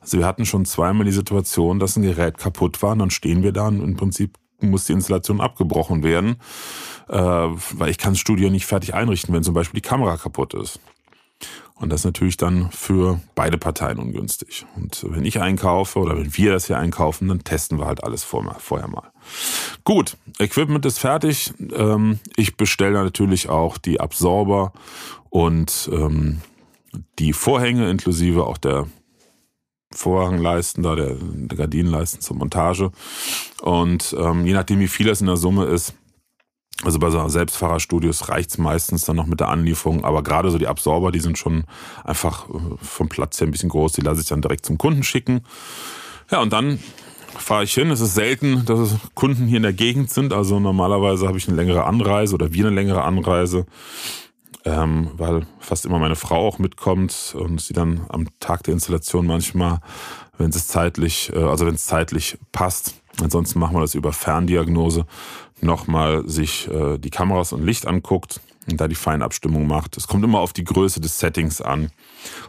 Also 0.01 0.17
wir 0.17 0.25
hatten 0.25 0.45
schon 0.45 0.65
zweimal 0.65 1.05
die 1.05 1.11
Situation, 1.11 1.79
dass 1.79 1.95
ein 1.95 2.01
Gerät 2.01 2.39
kaputt 2.39 2.81
war 2.81 2.93
und 2.93 2.99
dann 2.99 3.11
stehen 3.11 3.43
wir 3.43 3.51
da 3.51 3.67
und 3.67 3.81
im 3.81 3.95
Prinzip 3.95 4.37
muss 4.61 4.85
die 4.85 4.93
Installation 4.93 5.41
abgebrochen 5.41 6.03
werden, 6.03 6.37
äh, 7.07 7.17
weil 7.17 7.89
ich 7.89 7.97
kann 7.97 8.13
das 8.13 8.19
Studio 8.19 8.49
nicht 8.49 8.65
fertig 8.65 8.93
einrichten, 8.93 9.33
wenn 9.33 9.43
zum 9.43 9.53
Beispiel 9.53 9.81
die 9.81 9.87
Kamera 9.87 10.17
kaputt 10.17 10.53
ist. 10.53 10.79
Und 11.75 11.91
das 11.91 12.01
ist 12.01 12.05
natürlich 12.05 12.35
dann 12.35 12.69
für 12.71 13.21
beide 13.35 13.57
Parteien 13.57 13.99
ungünstig. 13.99 14.65
Und 14.75 15.05
wenn 15.09 15.23
ich 15.23 15.39
einkaufe 15.39 15.99
oder 15.99 16.17
wenn 16.17 16.35
wir 16.35 16.51
das 16.51 16.67
hier 16.67 16.77
einkaufen, 16.77 17.29
dann 17.29 17.45
testen 17.45 17.79
wir 17.79 17.85
halt 17.85 18.03
alles 18.03 18.25
vorher 18.25 18.87
mal. 18.89 19.11
Gut, 19.85 20.17
Equipment 20.39 20.85
ist 20.85 20.99
fertig. 20.99 21.53
Ähm, 21.73 22.19
ich 22.35 22.57
bestelle 22.57 23.01
natürlich 23.01 23.47
auch 23.47 23.77
die 23.77 24.01
Absorber 24.01 24.73
und 25.29 25.89
ähm, 25.93 26.41
die 27.17 27.31
Vorhänge 27.31 27.89
inklusive 27.89 28.45
auch 28.45 28.57
der 28.57 28.87
Vorhangleisten 29.91 30.83
da, 30.83 30.95
der, 30.95 31.15
der 31.19 31.57
Gardinenleisten 31.57 32.21
zur 32.21 32.37
Montage. 32.37 32.91
Und 33.61 34.15
ähm, 34.17 34.45
je 34.45 34.53
nachdem, 34.53 34.79
wie 34.79 34.87
viel 34.87 35.07
das 35.07 35.21
in 35.21 35.27
der 35.27 35.37
Summe 35.37 35.65
ist, 35.65 35.93
also 36.83 36.97
bei 36.99 37.09
so 37.09 37.27
Selbstfahrerstudios 37.27 38.29
reicht's 38.29 38.57
meistens 38.57 39.03
dann 39.03 39.17
noch 39.17 39.25
mit 39.25 39.41
der 39.41 39.49
Anlieferung, 39.49 40.05
aber 40.05 40.23
gerade 40.23 40.49
so 40.49 40.57
die 40.57 40.67
Absorber, 40.67 41.11
die 41.11 41.19
sind 41.19 41.37
schon 41.37 41.65
einfach 42.05 42.49
äh, 42.49 42.53
vom 42.81 43.09
Platz 43.09 43.39
her 43.39 43.47
ein 43.47 43.51
bisschen 43.51 43.69
groß, 43.69 43.93
die 43.93 44.01
lasse 44.01 44.21
ich 44.21 44.27
dann 44.27 44.41
direkt 44.41 44.65
zum 44.65 44.77
Kunden 44.77 45.03
schicken. 45.03 45.41
Ja, 46.31 46.41
und 46.41 46.53
dann 46.53 46.79
fahre 47.37 47.63
ich 47.63 47.73
hin. 47.73 47.91
Es 47.91 47.99
ist 47.99 48.15
selten, 48.15 48.65
dass 48.65 48.79
es 48.79 48.95
Kunden 49.15 49.47
hier 49.47 49.57
in 49.57 49.63
der 49.63 49.73
Gegend 49.73 50.09
sind. 50.09 50.33
Also 50.33 50.59
normalerweise 50.59 51.27
habe 51.27 51.37
ich 51.37 51.47
eine 51.47 51.57
längere 51.57 51.85
Anreise 51.85 52.35
oder 52.35 52.53
wir 52.53 52.65
eine 52.65 52.75
längere 52.75 53.03
Anreise 53.03 53.65
ähm, 54.65 55.11
weil 55.13 55.45
fast 55.59 55.85
immer 55.85 55.99
meine 55.99 56.15
Frau 56.15 56.47
auch 56.47 56.59
mitkommt 56.59 57.35
und 57.37 57.61
sie 57.61 57.73
dann 57.73 58.05
am 58.09 58.27
Tag 58.39 58.63
der 58.63 58.73
Installation 58.73 59.25
manchmal, 59.25 59.79
wenn 60.37 60.49
es 60.49 60.67
zeitlich, 60.67 61.31
äh, 61.33 61.43
also 61.43 61.65
wenn 61.65 61.75
es 61.75 61.85
zeitlich 61.85 62.37
passt, 62.51 62.95
ansonsten 63.21 63.59
machen 63.59 63.75
wir 63.75 63.81
das 63.81 63.95
über 63.95 64.13
Ferndiagnose, 64.13 65.05
nochmal 65.61 66.27
sich 66.27 66.69
äh, 66.69 66.97
die 66.97 67.09
Kameras 67.09 67.53
und 67.53 67.65
Licht 67.65 67.87
anguckt 67.87 68.41
und 68.69 68.79
da 68.79 68.87
die 68.87 68.95
Feinabstimmung 68.95 69.67
macht. 69.67 69.97
Es 69.97 70.07
kommt 70.07 70.23
immer 70.23 70.39
auf 70.39 70.53
die 70.53 70.63
Größe 70.63 71.01
des 71.01 71.19
Settings 71.19 71.61
an 71.61 71.91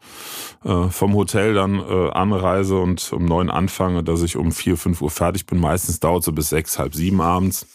äh, 0.64 0.90
vom 0.90 1.14
Hotel 1.16 1.54
dann 1.54 1.80
äh, 1.80 2.10
anreise 2.12 2.80
und 2.80 3.12
um 3.14 3.26
neun 3.26 3.50
anfange, 3.50 4.04
dass 4.04 4.22
ich 4.22 4.38
um 4.38 4.52
vier, 4.52 4.78
fünf 4.78 5.02
Uhr 5.02 5.10
fertig 5.10 5.46
bin. 5.46 5.60
Meistens 5.60 6.00
dauert 6.00 6.24
so 6.24 6.32
bis 6.32 6.50
sechs, 6.50 6.80
halb 6.80 6.94
sieben 6.96 7.22
abends. 7.22 7.68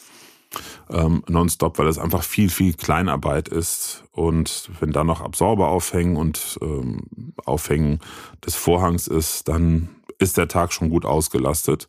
Ähm, 0.88 1.24
nonstop, 1.28 1.78
weil 1.78 1.88
es 1.88 1.98
einfach 1.98 2.22
viel, 2.22 2.48
viel 2.48 2.74
Kleinarbeit 2.74 3.48
ist. 3.48 4.04
Und 4.12 4.70
wenn 4.80 4.92
da 4.92 5.02
noch 5.04 5.20
Absorber 5.20 5.68
aufhängen 5.68 6.16
und 6.16 6.58
ähm, 6.62 7.02
Aufhängen 7.44 7.98
des 8.44 8.54
Vorhangs 8.54 9.08
ist, 9.08 9.48
dann 9.48 9.88
ist 10.18 10.36
der 10.36 10.48
Tag 10.48 10.72
schon 10.72 10.90
gut 10.90 11.04
ausgelastet. 11.04 11.86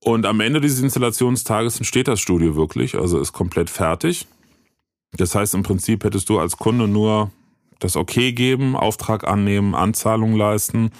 Und 0.00 0.24
am 0.24 0.40
Ende 0.40 0.60
dieses 0.60 0.80
Installationstages 0.80 1.78
entsteht 1.78 2.08
das 2.08 2.20
Studio 2.20 2.54
wirklich, 2.54 2.94
also 2.94 3.18
ist 3.18 3.32
komplett 3.32 3.70
fertig. 3.70 4.26
Das 5.12 5.34
heißt, 5.34 5.54
im 5.54 5.62
Prinzip 5.62 6.04
hättest 6.04 6.28
du 6.28 6.38
als 6.38 6.56
Kunde 6.56 6.86
nur 6.86 7.30
das 7.78 7.96
Okay 7.96 8.32
geben, 8.32 8.76
Auftrag 8.76 9.26
annehmen, 9.26 9.74
Anzahlung 9.74 10.36
leisten 10.36 10.90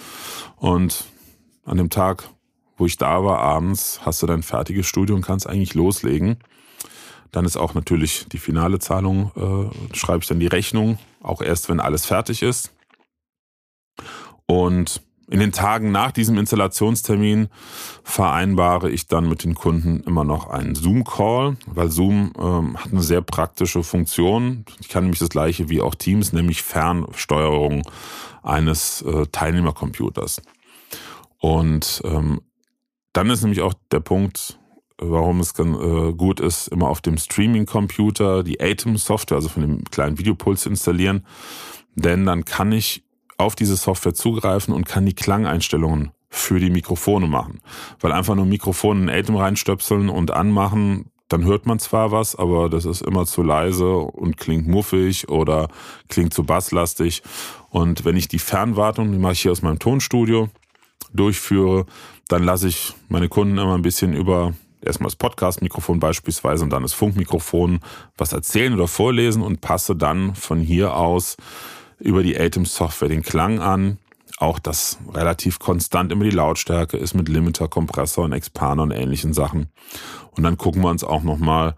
und 0.57 1.05
an 1.65 1.79
dem 1.79 1.91
Tag, 1.91 2.29
wo 2.77 2.87
ich 2.87 2.97
da 2.97 3.25
war, 3.25 3.39
abends, 3.39 4.01
hast 4.03 4.23
du 4.23 4.27
dein 4.27 4.43
fertiges 4.43 4.87
Studio 4.87 5.15
und 5.15 5.23
kannst 5.23 5.47
eigentlich 5.49 5.75
loslegen. 5.75 6.39
Dann 7.33 7.45
ist 7.45 7.57
auch 7.57 7.75
natürlich 7.75 8.27
die 8.31 8.39
finale 8.39 8.79
Zahlung, 8.79 9.31
äh, 9.37 9.97
schreibe 9.97 10.21
ich 10.23 10.29
dann 10.29 10.41
die 10.41 10.47
Rechnung, 10.47 10.99
auch 11.23 11.43
erst, 11.43 11.69
wenn 11.69 11.81
alles 11.81 12.07
fertig 12.07 12.43
ist. 12.43 12.73
Und 14.47 15.03
in 15.29 15.41
den 15.41 15.53
Tagen 15.53 15.91
nach 15.91 16.13
diesem 16.13 16.39
Installationstermin 16.39 17.49
vereinbare 18.05 18.91
ich 18.91 19.09
dann 19.09 19.29
mit 19.29 19.43
den 19.43 19.55
Kunden 19.55 20.01
immer 20.07 20.23
noch 20.23 20.49
einen 20.49 20.77
Zoom-Call, 20.77 21.57
weil 21.67 21.91
Zoom 21.91 22.33
ähm, 22.39 22.77
hat 22.77 22.93
eine 22.93 23.03
sehr 23.03 23.23
praktische 23.23 23.83
Funktion. 23.83 24.65
Ich 24.81 24.89
kann 24.89 25.05
nämlich 25.05 25.19
das 25.19 25.29
gleiche 25.29 25.69
wie 25.69 25.81
auch 25.81 25.97
Teams, 25.97 26.33
nämlich 26.33 26.63
Fernsteuerung 26.63 27.83
eines 28.45 29.03
äh, 29.03 29.27
Teilnehmercomputers. 29.33 30.43
Und 31.39 32.03
ähm, 32.05 32.41
dann 33.13 33.31
ist 33.31 33.43
nämlich 33.43 33.63
auch 33.63 33.75
der 33.91 34.01
Punkt, 34.01 34.59
warum 34.99 35.41
es 35.41 35.59
äh, 35.59 36.13
gut 36.13 36.39
ist, 36.39 36.69
immer 36.69 36.89
auf 36.89 37.01
dem 37.01 37.19
Streaming-Computer 37.19 38.45
die 38.45 38.61
Atom-Software, 38.61 39.37
also 39.37 39.49
von 39.49 39.63
dem 39.63 39.85
kleinen 39.85 40.19
Videopuls 40.19 40.67
installieren. 40.67 41.27
Denn 41.97 42.27
dann 42.27 42.45
kann 42.45 42.71
ich 42.73 43.06
auf 43.39 43.55
diese 43.55 43.77
Software 43.77 44.15
zugreifen 44.15 44.75
und 44.75 44.87
kann 44.87 45.07
die 45.07 45.15
Klangeinstellungen 45.15 46.13
für 46.29 46.61
die 46.61 46.71
Mikrofone 46.71 47.27
machen. 47.27 47.61
Weil 48.01 48.13
einfach 48.13 48.35
nur 48.35 48.47
Mikrofon 48.47 49.03
in 49.03 49.11
Atem 49.11 49.37
reinstöpseln 49.37 50.09
und 50.09 50.31
anmachen, 50.31 51.11
dann 51.29 51.45
hört 51.45 51.67
man 51.67 51.79
zwar 51.79 52.13
was, 52.13 52.37
aber 52.37 52.69
das 52.69 52.85
ist 52.85 53.03
immer 53.03 53.27
zu 53.27 53.43
leise 53.43 53.97
und 53.97 54.37
klingt 54.37 54.69
muffig 54.69 55.29
oder 55.29 55.69
klingt 56.09 56.33
zu 56.33 56.45
basslastig. 56.45 57.23
Und 57.71 58.05
wenn 58.05 58.17
ich 58.17 58.29
die 58.29 58.39
Fernwartung, 58.39 59.11
die 59.13 59.19
mache 59.19 59.33
ich 59.33 59.41
hier 59.41 59.53
aus 59.53 59.63
meinem 59.63 59.79
Tonstudio, 59.79 60.49
durchführe, 61.13 61.87
dann 62.29 62.43
lasse 62.43 62.69
ich 62.69 62.95
meine 63.09 63.29
Kunden 63.29 63.59
immer 63.59 63.75
ein 63.75 63.83
bisschen 63.83 64.13
über 64.13 64.53
erstmal 64.81 65.09
das 65.09 65.17
Podcast-Mikrofon 65.17 65.99
beispielsweise 65.99 66.63
und 66.63 66.71
dann 66.71 66.83
das 66.83 66.93
Funkmikrofon 66.93 67.81
was 68.17 68.33
erzählen 68.33 68.73
oder 68.75 68.87
vorlesen 68.87 69.43
und 69.43 69.61
passe 69.61 69.97
dann 69.97 70.35
von 70.35 70.61
hier 70.61 70.97
aus 70.97 71.37
über 71.99 72.23
die 72.23 72.39
Atem-Software 72.39 73.09
den 73.09 73.23
Klang 73.23 73.61
an. 73.61 73.99
Auch 74.39 74.59
das 74.59 74.99
relativ 75.15 75.59
konstant 75.59 76.13
immer 76.13 76.25
die 76.25 76.31
Lautstärke 76.31 76.97
ist 76.97 77.15
mit 77.15 77.29
Limiter, 77.29 77.69
Kompressor 77.69 78.25
und 78.25 78.33
Expander 78.33 78.83
und 78.83 78.91
ähnlichen 78.91 79.33
Sachen. 79.33 79.69
Und 80.33 80.43
dann 80.43 80.59
gucken 80.59 80.83
wir 80.83 80.91
uns 80.91 81.05
auch 81.05 81.23
nochmal, 81.23 81.75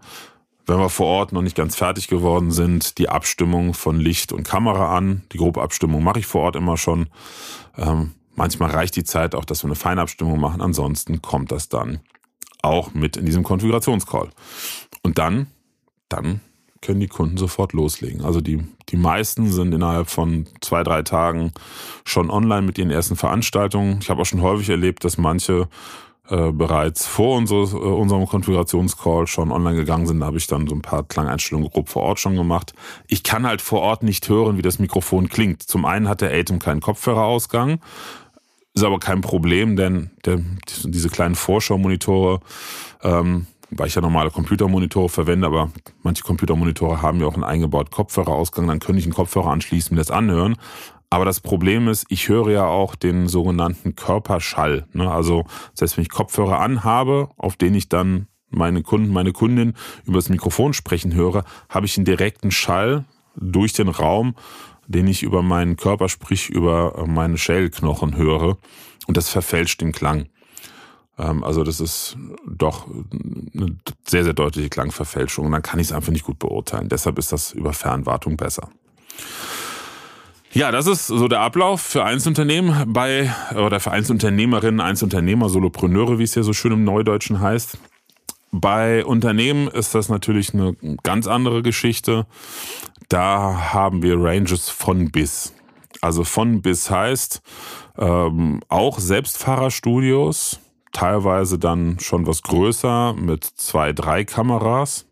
wenn 0.65 0.77
wir 0.77 0.89
vor 0.89 1.07
Ort 1.07 1.31
noch 1.31 1.41
nicht 1.41 1.55
ganz 1.55 1.75
fertig 1.75 2.07
geworden 2.07 2.51
sind, 2.51 2.97
die 2.97 3.09
Abstimmung 3.09 3.73
von 3.73 3.99
Licht 3.99 4.33
und 4.33 4.43
Kamera 4.43 4.95
an. 4.95 5.23
Die 5.31 5.37
grobe 5.37 5.61
Abstimmung 5.61 6.03
mache 6.03 6.19
ich 6.19 6.27
vor 6.27 6.41
Ort 6.41 6.55
immer 6.55 6.77
schon. 6.77 7.07
Ähm, 7.77 8.11
manchmal 8.35 8.71
reicht 8.71 8.95
die 8.95 9.03
Zeit 9.03 9.35
auch, 9.35 9.45
dass 9.45 9.63
wir 9.63 9.67
eine 9.67 9.75
Feinabstimmung 9.75 10.39
machen. 10.39 10.61
Ansonsten 10.61 11.21
kommt 11.21 11.51
das 11.51 11.69
dann 11.69 12.01
auch 12.61 12.93
mit 12.93 13.17
in 13.17 13.25
diesem 13.25 13.43
Konfigurationscall. 13.43 14.29
Und 15.01 15.17
dann, 15.17 15.47
dann 16.09 16.41
können 16.81 16.99
die 16.99 17.07
Kunden 17.07 17.37
sofort 17.37 17.73
loslegen. 17.73 18.23
Also 18.23 18.41
die, 18.41 18.63
die 18.89 18.97
meisten 18.97 19.51
sind 19.51 19.73
innerhalb 19.73 20.09
von 20.09 20.47
zwei, 20.61 20.83
drei 20.83 21.01
Tagen 21.01 21.51
schon 22.05 22.29
online 22.29 22.61
mit 22.61 22.77
ihren 22.77 22.91
ersten 22.91 23.15
Veranstaltungen. 23.15 23.99
Ich 24.01 24.09
habe 24.09 24.21
auch 24.21 24.25
schon 24.25 24.41
häufig 24.41 24.69
erlebt, 24.69 25.03
dass 25.03 25.17
manche 25.17 25.67
äh, 26.29 26.51
bereits 26.51 27.07
vor 27.07 27.37
unsere, 27.37 27.63
äh, 27.63 27.75
unserem 27.75 28.27
Konfigurationscall 28.27 29.25
schon 29.25 29.51
online 29.51 29.75
gegangen 29.75 30.05
sind. 30.05 30.19
Da 30.19 30.27
habe 30.27 30.37
ich 30.37 30.45
dann 30.45 30.67
so 30.67 30.75
ein 30.75 30.81
paar 30.83 31.03
Klangeinstellungen 31.03 31.71
grob 31.71 31.89
vor 31.89 32.03
Ort 32.03 32.19
schon 32.19 32.35
gemacht. 32.35 32.73
Ich 33.07 33.23
kann 33.23 33.47
halt 33.47 33.61
vor 33.61 33.81
Ort 33.81 34.03
nicht 34.03 34.29
hören, 34.29 34.55
wie 34.57 34.61
das 34.61 34.77
Mikrofon 34.77 35.27
klingt. 35.27 35.63
Zum 35.63 35.85
einen 35.85 36.07
hat 36.07 36.21
der 36.21 36.31
Atem 36.31 36.59
keinen 36.59 36.81
Kopfhörerausgang. 36.81 37.79
Ist 38.75 38.83
aber 38.83 38.99
kein 38.99 39.21
Problem, 39.21 39.75
denn 39.75 40.11
der, 40.23 40.39
diese 40.83 41.09
kleinen 41.09 41.33
Vorschaumonitore 41.33 42.41
ähm, 43.01 43.47
weil 43.71 43.87
ich 43.87 43.95
ja 43.95 44.01
normale 44.01 44.31
Computermonitore 44.31 45.09
verwende, 45.09 45.47
aber 45.47 45.71
manche 46.03 46.23
Computermonitore 46.23 47.01
haben 47.01 47.19
ja 47.19 47.27
auch 47.27 47.35
einen 47.35 47.43
eingebauten 47.43 47.91
Kopfhörerausgang, 47.91 48.67
dann 48.67 48.79
könnte 48.79 48.99
ich 48.99 49.05
einen 49.05 49.13
Kopfhörer 49.13 49.51
anschließen, 49.51 49.95
mir 49.95 50.01
das 50.01 50.11
anhören. 50.11 50.55
Aber 51.11 51.25
das 51.25 51.39
Problem 51.39 51.87
ist, 51.87 52.05
ich 52.09 52.29
höre 52.29 52.51
ja 52.51 52.65
auch 52.65 52.95
den 52.95 53.27
sogenannten 53.27 53.95
Körperschall. 53.95 54.85
Ne? 54.93 55.09
Also 55.09 55.45
selbst 55.73 55.97
wenn 55.97 56.03
ich 56.03 56.09
Kopfhörer 56.09 56.59
anhabe, 56.59 57.29
auf 57.37 57.55
den 57.55 57.73
ich 57.73 57.89
dann 57.89 58.27
meine 58.51 58.83
Kunden, 58.83 59.11
meine 59.11 59.31
Kundin 59.31 59.73
über 60.05 60.17
das 60.17 60.29
Mikrofon 60.29 60.73
sprechen 60.73 61.13
höre, 61.13 61.45
habe 61.67 61.85
ich 61.85 61.97
einen 61.97 62.05
direkten 62.05 62.51
Schall 62.51 63.05
durch 63.35 63.73
den 63.73 63.89
Raum, 63.89 64.35
den 64.87 65.07
ich 65.07 65.23
über 65.23 65.41
meinen 65.41 65.77
Körper, 65.77 66.09
sprich 66.09 66.49
über 66.49 67.05
meine 67.07 67.37
Schellknochen 67.37 68.15
höre. 68.15 68.57
Und 69.07 69.17
das 69.17 69.29
verfälscht 69.29 69.81
den 69.81 69.91
Klang. 69.91 70.27
Ähm, 71.19 71.43
also 71.43 71.63
das 71.63 71.79
ist 71.79 72.17
doch 72.47 72.87
eine 72.87 73.77
sehr, 74.07 74.23
sehr 74.23 74.33
deutliche 74.33 74.69
Klangverfälschung. 74.69 75.45
Und 75.45 75.51
dann 75.51 75.61
kann 75.61 75.79
ich 75.79 75.87
es 75.87 75.93
einfach 75.93 76.11
nicht 76.11 76.25
gut 76.25 76.39
beurteilen. 76.39 76.89
Deshalb 76.89 77.19
ist 77.19 77.31
das 77.31 77.51
über 77.51 77.73
Fernwartung 77.73 78.37
besser. 78.37 78.69
Ja, 80.51 80.71
das 80.71 80.87
ist 80.87 81.05
so 81.05 81.27
der 81.27 81.41
Ablauf 81.41 81.81
für 81.81 82.03
Einzelunternehmen 82.03 82.91
bei, 82.91 83.31
oder 83.55 83.79
für 83.79 83.91
Einzelunternehmerinnen, 83.91 84.81
Einzelunternehmer, 84.81 85.47
Solopreneure, 85.47 86.17
wie 86.17 86.23
es 86.23 86.33
ja 86.33 86.41
so 86.41 86.53
schön 86.53 86.71
im 86.71 86.83
Neudeutschen 86.83 87.39
heißt. 87.39 87.77
Bei 88.51 89.05
Unternehmen 89.05 89.67
ist 89.67 89.93
das 89.93 90.09
natürlich 90.09 90.55
eine 90.55 90.75
ganz 91.03 91.27
andere 91.27 91.61
Geschichte. 91.61 92.25
Da 93.09 93.73
haben 93.73 94.01
wir 94.01 94.19
Ranges 94.19 94.69
von 94.69 95.11
bis. 95.11 95.53
Also 96.01 96.23
von 96.23 96.63
bis 96.63 96.89
heißt 96.89 97.41
ähm, 97.99 98.61
auch 98.69 98.97
Selbstfahrerstudios, 98.97 100.59
teilweise 100.91 101.59
dann 101.59 101.99
schon 101.99 102.27
was 102.27 102.41
größer 102.43 103.13
mit 103.13 103.43
zwei, 103.43 103.93
drei 103.93 104.23
Kameras. 104.25 105.05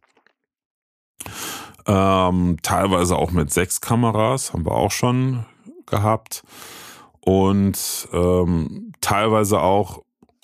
Ähm, 1.85 2.57
teilweise 2.61 3.15
auch 3.15 3.31
mit 3.31 3.51
sechs 3.51 3.81
Kameras, 3.81 4.53
haben 4.53 4.65
wir 4.65 4.73
auch 4.73 4.91
schon 4.91 5.45
gehabt. 5.85 6.43
Und 7.21 8.07
ähm, 8.13 8.93
teilweise 9.01 9.59
auch 9.61 10.03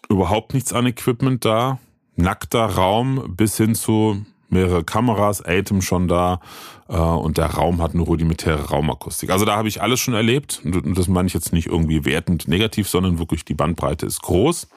überhaupt 0.10 0.54
nichts 0.54 0.74
an 0.74 0.86
Equipment 0.86 1.44
da. 1.46 1.80
Nackter 2.16 2.66
Raum 2.66 3.36
bis 3.36 3.58
hin 3.58 3.76
zu 3.76 4.26
mehrere 4.50 4.84
Kameras, 4.84 5.44
Atem 5.44 5.82
schon 5.82 6.08
da 6.08 6.40
äh, 6.88 6.96
und 6.96 7.38
der 7.38 7.48
Raum 7.48 7.82
hat 7.82 7.94
eine 7.94 8.04
rudimentäre 8.04 8.70
Raumakustik. 8.70 9.32
Also 9.32 9.46
da 9.46 9.58
habe 9.58 9.68
ich 9.68 9.82
alles 9.82 10.00
schon 10.00 10.14
erlebt 10.14 10.62
und 10.64 10.98
das 10.98 11.08
meine 11.08 11.28
ich 11.28 11.34
jetzt 11.34 11.52
nicht 11.52 11.68
irgendwie 11.68 12.06
wertend 12.06 12.48
negativ, 12.48 12.88
sondern 12.88 13.20
wirklich 13.20 13.44
die 13.44 13.56
Bandbreite 13.56 14.06
ist 14.06 14.22
groß. 14.22 14.68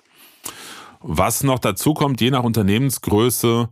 Was 1.01 1.43
noch 1.43 1.59
dazu 1.59 1.95
kommt, 1.95 2.21
je 2.21 2.31
nach 2.31 2.43
Unternehmensgröße, 2.43 3.69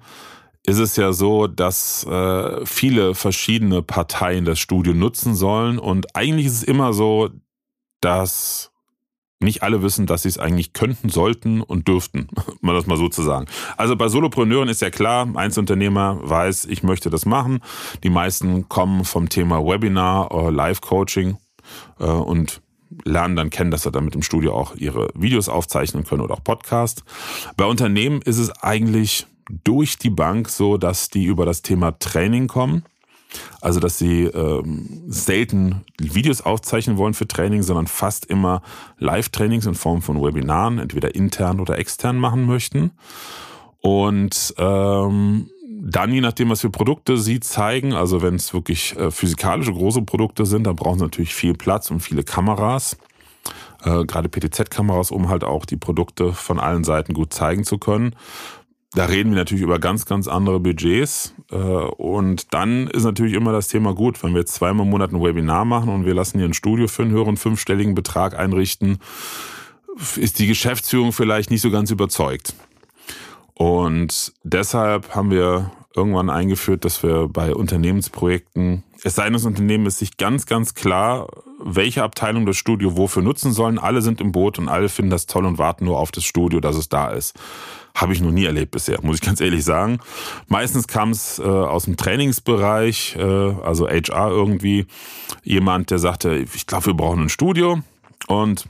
ist 0.67 0.79
es 0.79 0.97
ja 0.97 1.13
so, 1.13 1.47
dass 1.47 2.05
äh, 2.05 2.65
viele 2.65 3.15
verschiedene 3.15 3.83
Parteien 3.83 4.45
das 4.45 4.59
Studio 4.59 4.95
nutzen 4.95 5.35
sollen. 5.35 5.79
Und 5.79 6.17
eigentlich 6.17 6.47
ist 6.47 6.55
es 6.55 6.63
immer 6.63 6.93
so, 6.95 7.31
dass 8.01 8.73
nicht 9.41 9.63
alle 9.63 9.83
wissen, 9.83 10.07
dass 10.07 10.23
sie 10.23 10.29
es 10.29 10.39
eigentlich 10.39 10.73
könnten, 10.73 11.11
sollten 11.11 11.61
und 11.61 11.87
dürften, 11.87 12.29
mal 12.61 12.75
das 12.75 12.87
mal 12.87 12.97
so 12.97 13.09
zu 13.09 13.23
sagen. 13.23 13.47
Also 13.77 13.95
bei 13.95 14.09
Solopreneuren 14.09 14.69
ist 14.69 14.81
ja 14.81 14.91
klar, 14.91 15.29
Einzelunternehmer 15.35 16.19
weiß, 16.23 16.65
ich 16.65 16.83
möchte 16.83 17.11
das 17.11 17.27
machen. 17.27 17.61
Die 18.03 18.11
meisten 18.11 18.69
kommen 18.69 19.05
vom 19.05 19.29
Thema 19.29 19.65
Webinar 19.65 20.33
oder 20.33 20.51
Live-Coaching 20.51 21.37
äh, 22.01 22.05
und 22.05 22.63
lernen 23.05 23.37
dann 23.37 23.51
kennen, 23.51 23.71
dass 23.71 23.83
sie 23.83 23.91
dann 23.91 24.05
mit 24.05 24.15
dem 24.15 24.23
Studio 24.23 24.55
auch 24.55 24.75
ihre 24.77 25.09
Videos 25.15 25.49
aufzeichnen 25.49 26.05
können 26.05 26.23
oder 26.23 26.35
auch 26.35 26.45
Podcast. 26.45 27.05
Bei 27.57 27.65
Unternehmen 27.65 28.23
ist 28.23 28.39
es 28.39 28.51
eigentlich 28.63 29.27
durch 29.65 29.99
die 29.99 30.11
Bank 30.11 30.49
so, 30.49 30.79
dass 30.79 31.09
die 31.09 31.25
über 31.25 31.45
das 31.47 31.63
Thema 31.63 31.99
Training 31.99 32.49
kommen. 32.49 32.85
Also, 33.61 33.81
dass 33.81 33.99
sie 33.99 34.25
ähm, 34.25 35.03
selten 35.09 35.85
Videos 35.99 36.41
aufzeichnen 36.41 36.97
wollen 36.97 37.15
für 37.15 37.27
Training, 37.27 37.63
sondern 37.65 37.89
fast 37.89 38.27
immer 38.27 38.63
Live-Trainings 38.99 39.67
in 39.67 39.75
Form 39.75 40.03
von 40.03 40.23
Webinaren, 40.23 40.79
entweder 40.79 41.17
intern 41.17 41.59
oder 41.59 41.77
extern 41.79 42.17
machen 42.17 42.47
möchten. 42.47 42.93
Und 43.81 44.55
ähm, 44.57 45.51
dann, 45.87 46.13
je 46.13 46.23
nachdem, 46.23 46.49
was 46.49 46.63
für 46.63 46.71
Produkte 46.71 47.19
sie 47.19 47.41
zeigen, 47.41 47.93
also 47.93 48.23
wenn 48.23 48.37
es 48.37 48.55
wirklich 48.55 48.97
äh, 48.97 49.11
physikalische 49.11 49.73
große 49.73 50.01
Produkte 50.03 50.47
sind, 50.47 50.67
dann 50.67 50.77
brauchen 50.77 50.99
sie 50.99 51.05
natürlich 51.05 51.35
viel 51.35 51.53
Platz 51.53 51.91
und 51.91 52.01
viele 52.01 52.23
Kameras. 52.23 52.97
Äh, 53.83 54.05
gerade 54.07 54.31
PTZ-Kameras, 54.31 55.11
um 55.11 55.29
halt 55.29 55.45
auch 55.45 55.67
die 55.67 55.77
Produkte 55.77 56.33
von 56.33 56.59
allen 56.59 56.85
Seiten 56.85 57.13
gut 57.13 57.35
zeigen 57.35 57.65
zu 57.65 57.77
können. 57.77 58.17
Da 58.95 59.07
reden 59.07 59.31
wir 59.31 59.37
natürlich 59.37 59.63
über 59.63 59.79
ganz, 59.79 60.07
ganz 60.07 60.27
andere 60.27 60.59
Budgets. 60.59 61.35
Äh, 61.51 61.57
und 61.57 62.55
dann 62.55 62.87
ist 62.87 63.05
natürlich 63.05 63.35
immer 63.35 63.53
das 63.53 63.69
Thema 63.69 63.93
gut, 63.95 64.23
wenn 64.23 64.33
wir 64.33 64.41
jetzt 64.41 64.55
zweimal 64.55 64.87
im 64.87 64.91
Monat 64.91 65.13
ein 65.13 65.23
Webinar 65.23 65.67
machen 65.67 65.91
und 65.91 66.07
wir 66.07 66.15
lassen 66.15 66.39
hier 66.39 66.49
ein 66.49 66.55
Studio 66.55 66.89
für 66.89 67.03
einen 67.03 67.13
höheren 67.13 67.37
fünfstelligen 67.37 67.95
Betrag 67.95 68.39
einrichten, 68.39 69.01
ist 70.17 70.39
die 70.39 70.47
Geschäftsführung 70.47 71.13
vielleicht 71.13 71.51
nicht 71.51 71.61
so 71.61 71.71
ganz 71.71 71.91
überzeugt. 71.91 72.55
Und 73.55 74.33
deshalb 74.43 75.15
haben 75.15 75.31
wir 75.31 75.71
irgendwann 75.95 76.29
eingeführt, 76.29 76.85
dass 76.85 77.03
wir 77.03 77.29
bei 77.29 77.55
Unternehmensprojekten, 77.55 78.83
es 79.05 79.15
sei 79.15 79.25
denn, 79.25 79.35
das 79.35 79.45
Unternehmen 79.45 79.87
ist 79.87 79.99
sich 79.99 80.17
ganz, 80.17 80.47
ganz 80.47 80.75
klar, 80.75 81.29
welche 81.63 82.03
Abteilung 82.03 82.47
das 82.47 82.57
Studio 82.57 82.97
wofür 82.97 83.23
nutzen 83.23 83.53
sollen. 83.53 83.79
Alle 83.79 84.03
sind 84.03 84.21
im 84.21 84.33
Boot 84.33 84.59
und 84.59 84.69
alle 84.69 84.89
finden 84.89 85.11
das 85.11 85.27
toll 85.27 85.45
und 85.47 85.59
warten 85.59 85.85
nur 85.85 85.99
auf 85.99 86.11
das 86.11 86.25
Studio, 86.25 86.61
dass 86.61 86.77
es 86.77 86.89
da 86.89 87.11
ist. 87.11 87.35
Habe 87.95 88.13
ich 88.13 88.21
noch 88.21 88.33
nie 88.33 88.45
erlebt 88.45 88.73
bisher, 88.73 88.99
muss 89.03 89.17
ich 89.17 89.23
ganz 89.23 89.41
ehrlich 89.41 89.63
sagen. 89.63 90.01
Meistens 90.49 90.89
kam 90.89 91.11
es 91.11 91.39
äh, 91.39 91.43
aus 91.43 91.85
dem 91.85 91.97
Trainingsbereich, 91.97 93.15
äh, 93.17 93.23
also 93.23 93.89
HR 93.89 94.31
irgendwie, 94.31 94.87
jemand, 95.45 95.91
der 95.91 96.01
sagte, 96.01 96.35
ich 96.35 96.67
glaube, 96.67 96.87
wir 96.87 96.95
brauchen 96.95 97.23
ein 97.23 97.29
Studio. 97.29 97.81
Und 98.27 98.67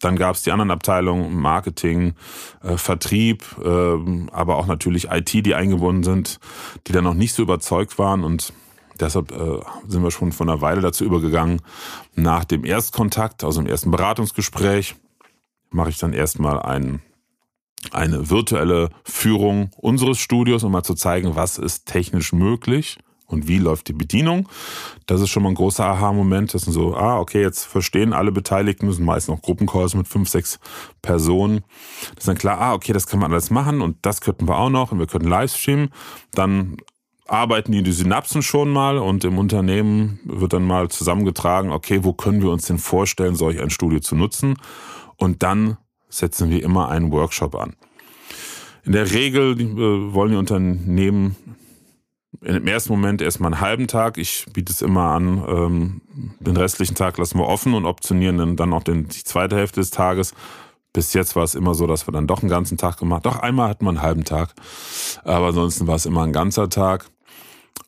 dann 0.00 0.16
gab 0.16 0.36
es 0.36 0.42
die 0.42 0.52
anderen 0.52 0.70
Abteilungen, 0.70 1.34
Marketing, 1.34 2.14
äh, 2.62 2.76
Vertrieb, 2.76 3.44
äh, 3.62 4.28
aber 4.32 4.56
auch 4.56 4.66
natürlich 4.66 5.10
IT, 5.10 5.32
die 5.32 5.54
eingebunden 5.54 6.04
sind, 6.04 6.38
die 6.86 6.92
dann 6.92 7.04
noch 7.04 7.14
nicht 7.14 7.34
so 7.34 7.42
überzeugt 7.42 7.98
waren. 7.98 8.22
Und 8.22 8.52
deshalb 9.00 9.32
äh, 9.32 9.60
sind 9.88 10.02
wir 10.02 10.10
schon 10.10 10.32
von 10.32 10.48
einer 10.48 10.60
Weile 10.60 10.80
dazu 10.80 11.04
übergegangen, 11.04 11.60
nach 12.14 12.44
dem 12.44 12.64
Erstkontakt, 12.64 13.42
also 13.42 13.60
im 13.60 13.66
ersten 13.66 13.90
Beratungsgespräch, 13.90 14.94
mache 15.70 15.90
ich 15.90 15.98
dann 15.98 16.12
erstmal 16.12 16.60
ein, 16.62 17.02
eine 17.90 18.30
virtuelle 18.30 18.90
Führung 19.04 19.70
unseres 19.76 20.18
Studios, 20.18 20.62
um 20.62 20.72
mal 20.72 20.84
zu 20.84 20.94
zeigen, 20.94 21.34
was 21.34 21.58
ist 21.58 21.86
technisch 21.86 22.32
möglich 22.32 22.98
und 23.28 23.46
wie 23.46 23.58
läuft 23.58 23.88
die 23.88 23.92
Bedienung. 23.92 24.48
Das 25.06 25.20
ist 25.20 25.28
schon 25.28 25.42
mal 25.42 25.50
ein 25.50 25.54
großer 25.54 25.84
Aha-Moment. 25.84 26.54
Das 26.54 26.62
sind 26.62 26.72
so, 26.72 26.96
ah, 26.96 27.18
okay, 27.18 27.42
jetzt 27.42 27.64
verstehen 27.64 28.12
alle 28.12 28.32
Beteiligten, 28.32 28.90
sind 28.90 29.04
meist 29.04 29.28
noch 29.28 29.42
Gruppencalls 29.42 29.94
mit 29.94 30.08
fünf, 30.08 30.28
sechs 30.28 30.58
Personen. 31.02 31.62
Das 32.14 32.24
ist 32.24 32.28
dann 32.28 32.38
klar, 32.38 32.58
ah, 32.58 32.74
okay, 32.74 32.92
das 32.92 33.06
kann 33.06 33.20
man 33.20 33.30
alles 33.30 33.50
machen 33.50 33.82
und 33.82 33.98
das 34.02 34.20
könnten 34.20 34.48
wir 34.48 34.58
auch 34.58 34.70
noch 34.70 34.92
und 34.92 34.98
wir 34.98 35.06
könnten 35.06 35.28
Livestreamen. 35.28 35.90
Dann 36.32 36.78
arbeiten 37.26 37.72
die 37.72 37.82
die 37.82 37.92
Synapsen 37.92 38.42
schon 38.42 38.70
mal 38.70 38.96
und 38.96 39.24
im 39.24 39.38
Unternehmen 39.38 40.18
wird 40.24 40.54
dann 40.54 40.64
mal 40.64 40.88
zusammengetragen, 40.88 41.70
okay, 41.70 42.02
wo 42.02 42.14
können 42.14 42.42
wir 42.42 42.50
uns 42.50 42.66
denn 42.66 42.78
vorstellen, 42.78 43.36
solch 43.36 43.60
ein 43.60 43.70
Studio 43.70 44.00
zu 44.00 44.16
nutzen? 44.16 44.56
Und 45.16 45.42
dann 45.42 45.76
setzen 46.08 46.48
wir 46.48 46.62
immer 46.62 46.88
einen 46.88 47.12
Workshop 47.12 47.54
an. 47.54 47.76
In 48.84 48.92
der 48.92 49.12
Regel 49.12 49.60
äh, 49.60 50.14
wollen 50.14 50.30
die 50.30 50.38
Unternehmen 50.38 51.36
im 52.42 52.66
ersten 52.66 52.92
Moment 52.92 53.22
erstmal 53.22 53.52
einen 53.52 53.60
halben 53.60 53.88
Tag. 53.88 54.18
Ich 54.18 54.46
biete 54.52 54.72
es 54.72 54.82
immer 54.82 55.10
an, 55.10 55.44
ähm, 55.48 56.00
den 56.40 56.56
restlichen 56.56 56.94
Tag 56.94 57.18
lassen 57.18 57.38
wir 57.38 57.46
offen 57.46 57.74
und 57.74 57.84
optionieren 57.84 58.56
dann 58.56 58.72
auch 58.72 58.82
den, 58.82 59.08
die 59.08 59.24
zweite 59.24 59.56
Hälfte 59.56 59.80
des 59.80 59.90
Tages. 59.90 60.34
Bis 60.92 61.12
jetzt 61.12 61.36
war 61.36 61.44
es 61.44 61.54
immer 61.54 61.74
so, 61.74 61.86
dass 61.86 62.06
wir 62.06 62.12
dann 62.12 62.26
doch 62.26 62.40
einen 62.42 62.50
ganzen 62.50 62.78
Tag 62.78 62.96
gemacht. 62.96 63.26
Doch 63.26 63.38
einmal 63.40 63.68
hatten 63.68 63.84
wir 63.84 63.90
einen 63.90 64.02
halben 64.02 64.24
Tag, 64.24 64.54
aber 65.24 65.48
ansonsten 65.48 65.86
war 65.86 65.96
es 65.96 66.06
immer 66.06 66.22
ein 66.22 66.32
ganzer 66.32 66.68
Tag, 66.68 67.10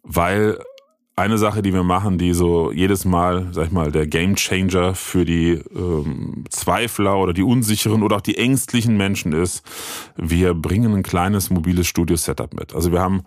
weil 0.03 0.59
eine 1.17 1.39
Sache, 1.39 1.61
die 1.61 1.75
wir 1.75 1.83
machen, 1.83 2.17
die 2.19 2.33
so 2.33 2.73
jedes 2.73 3.05
Mal, 3.05 3.49
sag 3.53 3.67
ich 3.67 3.73
mal, 3.73 3.93
der 3.93 4.07
Gamechanger 4.07 4.95
für 4.95 5.25
die 5.25 5.61
ähm, 5.75 6.45
Zweifler 6.49 7.19
oder 7.19 7.33
die 7.33 7.43
unsicheren 7.43 8.03
oder 8.03 8.17
auch 8.17 8.21
die 8.23 8.39
ängstlichen 8.39 8.97
Menschen 8.97 9.33
ist, 9.33 9.63
wir 10.17 10.55
bringen 10.55 10.95
ein 10.95 11.03
kleines 11.03 11.51
mobiles 11.51 11.87
Studio-Setup 11.87 12.55
mit. 12.55 12.75
Also 12.75 12.91
wir 12.91 13.01
haben 13.01 13.23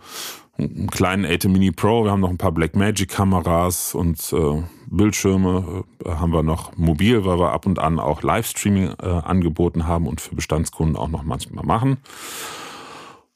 einen 0.58 0.90
kleinen 0.90 1.26
ATEM 1.26 1.52
Mini 1.52 1.72
Pro, 1.72 2.04
wir 2.04 2.12
haben 2.12 2.20
noch 2.20 2.30
ein 2.30 2.38
paar 2.38 2.52
Blackmagic 2.52 3.10
Kameras 3.10 3.96
und 3.96 4.34
äh, 4.34 4.64
Bildschirme 4.88 5.84
äh, 6.06 6.10
haben 6.10 6.32
wir 6.32 6.44
noch 6.44 6.78
mobil, 6.78 7.26
weil 7.26 7.40
wir 7.40 7.52
ab 7.52 7.66
und 7.66 7.80
an 7.80 8.00
auch 8.00 8.22
Livestreaming 8.22 8.94
äh, 9.02 9.06
angeboten 9.06 9.88
haben 9.88 10.08
und 10.08 10.22
für 10.22 10.36
Bestandskunden 10.36 10.96
auch 10.96 11.10
noch 11.10 11.24
manchmal 11.24 11.66
machen. 11.66 11.98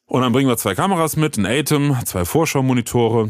Und 0.05 0.21
dann 0.21 0.31
bringen 0.31 0.47
wir 0.47 0.57
zwei 0.57 0.75
Kameras 0.75 1.17
mit, 1.17 1.37
ein 1.37 1.45
ATEM, 1.45 1.97
zwei 2.05 2.23
Vorschaumonitore, 2.23 3.29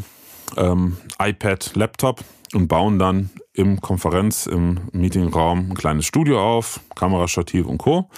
ähm, 0.58 0.98
iPad, 1.20 1.76
Laptop 1.76 2.24
und 2.54 2.68
bauen 2.68 3.00
dann 3.00 3.30
im 3.54 3.82
Konferenz, 3.82 4.46
im 4.46 4.82
Meetingraum 4.92 5.72
ein 5.72 5.74
kleines 5.74 6.06
Studio 6.06 6.40
auf, 6.40 6.80
Kamerastativ 6.96 7.66
und 7.66 7.80
Co. 7.80 8.10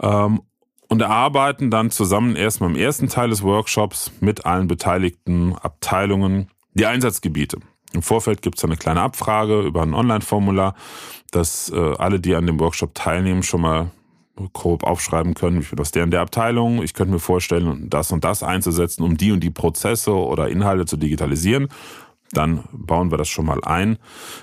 Ähm, 0.00 0.42
und 0.88 1.00
erarbeiten 1.00 1.70
dann 1.70 1.90
zusammen 1.90 2.36
erstmal 2.36 2.70
im 2.70 2.76
ersten 2.76 3.08
Teil 3.08 3.30
des 3.30 3.42
Workshops 3.42 4.12
mit 4.20 4.46
allen 4.46 4.68
beteiligten 4.68 5.54
Abteilungen 5.54 6.48
die 6.74 6.86
Einsatzgebiete. 6.86 7.58
Im 7.92 8.02
Vorfeld 8.02 8.42
gibt 8.42 8.58
es 8.58 8.64
eine 8.64 8.76
kleine 8.76 9.02
Abfrage 9.02 9.60
über 9.62 9.82
ein 9.82 9.94
Online-Formular, 9.94 10.74
dass 11.30 11.70
äh, 11.70 11.94
alle, 11.98 12.20
die 12.20 12.34
an 12.34 12.46
dem 12.46 12.58
Workshop 12.58 12.94
teilnehmen, 12.94 13.42
schon 13.42 13.60
mal 13.60 13.90
grob 14.52 14.82
aufschreiben 14.82 15.34
können, 15.34 15.60
wie 15.60 15.64
viel 15.64 15.80
aus 15.80 15.92
der 15.92 16.02
und 16.02 16.10
der 16.10 16.20
Abteilung. 16.20 16.82
Ich 16.82 16.92
könnte 16.92 17.12
mir 17.12 17.20
vorstellen, 17.20 17.88
das 17.88 18.10
und 18.10 18.24
das 18.24 18.42
einzusetzen, 18.42 19.04
um 19.04 19.16
die 19.16 19.30
und 19.30 19.40
die 19.40 19.50
Prozesse 19.50 20.12
oder 20.12 20.48
Inhalte 20.48 20.86
zu 20.86 20.96
digitalisieren 20.96 21.68
dann 22.36 22.64
bauen 22.72 23.10
wir 23.10 23.18
das 23.18 23.28
schon 23.28 23.46
mal 23.46 23.62
ein 23.64 23.98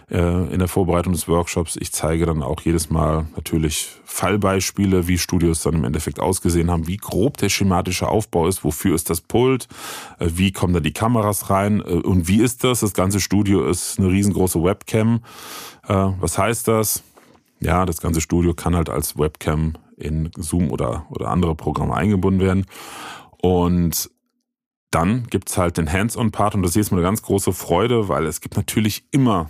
äh, 0.10 0.54
in 0.54 0.60
der 0.60 0.68
Vorbereitung 0.68 1.14
des 1.14 1.28
Workshops. 1.28 1.78
Ich 1.80 1.92
zeige 1.92 2.26
dann 2.26 2.44
auch 2.44 2.62
jedes 2.62 2.90
Mal 2.90 3.28
natürlich 3.36 3.90
Fallbeispiele, 4.06 5.08
wie 5.08 5.18
Studios 5.18 5.64
dann 5.64 5.76
im 5.76 5.84
Endeffekt 5.84 6.20
ausgesehen 6.20 6.70
haben, 6.70 6.88
wie 6.88 6.98
grob 6.98 7.38
der 7.38 7.50
schematische 7.50 8.08
Aufbau 8.08 8.48
ist, 8.48 8.64
wofür 8.64 8.96
ist 8.96 9.10
das 9.10 9.22
Pult, 9.22 9.68
äh, 10.20 10.28
wie 10.34 10.52
kommen 10.52 10.74
da 10.74 10.80
die 10.80 10.94
Kameras 10.94 11.50
rein 11.50 11.82
äh, 11.82 11.94
und 11.94 12.28
wie 12.28 12.42
ist 12.42 12.64
das? 12.64 12.82
Das 12.82 12.94
ganze 12.94 13.20
Studio 13.20 13.68
ist 13.68 14.00
eine 14.00 14.10
riesengroße 14.10 14.64
Webcam. 14.64 15.22
Was 15.88 16.38
heißt 16.38 16.68
das? 16.68 17.04
Ja, 17.60 17.86
das 17.86 18.02
ganze 18.02 18.22
Studio 18.22 18.54
kann 18.54 18.76
halt 18.76 18.90
als 18.90 19.18
Webcam 19.18 19.74
in 19.98 20.30
Zoom 20.38 20.72
oder, 20.72 21.06
oder 21.10 21.30
andere 21.30 21.56
Programme 21.56 21.96
eingebunden 21.96 22.40
werden. 22.40 22.66
Und 23.42 24.11
dann 24.92 25.26
gibt's 25.28 25.58
halt 25.58 25.78
den 25.78 25.92
Hands-on-Part 25.92 26.56
und 26.56 26.64
das 26.64 26.76
ist 26.76 26.92
mir 26.92 26.98
eine 26.98 27.06
ganz 27.06 27.22
große 27.22 27.54
Freude, 27.54 28.10
weil 28.10 28.26
es 28.26 28.42
gibt 28.42 28.58
natürlich 28.58 29.06
immer, 29.12 29.50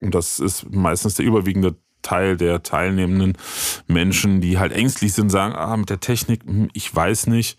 und 0.00 0.14
das 0.14 0.40
ist 0.40 0.70
meistens 0.74 1.14
der 1.14 1.26
überwiegende 1.26 1.76
Teil 2.02 2.36
der 2.36 2.62
teilnehmenden 2.62 3.36
Menschen, 3.86 4.40
die 4.40 4.58
halt 4.58 4.72
ängstlich 4.72 5.12
sind, 5.12 5.30
sagen, 5.30 5.54
ah, 5.54 5.76
mit 5.76 5.90
der 5.90 6.00
Technik, 6.00 6.44
hm, 6.44 6.68
ich 6.72 6.94
weiß 6.94 7.26
nicht. 7.28 7.58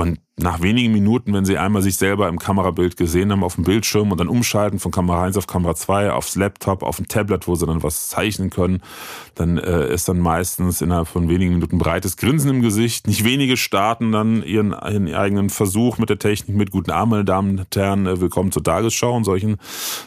Und 0.00 0.18
nach 0.38 0.62
wenigen 0.62 0.94
Minuten, 0.94 1.34
wenn 1.34 1.44
sie 1.44 1.58
einmal 1.58 1.82
sich 1.82 1.98
selber 1.98 2.28
im 2.28 2.38
Kamerabild 2.38 2.96
gesehen 2.96 3.30
haben 3.30 3.44
auf 3.44 3.56
dem 3.56 3.64
Bildschirm 3.64 4.10
und 4.10 4.18
dann 4.18 4.28
umschalten 4.28 4.78
von 4.78 4.90
Kamera 4.90 5.24
1 5.24 5.36
auf 5.36 5.46
Kamera 5.46 5.74
2, 5.74 6.12
aufs 6.12 6.36
Laptop, 6.36 6.82
auf 6.82 6.98
ein 6.98 7.06
Tablet, 7.06 7.46
wo 7.46 7.54
sie 7.54 7.66
dann 7.66 7.82
was 7.82 8.08
zeichnen 8.08 8.48
können, 8.48 8.80
dann 9.34 9.58
äh, 9.58 9.92
ist 9.92 10.08
dann 10.08 10.18
meistens 10.18 10.80
innerhalb 10.80 11.06
von 11.06 11.28
wenigen 11.28 11.52
Minuten 11.52 11.76
breites 11.76 12.16
Grinsen 12.16 12.48
im 12.48 12.62
Gesicht. 12.62 13.08
Nicht 13.08 13.24
wenige 13.24 13.58
starten 13.58 14.12
dann 14.12 14.42
ihren, 14.42 14.70
ihren 14.70 15.12
eigenen 15.14 15.50
Versuch 15.50 15.98
mit 15.98 16.08
der 16.08 16.18
Technik 16.18 16.56
mit 16.56 16.70
guten 16.70 16.92
Abend, 16.92 17.10
meine 17.10 17.24
Damen 17.26 17.58
und 17.58 17.76
Herren, 17.76 18.06
äh, 18.06 18.22
willkommen 18.22 18.52
zur 18.52 18.64
Tagesschau 18.64 19.14
und 19.14 19.24
solchen, 19.24 19.58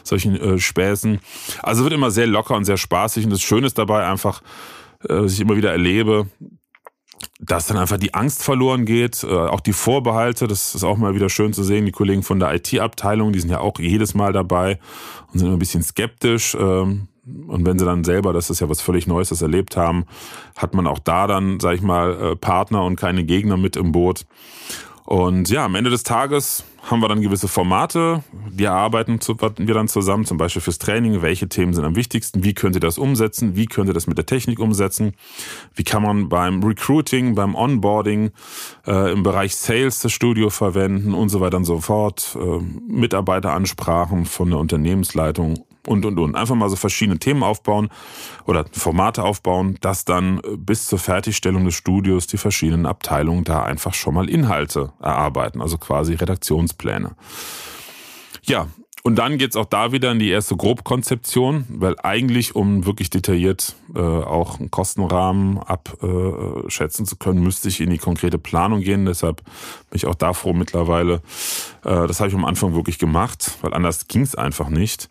solchen 0.02 0.34
äh, 0.34 0.58
Späßen. 0.58 1.20
Also 1.62 1.84
wird 1.84 1.92
immer 1.92 2.10
sehr 2.10 2.26
locker 2.26 2.56
und 2.56 2.64
sehr 2.64 2.78
spaßig 2.78 3.26
und 3.26 3.30
das 3.30 3.42
Schöne 3.42 3.68
ist 3.68 3.78
dabei 3.78 4.08
einfach, 4.08 4.42
äh, 5.04 5.14
was 5.20 5.34
ich 5.34 5.40
immer 5.40 5.56
wieder 5.56 5.70
erlebe, 5.70 6.26
dass 7.40 7.66
dann 7.66 7.76
einfach 7.76 7.98
die 7.98 8.14
Angst 8.14 8.42
verloren 8.42 8.84
geht, 8.84 9.24
äh, 9.24 9.26
auch 9.26 9.60
die 9.60 9.72
Vorbehalte, 9.72 10.46
das 10.46 10.74
ist 10.74 10.84
auch 10.84 10.96
mal 10.96 11.14
wieder 11.14 11.28
schön 11.28 11.52
zu 11.52 11.64
sehen. 11.64 11.86
Die 11.86 11.92
Kollegen 11.92 12.22
von 12.22 12.38
der 12.38 12.54
IT-Abteilung, 12.54 13.32
die 13.32 13.40
sind 13.40 13.50
ja 13.50 13.60
auch 13.60 13.78
jedes 13.78 14.14
Mal 14.14 14.32
dabei 14.32 14.78
und 15.32 15.38
sind 15.38 15.50
ein 15.50 15.58
bisschen 15.58 15.82
skeptisch. 15.82 16.56
Ähm, 16.58 17.08
und 17.46 17.64
wenn 17.64 17.78
sie 17.78 17.84
dann 17.84 18.04
selber, 18.04 18.32
das 18.32 18.50
ist 18.50 18.60
ja 18.60 18.68
was 18.68 18.80
völlig 18.80 19.06
Neues, 19.06 19.30
das 19.30 19.40
erlebt 19.40 19.76
haben, 19.76 20.04
hat 20.56 20.74
man 20.74 20.86
auch 20.86 20.98
da 20.98 21.26
dann, 21.26 21.58
sag 21.58 21.74
ich 21.74 21.82
mal, 21.82 22.12
äh, 22.32 22.36
Partner 22.36 22.84
und 22.84 22.96
keine 22.96 23.24
Gegner 23.24 23.56
mit 23.56 23.76
im 23.76 23.92
Boot. 23.92 24.26
Und 25.04 25.50
ja, 25.50 25.66
am 25.66 25.74
Ende 25.74 25.90
des 25.90 26.02
Tages 26.02 26.64
haben 26.90 27.00
wir 27.00 27.08
dann 27.08 27.20
gewisse 27.20 27.46
Formate, 27.46 28.24
die 28.50 28.64
erarbeiten 28.64 29.20
wir 29.20 29.74
dann 29.74 29.88
zusammen, 29.88 30.24
zum 30.24 30.38
Beispiel 30.38 30.62
fürs 30.62 30.78
Training, 30.78 31.20
welche 31.20 31.48
Themen 31.48 31.74
sind 31.74 31.84
am 31.84 31.94
wichtigsten, 31.94 32.42
wie 32.42 32.54
könnt 32.54 32.74
ihr 32.76 32.80
das 32.80 32.96
umsetzen, 32.96 33.54
wie 33.54 33.66
könnt 33.66 33.88
ihr 33.88 33.94
das 33.94 34.06
mit 34.06 34.16
der 34.16 34.26
Technik 34.26 34.58
umsetzen, 34.58 35.12
wie 35.74 35.84
kann 35.84 36.02
man 36.02 36.28
beim 36.30 36.62
Recruiting, 36.62 37.34
beim 37.34 37.54
Onboarding, 37.54 38.30
äh, 38.86 39.12
im 39.12 39.22
Bereich 39.22 39.56
Sales 39.56 40.00
das 40.00 40.12
Studio 40.12 40.48
verwenden 40.48 41.12
und 41.12 41.28
so 41.28 41.40
weiter 41.40 41.58
und 41.58 41.64
so 41.64 41.80
fort, 41.80 42.36
äh, 42.40 42.60
Mitarbeiteransprachen 42.88 44.24
von 44.24 44.50
der 44.50 44.58
Unternehmensleitung 44.58 45.64
und, 45.86 46.04
und, 46.04 46.18
und. 46.18 46.34
Einfach 46.34 46.54
mal 46.54 46.68
so 46.68 46.76
verschiedene 46.76 47.18
Themen 47.18 47.42
aufbauen 47.42 47.88
oder 48.46 48.64
Formate 48.72 49.22
aufbauen, 49.22 49.78
dass 49.80 50.04
dann 50.04 50.40
bis 50.56 50.86
zur 50.86 50.98
Fertigstellung 50.98 51.64
des 51.64 51.74
Studios 51.74 52.26
die 52.26 52.38
verschiedenen 52.38 52.86
Abteilungen 52.86 53.44
da 53.44 53.62
einfach 53.62 53.94
schon 53.94 54.14
mal 54.14 54.28
Inhalte 54.28 54.92
erarbeiten, 55.00 55.60
also 55.60 55.78
quasi 55.78 56.14
Redaktionspläne. 56.14 57.16
Ja, 58.42 58.68
und 59.06 59.16
dann 59.16 59.36
geht's 59.36 59.54
auch 59.54 59.66
da 59.66 59.92
wieder 59.92 60.12
in 60.12 60.18
die 60.18 60.30
erste 60.30 60.56
Grobkonzeption, 60.56 61.66
weil 61.68 61.94
eigentlich, 62.02 62.56
um 62.56 62.86
wirklich 62.86 63.10
detailliert 63.10 63.76
äh, 63.94 63.98
auch 64.00 64.58
einen 64.58 64.70
Kostenrahmen 64.70 65.58
abschätzen 65.58 67.04
äh, 67.04 67.08
zu 67.08 67.16
können, 67.16 67.42
müsste 67.42 67.68
ich 67.68 67.82
in 67.82 67.90
die 67.90 67.98
konkrete 67.98 68.38
Planung 68.38 68.80
gehen. 68.80 69.04
Deshalb 69.04 69.44
bin 69.90 69.96
ich 69.96 70.06
auch 70.06 70.14
da 70.14 70.32
froh 70.32 70.54
mittlerweile. 70.54 71.16
Äh, 71.84 72.06
das 72.06 72.20
habe 72.20 72.30
ich 72.30 72.34
am 72.34 72.46
Anfang 72.46 72.74
wirklich 72.74 72.98
gemacht, 72.98 73.58
weil 73.60 73.74
anders 73.74 74.08
ging's 74.08 74.34
einfach 74.34 74.70
nicht. 74.70 75.10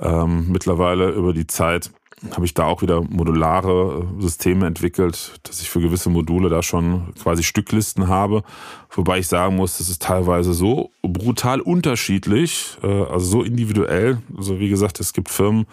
Ähm, 0.00 0.46
mittlerweile 0.48 1.10
über 1.10 1.32
die 1.32 1.46
Zeit 1.46 1.90
habe 2.32 2.44
ich 2.44 2.54
da 2.54 2.64
auch 2.64 2.82
wieder 2.82 3.02
modulare 3.02 4.06
äh, 4.18 4.22
Systeme 4.22 4.66
entwickelt, 4.66 5.40
dass 5.42 5.60
ich 5.60 5.70
für 5.70 5.80
gewisse 5.80 6.10
Module 6.10 6.48
da 6.48 6.62
schon 6.62 7.14
quasi 7.22 7.42
Stücklisten 7.42 8.08
habe. 8.08 8.42
Wobei 8.90 9.18
ich 9.18 9.28
sagen 9.28 9.56
muss, 9.56 9.78
das 9.78 9.88
ist 9.88 10.02
teilweise 10.02 10.52
so 10.52 10.90
brutal 11.02 11.60
unterschiedlich, 11.60 12.76
äh, 12.82 13.04
also 13.04 13.26
so 13.26 13.42
individuell. 13.42 14.18
Also 14.36 14.58
wie 14.58 14.68
gesagt, 14.68 15.00
es 15.00 15.12
gibt 15.12 15.30
Firmen, 15.30 15.66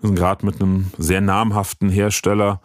wir 0.00 0.08
sind 0.08 0.16
gerade 0.16 0.44
mit 0.44 0.60
einem 0.60 0.90
sehr 0.98 1.22
namhaften 1.22 1.88
Hersteller 1.88 2.60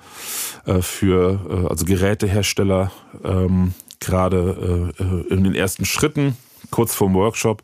äh, 0.65 0.81
für, 0.81 1.67
also 1.69 1.85
Gerätehersteller, 1.85 2.91
ähm, 3.23 3.73
gerade 4.01 4.91
in 5.29 5.43
den 5.43 5.53
ersten 5.53 5.85
Schritten, 5.85 6.35
kurz 6.71 6.95
vorm 6.95 7.13
Workshop. 7.13 7.63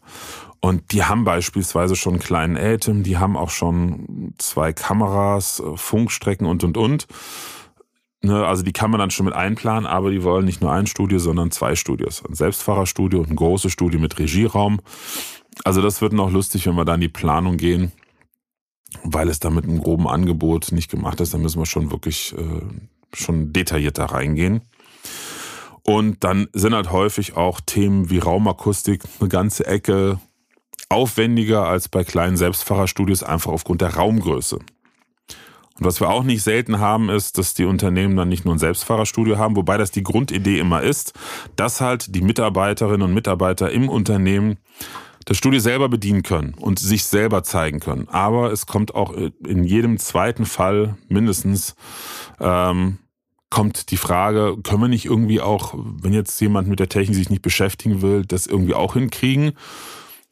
Und 0.59 0.91
die 0.91 1.03
haben 1.03 1.23
beispielsweise 1.23 1.95
schon 1.95 2.13
einen 2.13 2.21
kleinen 2.21 2.57
Atem, 2.57 3.03
die 3.03 3.17
haben 3.17 3.37
auch 3.37 3.51
schon 3.51 4.33
zwei 4.37 4.73
Kameras, 4.73 5.59
äh, 5.59 5.77
Funkstrecken 5.77 6.47
und, 6.47 6.63
und, 6.63 6.77
und. 6.77 7.07
Ne, 8.23 8.45
also 8.45 8.63
die 8.63 8.73
kann 8.73 8.89
man 8.89 8.99
dann 8.99 9.11
schon 9.11 9.25
mit 9.27 9.35
einplanen, 9.35 9.85
aber 9.85 10.09
die 10.09 10.23
wollen 10.23 10.45
nicht 10.45 10.61
nur 10.61 10.71
ein 10.71 10.87
Studio, 10.87 11.19
sondern 11.19 11.51
zwei 11.51 11.75
Studios. 11.75 12.23
Ein 12.25 12.33
Selbstfahrerstudio 12.33 13.19
und 13.19 13.29
ein 13.29 13.35
großes 13.35 13.71
Studio 13.71 13.99
mit 13.99 14.17
Regieraum. 14.17 14.81
Also 15.63 15.81
das 15.81 16.01
wird 16.01 16.13
noch 16.13 16.31
lustig, 16.31 16.65
wenn 16.65 16.75
wir 16.75 16.85
da 16.85 16.95
in 16.95 17.01
die 17.01 17.09
Planung 17.09 17.57
gehen, 17.57 17.91
weil 19.03 19.29
es 19.29 19.39
da 19.39 19.51
mit 19.51 19.65
einem 19.65 19.79
groben 19.79 20.07
Angebot 20.07 20.71
nicht 20.71 20.89
gemacht 20.89 21.21
ist. 21.21 21.33
Da 21.33 21.37
müssen 21.37 21.59
wir 21.59 21.67
schon 21.67 21.91
wirklich 21.91 22.33
äh, 22.35 22.61
schon 23.13 23.53
detaillierter 23.53 24.05
reingehen. 24.05 24.61
Und 25.83 26.23
dann 26.23 26.47
sind 26.51 26.73
halt 26.73 26.91
häufig 26.91 27.37
auch 27.37 27.61
Themen 27.61 28.09
wie 28.09 28.17
Raumakustik 28.17 29.03
eine 29.19 29.29
ganze 29.29 29.65
Ecke 29.65 30.19
aufwendiger 30.89 31.67
als 31.67 31.89
bei 31.89 32.03
kleinen 32.03 32.37
Selbstfahrerstudios, 32.37 33.23
einfach 33.23 33.51
aufgrund 33.51 33.81
der 33.81 33.95
Raumgröße. 33.95 34.59
Und 35.79 35.85
was 35.85 35.99
wir 35.99 36.09
auch 36.09 36.23
nicht 36.23 36.41
selten 36.41 36.79
haben, 36.79 37.09
ist, 37.09 37.37
dass 37.37 37.53
die 37.53 37.65
Unternehmen 37.65 38.15
dann 38.15 38.29
nicht 38.29 38.45
nur 38.45 38.55
ein 38.55 38.59
Selbstfahrerstudio 38.59 39.37
haben, 39.37 39.55
wobei 39.55 39.77
das 39.77 39.91
die 39.91 40.03
Grundidee 40.03 40.59
immer 40.59 40.81
ist, 40.81 41.13
dass 41.55 41.81
halt 41.81 42.15
die 42.15 42.21
Mitarbeiterinnen 42.21 43.03
und 43.03 43.13
Mitarbeiter 43.13 43.71
im 43.71 43.87
Unternehmen 43.89 44.57
das 45.25 45.37
Studio 45.37 45.59
selber 45.59 45.89
bedienen 45.89 46.23
können 46.23 46.55
und 46.57 46.79
sich 46.79 47.03
selber 47.03 47.43
zeigen 47.43 47.79
können. 47.79 48.07
Aber 48.07 48.51
es 48.51 48.65
kommt 48.65 48.95
auch 48.95 49.13
in 49.13 49.65
jedem 49.65 49.99
zweiten 49.99 50.45
Fall 50.45 50.97
mindestens 51.09 51.75
ähm, 52.39 52.97
kommt 53.49 53.91
die 53.91 53.97
Frage, 53.97 54.57
können 54.63 54.81
wir 54.81 54.87
nicht 54.87 55.05
irgendwie 55.05 55.41
auch, 55.41 55.73
wenn 55.75 56.13
jetzt 56.13 56.39
jemand 56.39 56.67
mit 56.67 56.79
der 56.79 56.89
Technik 56.89 57.15
sich 57.15 57.29
nicht 57.29 57.41
beschäftigen 57.41 58.01
will, 58.01 58.25
das 58.25 58.47
irgendwie 58.47 58.73
auch 58.73 58.93
hinkriegen? 58.93 59.51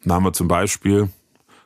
Da 0.05 0.15
haben 0.15 0.23
wir 0.23 0.33
zum 0.33 0.47
Beispiel 0.47 1.09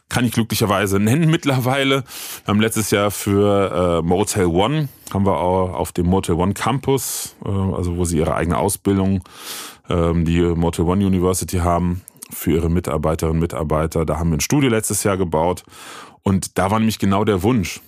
kann 0.10 0.26
ich 0.26 0.32
glücklicherweise 0.32 1.00
nennen 1.00 1.30
mittlerweile. 1.32 2.04
Wir 2.44 2.48
haben 2.48 2.60
letztes 2.60 2.92
Jahr 2.92 3.12
für 3.12 4.00
äh, 4.00 4.06
Motel 4.06 4.48
One, 4.48 4.90
haben 5.14 5.26
wir 5.26 5.38
auch 5.38 5.74
auf 5.74 5.92
dem 5.92 6.08
Motel 6.08 6.36
One 6.36 6.54
Campus, 6.54 7.36
äh, 7.46 7.50
also 7.50 7.96
wo 7.96 8.06
sie 8.06 8.18
ihre 8.18 8.36
eigene 8.36 8.58
Ausbildung, 8.58 9.24
ähm, 9.90 10.26
die 10.26 10.42
Motel 10.42 10.86
One 10.86 11.06
University 11.06 11.58
haben, 11.58 12.02
für 12.32 12.52
ihre 12.52 12.70
Mitarbeiterinnen 12.70 13.38
und 13.38 13.42
Mitarbeiter. 13.42 14.06
Da 14.06 14.20
haben 14.20 14.32
wir 14.32 14.38
ein 14.38 14.42
Studio 14.42 14.70
letztes 14.70 15.04
Jahr 15.04 15.18
gebaut 15.18 15.64
und 16.24 16.58
da 16.58 16.70
war 16.70 16.80
nämlich 16.80 17.00
genau 17.00 17.24
der 17.24 17.44
Wunsch. 17.44 17.82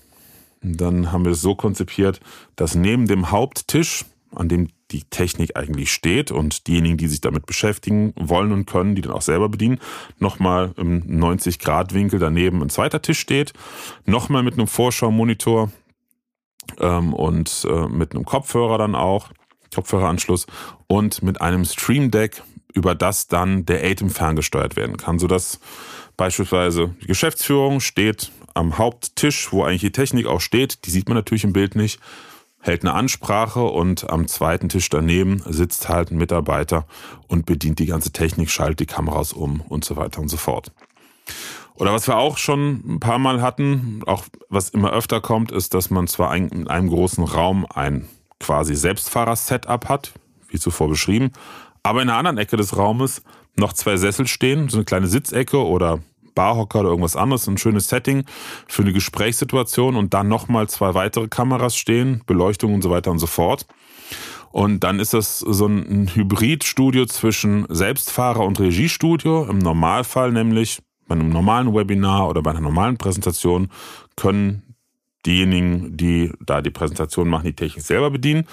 Und 0.64 0.80
dann 0.80 1.12
haben 1.12 1.26
wir 1.26 1.32
es 1.32 1.42
so 1.42 1.56
konzipiert, 1.56 2.20
dass 2.56 2.76
neben 2.76 3.08
dem 3.08 3.32
Haupttisch, 3.32 4.06
an 4.34 4.50
dem 4.50 4.70
die 4.92 5.04
Technik 5.04 5.56
eigentlich 5.56 5.92
steht 5.92 6.32
und 6.32 6.68
diejenigen, 6.68 6.98
die 6.98 7.08
sich 7.08 7.22
damit 7.22 7.46
beschäftigen 7.46 8.14
wollen 8.18 8.52
und 8.52 8.66
können, 8.66 8.96
die 8.96 9.02
dann 9.02 9.14
auch 9.14 9.22
selber 9.22 9.50
bedienen, 9.50 9.80
nochmal 10.20 10.74
im 10.78 11.04
90-Grad-Winkel 11.04 12.20
daneben 12.20 12.62
ein 12.62 12.70
zweiter 12.70 13.02
Tisch 13.02 13.20
steht, 13.20 13.54
nochmal 14.06 14.44
mit 14.44 14.54
einem 14.56 14.68
Vorschau-Monitor 14.68 15.72
ähm, 16.80 17.14
und 17.14 17.66
äh, 17.70 17.88
mit 17.88 18.14
einem 18.14 18.26
Kopfhörer 18.26 18.78
dann 18.78 18.96
auch, 18.96 19.30
Kopfhöreranschluss 19.74 20.48
und 20.88 21.24
mit 21.24 21.42
einem 21.42 21.64
Stream 21.66 22.12
Deck, 22.12 22.44
über 22.74 22.96
das 22.96 23.28
dann 23.28 23.66
der 23.66 23.84
ATEM 23.84 24.10
ferngesteuert 24.10 24.76
werden 24.76 24.98
kann, 24.98 25.20
sodass 25.20 25.60
beispielsweise 26.18 26.96
die 27.02 27.08
Geschäftsführung 27.08 27.80
steht 27.80 28.32
am 28.54 28.78
Haupttisch, 28.78 29.52
wo 29.52 29.64
eigentlich 29.64 29.82
die 29.82 29.92
Technik 29.92 30.26
auch 30.26 30.42
steht, 30.42 30.86
die 30.86 30.92
sieht 30.92 31.08
man 31.08 31.18
natürlich 31.18 31.44
im 31.44 31.54
Bild 31.54 31.76
nicht, 31.76 32.00
hält 32.62 32.84
eine 32.84 32.94
Ansprache 32.94 33.64
und 33.64 34.10
am 34.10 34.28
zweiten 34.28 34.70
Tisch 34.70 34.90
daneben 34.90 35.42
sitzt 35.48 35.90
halt 35.90 36.12
ein 36.12 36.18
Mitarbeiter 36.18 36.86
und 37.28 37.46
bedient 37.46 37.80
die 37.80 37.88
ganze 37.88 38.12
Technik, 38.12 38.50
schaltet 38.50 38.82
die 38.82 38.86
Kameras 38.86 39.34
um 39.34 39.62
und 39.62 39.84
so 39.84 39.96
weiter 39.98 40.22
und 40.22 40.30
so 40.30 40.38
fort. 40.38 40.72
Oder 41.76 41.94
was 41.94 42.08
wir 42.08 42.18
auch 42.18 42.38
schon 42.38 42.96
ein 42.96 43.00
paar 43.00 43.18
Mal 43.18 43.42
hatten, 43.42 44.02
auch 44.06 44.26
was 44.50 44.70
immer 44.70 44.92
öfter 44.92 45.20
kommt, 45.20 45.52
ist, 45.52 45.74
dass 45.74 45.90
man 45.90 46.08
zwar 46.08 46.36
in 46.36 46.68
einem 46.68 46.90
großen 46.90 47.24
Raum 47.24 47.66
ein 47.66 48.08
quasi 48.40 48.76
Selbstfahrer-Setup 48.76 49.90
hat, 49.90 50.14
wie 50.50 50.60
zuvor 50.60 50.90
beschrieben, 50.90 51.32
aber 51.84 52.02
in 52.02 52.08
der 52.08 52.18
anderen 52.18 52.38
Ecke 52.38 52.58
des 52.58 52.78
Raumes 52.78 53.24
noch 53.56 53.74
zwei 53.74 53.98
Sessel 53.98 54.28
stehen, 54.28 54.70
so 54.70 54.78
eine 54.78 54.86
kleine 54.86 55.08
Sitzecke 55.08 55.58
oder 55.58 56.00
Barhocker 56.34 56.82
oder 56.82 56.90
irgendwas 56.90 57.16
anderes, 57.16 57.48
ein 57.48 57.58
schönes 57.58 57.88
Setting 57.90 58.26
für 58.68 58.82
eine 58.82 58.94
Gesprächssituation 58.94 59.96
und 59.96 60.14
dann 60.14 60.28
nochmal 60.28 60.70
zwei 60.70 60.94
weitere 60.94 61.28
Kameras 61.28 61.76
stehen, 61.76 62.22
Beleuchtung 62.26 62.74
und 62.74 62.82
so 62.82 62.90
weiter 62.90 63.12
und 63.12 63.20
so 63.20 63.28
fort. 63.28 63.66
Und 64.52 64.82
dann 64.84 65.00
ist 65.00 65.14
das 65.14 65.40
so 65.40 65.66
ein 65.66 66.10
Hybridstudio 66.14 67.06
zwischen 67.06 67.66
Selbstfahrer 67.70 68.46
und 68.46 68.60
Regiestudio. 68.60 69.46
Im 69.46 69.60
Normalfall 69.60 70.32
nämlich 70.34 70.80
bei 71.08 71.16
einem 71.16 71.30
normalen 71.30 71.74
Webinar 71.74 72.30
oder 72.30 72.42
bei 72.42 72.52
einer 72.52 72.62
normalen 72.62 72.98
Präsentation 72.98 73.70
können 74.18 74.76
diejenigen, 75.26 75.96
die 75.96 76.32
da 76.40 76.62
die 76.62 76.70
Präsentation 76.70 77.30
machen, 77.30 77.46
die 77.46 77.56
Technik 77.56 77.86
selber 77.86 78.12
bedienen. 78.12 78.46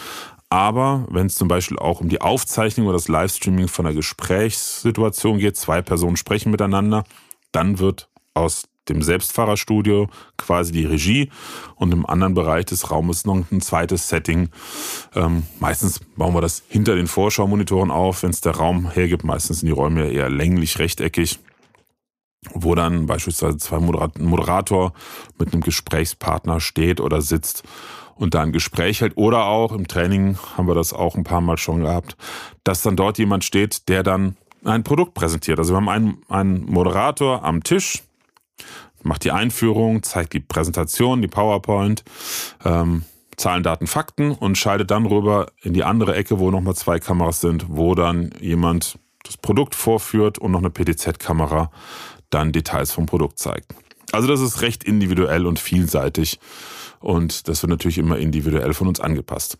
Aber 0.50 1.06
wenn 1.10 1.26
es 1.26 1.34
zum 1.34 1.48
Beispiel 1.48 1.78
auch 1.78 2.00
um 2.00 2.08
die 2.08 2.20
Aufzeichnung 2.20 2.86
oder 2.86 2.96
das 2.96 3.08
Livestreaming 3.08 3.68
von 3.68 3.86
einer 3.86 3.94
Gesprächssituation 3.94 5.38
geht, 5.38 5.56
zwei 5.56 5.82
Personen 5.82 6.16
sprechen 6.16 6.50
miteinander, 6.50 7.04
dann 7.52 7.78
wird 7.78 8.08
aus 8.34 8.68
dem 8.88 9.02
Selbstfahrerstudio 9.02 10.08
quasi 10.36 10.72
die 10.72 10.84
Regie 10.84 11.30
und 11.76 11.92
im 11.92 12.06
anderen 12.06 12.34
Bereich 12.34 12.66
des 12.66 12.90
Raumes 12.90 13.24
noch 13.24 13.50
ein 13.50 13.60
zweites 13.60 14.08
Setting. 14.08 14.48
Ähm, 15.14 15.44
meistens 15.60 16.00
bauen 16.16 16.34
wir 16.34 16.40
das 16.40 16.62
hinter 16.68 16.96
den 16.96 17.06
Vorschaumonitoren 17.06 17.90
auf, 17.90 18.22
wenn 18.22 18.30
es 18.30 18.40
der 18.40 18.56
Raum 18.56 18.90
hergibt. 18.90 19.24
Meistens 19.24 19.60
sind 19.60 19.66
die 19.66 19.72
Räume 19.72 20.10
eher 20.10 20.30
länglich 20.30 20.78
rechteckig, 20.78 21.38
wo 22.54 22.74
dann 22.74 23.06
beispielsweise 23.06 23.58
zwei 23.58 23.78
Moderat 23.78 24.16
ein 24.16 24.24
Moderator 24.24 24.92
mit 25.38 25.52
einem 25.52 25.62
Gesprächspartner 25.62 26.60
steht 26.60 27.00
oder 27.00 27.20
sitzt 27.20 27.64
und 28.14 28.34
da 28.34 28.42
ein 28.42 28.52
Gespräch 28.52 29.00
hält. 29.00 29.16
Oder 29.16 29.44
auch 29.44 29.72
im 29.72 29.86
Training 29.86 30.38
haben 30.56 30.66
wir 30.66 30.74
das 30.74 30.92
auch 30.92 31.16
ein 31.16 31.24
paar 31.24 31.40
Mal 31.40 31.58
schon 31.58 31.82
gehabt, 31.82 32.16
dass 32.64 32.82
dann 32.82 32.96
dort 32.96 33.18
jemand 33.18 33.44
steht, 33.44 33.88
der 33.88 34.02
dann 34.02 34.36
ein 34.68 34.84
Produkt 34.84 35.14
präsentiert. 35.14 35.58
Also 35.58 35.72
wir 35.72 35.76
haben 35.76 35.88
einen, 35.88 36.22
einen 36.28 36.66
Moderator 36.66 37.44
am 37.44 37.62
Tisch, 37.62 38.02
macht 39.02 39.24
die 39.24 39.32
Einführung, 39.32 40.02
zeigt 40.02 40.32
die 40.32 40.40
Präsentation, 40.40 41.22
die 41.22 41.28
PowerPoint, 41.28 42.04
ähm, 42.64 43.04
Zahlen, 43.36 43.62
Daten, 43.62 43.86
Fakten 43.86 44.32
und 44.32 44.58
schaltet 44.58 44.90
dann 44.90 45.06
rüber 45.06 45.46
in 45.62 45.72
die 45.72 45.84
andere 45.84 46.14
Ecke, 46.16 46.40
wo 46.40 46.50
nochmal 46.50 46.74
zwei 46.74 46.98
Kameras 46.98 47.40
sind, 47.40 47.66
wo 47.68 47.94
dann 47.94 48.32
jemand 48.40 48.98
das 49.22 49.36
Produkt 49.36 49.74
vorführt 49.74 50.38
und 50.38 50.50
noch 50.50 50.58
eine 50.58 50.70
PTZ-Kamera 50.70 51.70
dann 52.30 52.52
Details 52.52 52.92
vom 52.92 53.06
Produkt 53.06 53.38
zeigt. 53.38 53.74
Also 54.12 54.26
das 54.26 54.40
ist 54.40 54.62
recht 54.62 54.84
individuell 54.84 55.46
und 55.46 55.58
vielseitig 55.58 56.40
und 57.00 57.46
das 57.46 57.62
wird 57.62 57.70
natürlich 57.70 57.98
immer 57.98 58.18
individuell 58.18 58.74
von 58.74 58.88
uns 58.88 59.00
angepasst. 59.00 59.58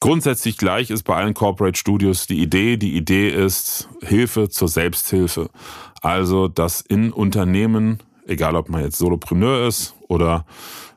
Grundsätzlich 0.00 0.56
gleich 0.56 0.88
ist 0.88 1.02
bei 1.02 1.14
allen 1.14 1.34
Corporate 1.34 1.78
Studios 1.78 2.26
die 2.26 2.40
Idee. 2.40 2.78
Die 2.78 2.96
Idee 2.96 3.28
ist 3.28 3.86
Hilfe 4.02 4.48
zur 4.48 4.68
Selbsthilfe. 4.68 5.50
Also, 6.00 6.48
dass 6.48 6.80
in 6.80 7.12
Unternehmen, 7.12 8.02
egal 8.26 8.56
ob 8.56 8.70
man 8.70 8.82
jetzt 8.82 8.96
Solopreneur 8.96 9.68
ist 9.68 9.94
oder 10.08 10.46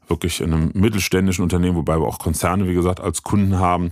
wirklich 0.08 0.40
in 0.40 0.54
einem 0.54 0.72
mittelständischen 0.74 1.44
Unternehmen, 1.44 1.76
wobei 1.76 2.00
wir 2.00 2.08
auch 2.08 2.18
Konzerne, 2.18 2.66
wie 2.66 2.74
gesagt, 2.74 3.02
als 3.02 3.24
Kunden 3.24 3.60
haben, 3.60 3.92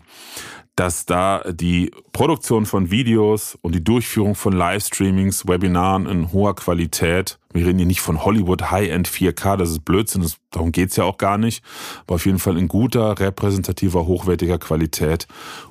dass 0.81 1.05
da 1.05 1.43
die 1.47 1.91
Produktion 2.11 2.65
von 2.65 2.89
Videos 2.89 3.55
und 3.61 3.75
die 3.75 3.83
Durchführung 3.83 4.33
von 4.33 4.51
Livestreamings, 4.51 5.47
Webinaren 5.47 6.07
in 6.07 6.31
hoher 6.31 6.55
Qualität, 6.55 7.37
wir 7.53 7.67
reden 7.67 7.77
hier 7.77 7.85
nicht 7.85 8.01
von 8.01 8.25
Hollywood 8.25 8.71
High-End 8.71 9.07
4K, 9.07 9.57
das 9.57 9.69
ist 9.69 9.85
Blödsinn, 9.85 10.23
das, 10.23 10.37
darum 10.49 10.71
geht's 10.71 10.95
ja 10.95 11.03
auch 11.03 11.19
gar 11.19 11.37
nicht, 11.37 11.63
aber 12.07 12.15
auf 12.15 12.25
jeden 12.25 12.39
Fall 12.39 12.57
in 12.57 12.67
guter, 12.67 13.19
repräsentativer, 13.19 14.07
hochwertiger 14.07 14.57
Qualität, 14.57 15.27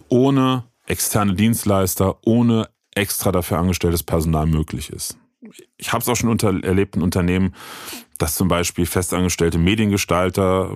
ohne 0.09 0.63
externe 0.87 1.35
Dienstleister, 1.35 2.19
ohne 2.25 2.69
extra 2.95 3.33
dafür 3.33 3.59
angestelltes 3.59 4.05
Personal 4.05 4.47
möglich 4.47 4.91
ist. 4.91 5.19
Ich 5.77 5.93
habe 5.93 6.03
es 6.03 6.09
auch 6.09 6.15
schon 6.15 6.31
unter, 6.31 6.63
erlebt 6.63 6.95
in 6.95 7.03
Unternehmen, 7.03 7.57
dass 8.19 8.37
zum 8.37 8.47
Beispiel 8.47 8.87
festangestellte 8.87 9.59
Mediengestalter 9.59 10.73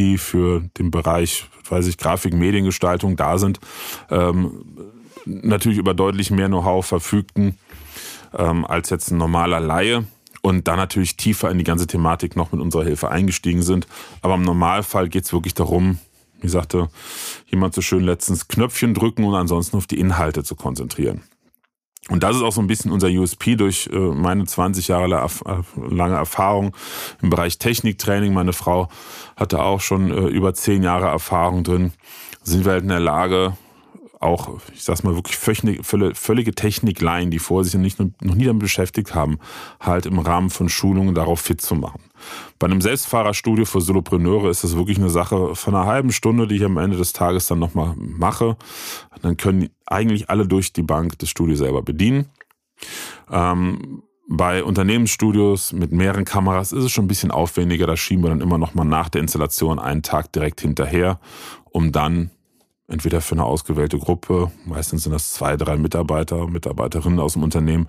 die 0.00 0.18
für 0.18 0.62
den 0.78 0.90
Bereich, 0.90 1.46
weiß 1.68 1.86
ich, 1.86 1.98
Grafik, 1.98 2.34
Mediengestaltung 2.34 3.16
da 3.16 3.38
sind, 3.38 3.60
ähm, 4.10 4.64
natürlich 5.26 5.78
über 5.78 5.94
deutlich 5.94 6.30
mehr 6.30 6.48
Know-how 6.48 6.84
verfügten 6.84 7.56
ähm, 8.36 8.64
als 8.64 8.90
jetzt 8.90 9.10
ein 9.10 9.18
normaler 9.18 9.60
Laie 9.60 10.04
und 10.42 10.66
dann 10.68 10.76
natürlich 10.76 11.16
tiefer 11.16 11.50
in 11.50 11.58
die 11.58 11.64
ganze 11.64 11.86
Thematik 11.86 12.34
noch 12.34 12.52
mit 12.52 12.60
unserer 12.60 12.84
Hilfe 12.84 13.10
eingestiegen 13.10 13.62
sind. 13.62 13.86
Aber 14.22 14.34
im 14.34 14.42
Normalfall 14.42 15.08
geht 15.08 15.24
es 15.24 15.32
wirklich 15.32 15.54
darum, 15.54 15.98
wie 16.40 16.48
sagte 16.48 16.88
jemand 17.48 17.74
so 17.74 17.82
schön 17.82 18.02
letztens, 18.02 18.48
Knöpfchen 18.48 18.94
drücken 18.94 19.24
und 19.24 19.34
ansonsten 19.34 19.76
auf 19.76 19.86
die 19.86 20.00
Inhalte 20.00 20.42
zu 20.42 20.56
konzentrieren. 20.56 21.22
Und 22.08 22.22
das 22.22 22.36
ist 22.36 22.42
auch 22.42 22.52
so 22.52 22.60
ein 22.60 22.66
bisschen 22.66 22.90
unser 22.90 23.08
USP 23.08 23.56
durch 23.56 23.88
äh, 23.92 23.98
meine 23.98 24.44
20 24.44 24.88
Jahre 24.88 25.28
lange 25.76 26.14
Erfahrung 26.14 26.74
im 27.20 27.30
Bereich 27.30 27.58
Techniktraining. 27.58 28.32
Meine 28.32 28.52
Frau 28.52 28.88
hatte 29.36 29.62
auch 29.62 29.80
schon 29.80 30.10
äh, 30.10 30.28
über 30.28 30.54
zehn 30.54 30.82
Jahre 30.82 31.06
Erfahrung 31.06 31.62
drin. 31.62 31.92
Sind 32.42 32.64
wir 32.64 32.72
halt 32.72 32.82
in 32.82 32.88
der 32.88 33.00
Lage, 33.00 33.52
auch, 34.18 34.58
ich 34.74 34.82
sag's 34.82 35.02
mal, 35.02 35.14
wirklich 35.14 35.36
völlige 35.36 36.54
Technikleien, 36.54 37.30
die 37.30 37.38
vor 37.38 37.64
sich 37.64 37.74
nicht, 37.74 37.98
noch 37.98 38.34
nie 38.34 38.44
damit 38.44 38.62
beschäftigt 38.62 39.14
haben, 39.14 39.38
halt 39.80 40.06
im 40.06 40.18
Rahmen 40.18 40.50
von 40.50 40.68
Schulungen 40.68 41.14
darauf 41.14 41.40
fit 41.40 41.60
zu 41.60 41.74
machen. 41.74 42.00
Bei 42.58 42.66
einem 42.66 42.80
Selbstfahrerstudio 42.80 43.64
für 43.64 43.80
Solopreneure 43.80 44.50
ist 44.50 44.64
das 44.64 44.76
wirklich 44.76 44.98
eine 44.98 45.10
Sache 45.10 45.54
von 45.54 45.74
einer 45.74 45.86
halben 45.86 46.12
Stunde, 46.12 46.46
die 46.46 46.56
ich 46.56 46.64
am 46.64 46.76
Ende 46.76 46.96
des 46.96 47.12
Tages 47.12 47.46
dann 47.46 47.58
nochmal 47.58 47.94
mache. 47.96 48.56
Dann 49.22 49.36
können 49.36 49.70
eigentlich 49.86 50.30
alle 50.30 50.46
durch 50.46 50.72
die 50.72 50.82
Bank 50.82 51.18
das 51.18 51.28
Studio 51.28 51.56
selber 51.56 51.82
bedienen. 51.82 52.26
Ähm, 53.30 54.02
bei 54.32 54.62
Unternehmensstudios 54.62 55.72
mit 55.72 55.90
mehreren 55.90 56.24
Kameras 56.24 56.72
ist 56.72 56.84
es 56.84 56.92
schon 56.92 57.06
ein 57.06 57.08
bisschen 57.08 57.32
aufwendiger. 57.32 57.86
Da 57.88 57.96
schieben 57.96 58.22
wir 58.22 58.30
dann 58.30 58.40
immer 58.40 58.58
noch 58.58 58.74
mal 58.74 58.84
nach 58.84 59.08
der 59.08 59.22
Installation 59.22 59.80
einen 59.80 60.02
Tag 60.02 60.32
direkt 60.32 60.60
hinterher, 60.60 61.18
um 61.64 61.90
dann 61.90 62.30
entweder 62.86 63.20
für 63.20 63.34
eine 63.34 63.44
ausgewählte 63.44 63.98
Gruppe, 63.98 64.50
meistens 64.64 65.04
sind 65.04 65.12
das 65.12 65.32
zwei, 65.32 65.56
drei 65.56 65.76
Mitarbeiter, 65.76 66.46
Mitarbeiterinnen 66.46 67.20
aus 67.20 67.34
dem 67.34 67.42
Unternehmen, 67.42 67.88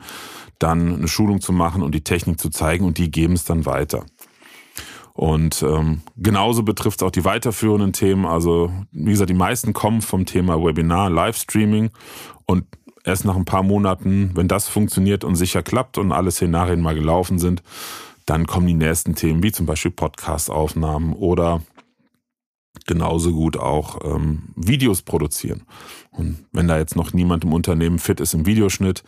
dann 0.59 0.95
eine 0.95 1.07
Schulung 1.07 1.41
zu 1.41 1.53
machen 1.53 1.81
und 1.81 1.93
die 1.93 2.03
Technik 2.03 2.39
zu 2.39 2.49
zeigen 2.49 2.85
und 2.85 2.97
die 2.97 3.11
geben 3.11 3.33
es 3.33 3.43
dann 3.43 3.65
weiter. 3.65 4.05
Und 5.13 5.61
ähm, 5.63 6.01
genauso 6.17 6.63
betrifft 6.63 7.01
es 7.01 7.07
auch 7.07 7.11
die 7.11 7.25
weiterführenden 7.25 7.93
Themen. 7.93 8.25
Also 8.25 8.71
wie 8.91 9.11
gesagt, 9.11 9.29
die 9.29 9.35
meisten 9.35 9.73
kommen 9.73 10.01
vom 10.01 10.25
Thema 10.25 10.63
Webinar, 10.63 11.09
Livestreaming 11.09 11.89
und 12.45 12.65
erst 13.03 13.25
nach 13.25 13.35
ein 13.35 13.45
paar 13.45 13.63
Monaten, 13.63 14.31
wenn 14.35 14.47
das 14.47 14.67
funktioniert 14.67 15.23
und 15.23 15.35
sicher 15.35 15.63
klappt 15.63 15.97
und 15.97 16.11
alle 16.11 16.31
Szenarien 16.31 16.81
mal 16.81 16.95
gelaufen 16.95 17.39
sind, 17.39 17.63
dann 18.25 18.47
kommen 18.47 18.67
die 18.67 18.73
nächsten 18.73 19.15
Themen, 19.15 19.43
wie 19.43 19.51
zum 19.51 19.65
Beispiel 19.65 19.91
Podcast-Aufnahmen 19.91 21.13
oder 21.13 21.61
genauso 22.85 23.31
gut 23.31 23.57
auch 23.57 23.99
ähm, 24.03 24.53
Videos 24.55 25.01
produzieren. 25.01 25.63
Und 26.11 26.45
wenn 26.51 26.67
da 26.67 26.77
jetzt 26.77 26.95
noch 26.95 27.13
niemand 27.13 27.43
im 27.43 27.53
Unternehmen 27.53 27.99
fit 27.99 28.19
ist 28.19 28.33
im 28.33 28.45
Videoschnitt, 28.45 29.03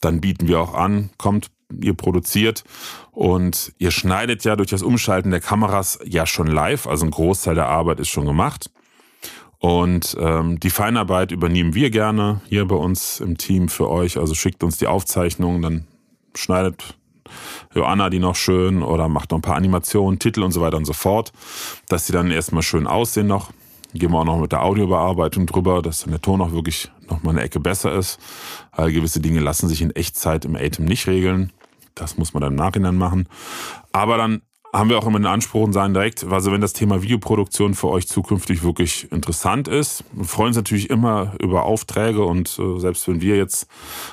dann 0.00 0.20
bieten 0.20 0.48
wir 0.48 0.60
auch 0.60 0.74
an, 0.74 1.10
kommt, 1.16 1.50
ihr 1.72 1.94
produziert 1.94 2.64
und 3.12 3.72
ihr 3.78 3.90
schneidet 3.90 4.44
ja 4.44 4.56
durch 4.56 4.70
das 4.70 4.82
Umschalten 4.82 5.30
der 5.30 5.40
Kameras 5.40 5.98
ja 6.04 6.26
schon 6.26 6.46
live, 6.46 6.86
also 6.86 7.04
ein 7.04 7.10
Großteil 7.10 7.54
der 7.54 7.68
Arbeit 7.68 8.00
ist 8.00 8.08
schon 8.08 8.26
gemacht. 8.26 8.70
Und 9.58 10.16
ähm, 10.20 10.60
die 10.60 10.70
Feinarbeit 10.70 11.32
übernehmen 11.32 11.74
wir 11.74 11.90
gerne 11.90 12.40
hier 12.48 12.66
bei 12.66 12.76
uns 12.76 13.20
im 13.20 13.38
Team 13.38 13.68
für 13.68 13.88
euch. 13.88 14.18
Also 14.18 14.34
schickt 14.34 14.62
uns 14.62 14.76
die 14.76 14.86
Aufzeichnungen, 14.86 15.62
dann 15.62 15.86
schneidet 16.34 16.94
Joanna 17.74 18.10
die 18.10 18.18
noch 18.18 18.36
schön 18.36 18.82
oder 18.82 19.08
macht 19.08 19.30
noch 19.30 19.38
ein 19.38 19.42
paar 19.42 19.56
Animationen, 19.56 20.18
Titel 20.18 20.42
und 20.42 20.52
so 20.52 20.60
weiter 20.60 20.76
und 20.76 20.84
so 20.84 20.92
fort, 20.92 21.32
dass 21.88 22.06
sie 22.06 22.12
dann 22.12 22.30
erstmal 22.30 22.62
schön 22.62 22.86
aussehen 22.86 23.26
noch. 23.26 23.50
Gehen 23.94 24.12
wir 24.12 24.18
auch 24.18 24.24
noch 24.24 24.38
mit 24.38 24.52
der 24.52 24.62
Audiobearbeitung 24.62 25.46
drüber, 25.46 25.80
dass 25.80 26.00
dann 26.00 26.10
der 26.10 26.20
Ton 26.20 26.42
auch 26.42 26.52
wirklich 26.52 26.90
noch 27.08 27.22
mal 27.22 27.30
eine 27.30 27.42
Ecke 27.42 27.60
besser 27.60 27.94
ist. 27.94 28.18
Weil 28.74 28.92
gewisse 28.92 29.20
Dinge 29.20 29.40
lassen 29.40 29.68
sich 29.68 29.80
in 29.80 29.90
Echtzeit 29.90 30.44
im 30.44 30.54
Atem 30.54 30.84
nicht 30.84 31.06
regeln. 31.06 31.52
Das 31.96 32.16
muss 32.16 32.32
man 32.32 32.42
dann 32.42 32.52
im 32.52 32.56
Nachhinein 32.56 32.96
machen. 32.96 33.28
Aber 33.90 34.16
dann 34.16 34.42
haben 34.72 34.90
wir 34.90 34.98
auch 34.98 35.06
immer 35.06 35.18
den 35.18 35.26
Anspruch 35.26 35.64
und 35.64 35.72
sagen 35.72 35.94
direkt, 35.94 36.24
also 36.24 36.52
wenn 36.52 36.60
das 36.60 36.74
Thema 36.74 37.02
Videoproduktion 37.02 37.74
für 37.74 37.88
euch 37.88 38.08
zukünftig 38.08 38.62
wirklich 38.62 39.10
interessant 39.10 39.68
ist, 39.68 40.04
wir 40.12 40.24
freuen 40.24 40.48
uns 40.48 40.56
natürlich 40.56 40.90
immer 40.90 41.32
über 41.40 41.64
Aufträge 41.64 42.24
und 42.24 42.58
äh, 42.58 42.78
selbst 42.78 43.08
wenn 43.08 43.20
wir 43.20 43.36
jetzt 43.36 43.68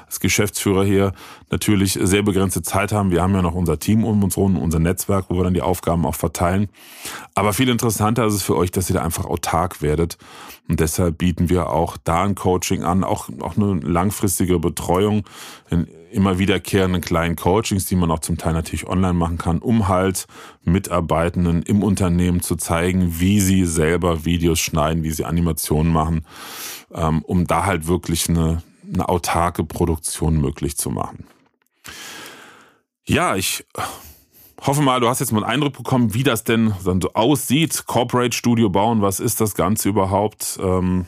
als 0.05 0.19
Geschäftsführer 0.19 0.85
hier 0.85 1.11
natürlich 1.49 1.99
sehr 2.01 2.23
begrenzte 2.23 2.61
Zeit 2.61 2.93
haben, 2.93 3.11
wir 3.11 3.21
haben 3.21 3.33
ja 3.33 3.41
noch 3.41 3.55
unser 3.55 3.77
Team 3.77 4.05
um 4.05 4.23
uns 4.23 4.37
herum, 4.37 4.57
unser 4.57 4.79
Netzwerk, 4.79 5.25
wo 5.27 5.35
wir 5.35 5.43
dann 5.43 5.53
die 5.53 5.61
Aufgaben 5.61 6.05
auch 6.05 6.15
verteilen. 6.15 6.69
Aber 7.35 7.51
viel 7.51 7.67
interessanter 7.67 8.25
ist 8.25 8.35
es 8.35 8.43
für 8.43 8.55
euch, 8.55 8.71
dass 8.71 8.89
ihr 8.89 8.95
da 8.95 9.03
einfach 9.03 9.25
autark 9.25 9.81
werdet 9.81 10.17
und 10.69 10.79
deshalb 10.79 11.17
bieten 11.17 11.49
wir 11.49 11.69
auch 11.69 11.97
da 12.01 12.23
ein 12.23 12.35
Coaching 12.35 12.83
an, 12.83 13.03
auch, 13.03 13.27
auch 13.41 13.57
eine 13.57 13.73
langfristige 13.81 14.59
Betreuung 14.59 15.23
in 15.69 15.87
immer 16.13 16.39
wiederkehrenden 16.39 17.01
kleinen 17.01 17.35
Coachings, 17.35 17.85
die 17.85 17.95
man 17.95 18.11
auch 18.11 18.19
zum 18.19 18.37
Teil 18.37 18.53
natürlich 18.53 18.87
online 18.87 19.13
machen 19.13 19.37
kann, 19.37 19.59
um 19.59 19.87
halt 19.87 20.27
Mitarbeitenden 20.63 21.63
im 21.63 21.83
Unternehmen 21.83 22.41
zu 22.41 22.55
zeigen, 22.55 23.19
wie 23.19 23.39
sie 23.39 23.65
selber 23.65 24.25
Videos 24.25 24.59
schneiden, 24.59 25.03
wie 25.03 25.11
sie 25.11 25.25
Animationen 25.25 25.91
machen, 25.91 26.25
ähm, 26.93 27.23
um 27.23 27.47
da 27.47 27.65
halt 27.65 27.87
wirklich 27.87 28.29
eine, 28.29 28.63
eine 28.91 29.09
autarke 29.09 29.63
Produktion 29.63 30.39
möglich 30.39 30.77
zu 30.77 30.89
machen. 30.89 31.25
Ja, 33.05 33.35
ich 33.35 33.65
hoffe 34.61 34.81
mal, 34.81 34.99
du 34.99 35.09
hast 35.09 35.19
jetzt 35.19 35.31
mal 35.31 35.43
einen 35.43 35.51
Eindruck 35.51 35.73
bekommen, 35.73 36.13
wie 36.13 36.23
das 36.23 36.43
denn 36.43 36.73
dann 36.85 37.01
so 37.01 37.13
aussieht. 37.13 37.85
Corporate 37.85 38.35
Studio 38.35 38.69
bauen, 38.69 39.01
was 39.01 39.19
ist 39.19 39.41
das 39.41 39.55
Ganze 39.55 39.89
überhaupt? 39.89 40.57
Ähm, 40.61 41.05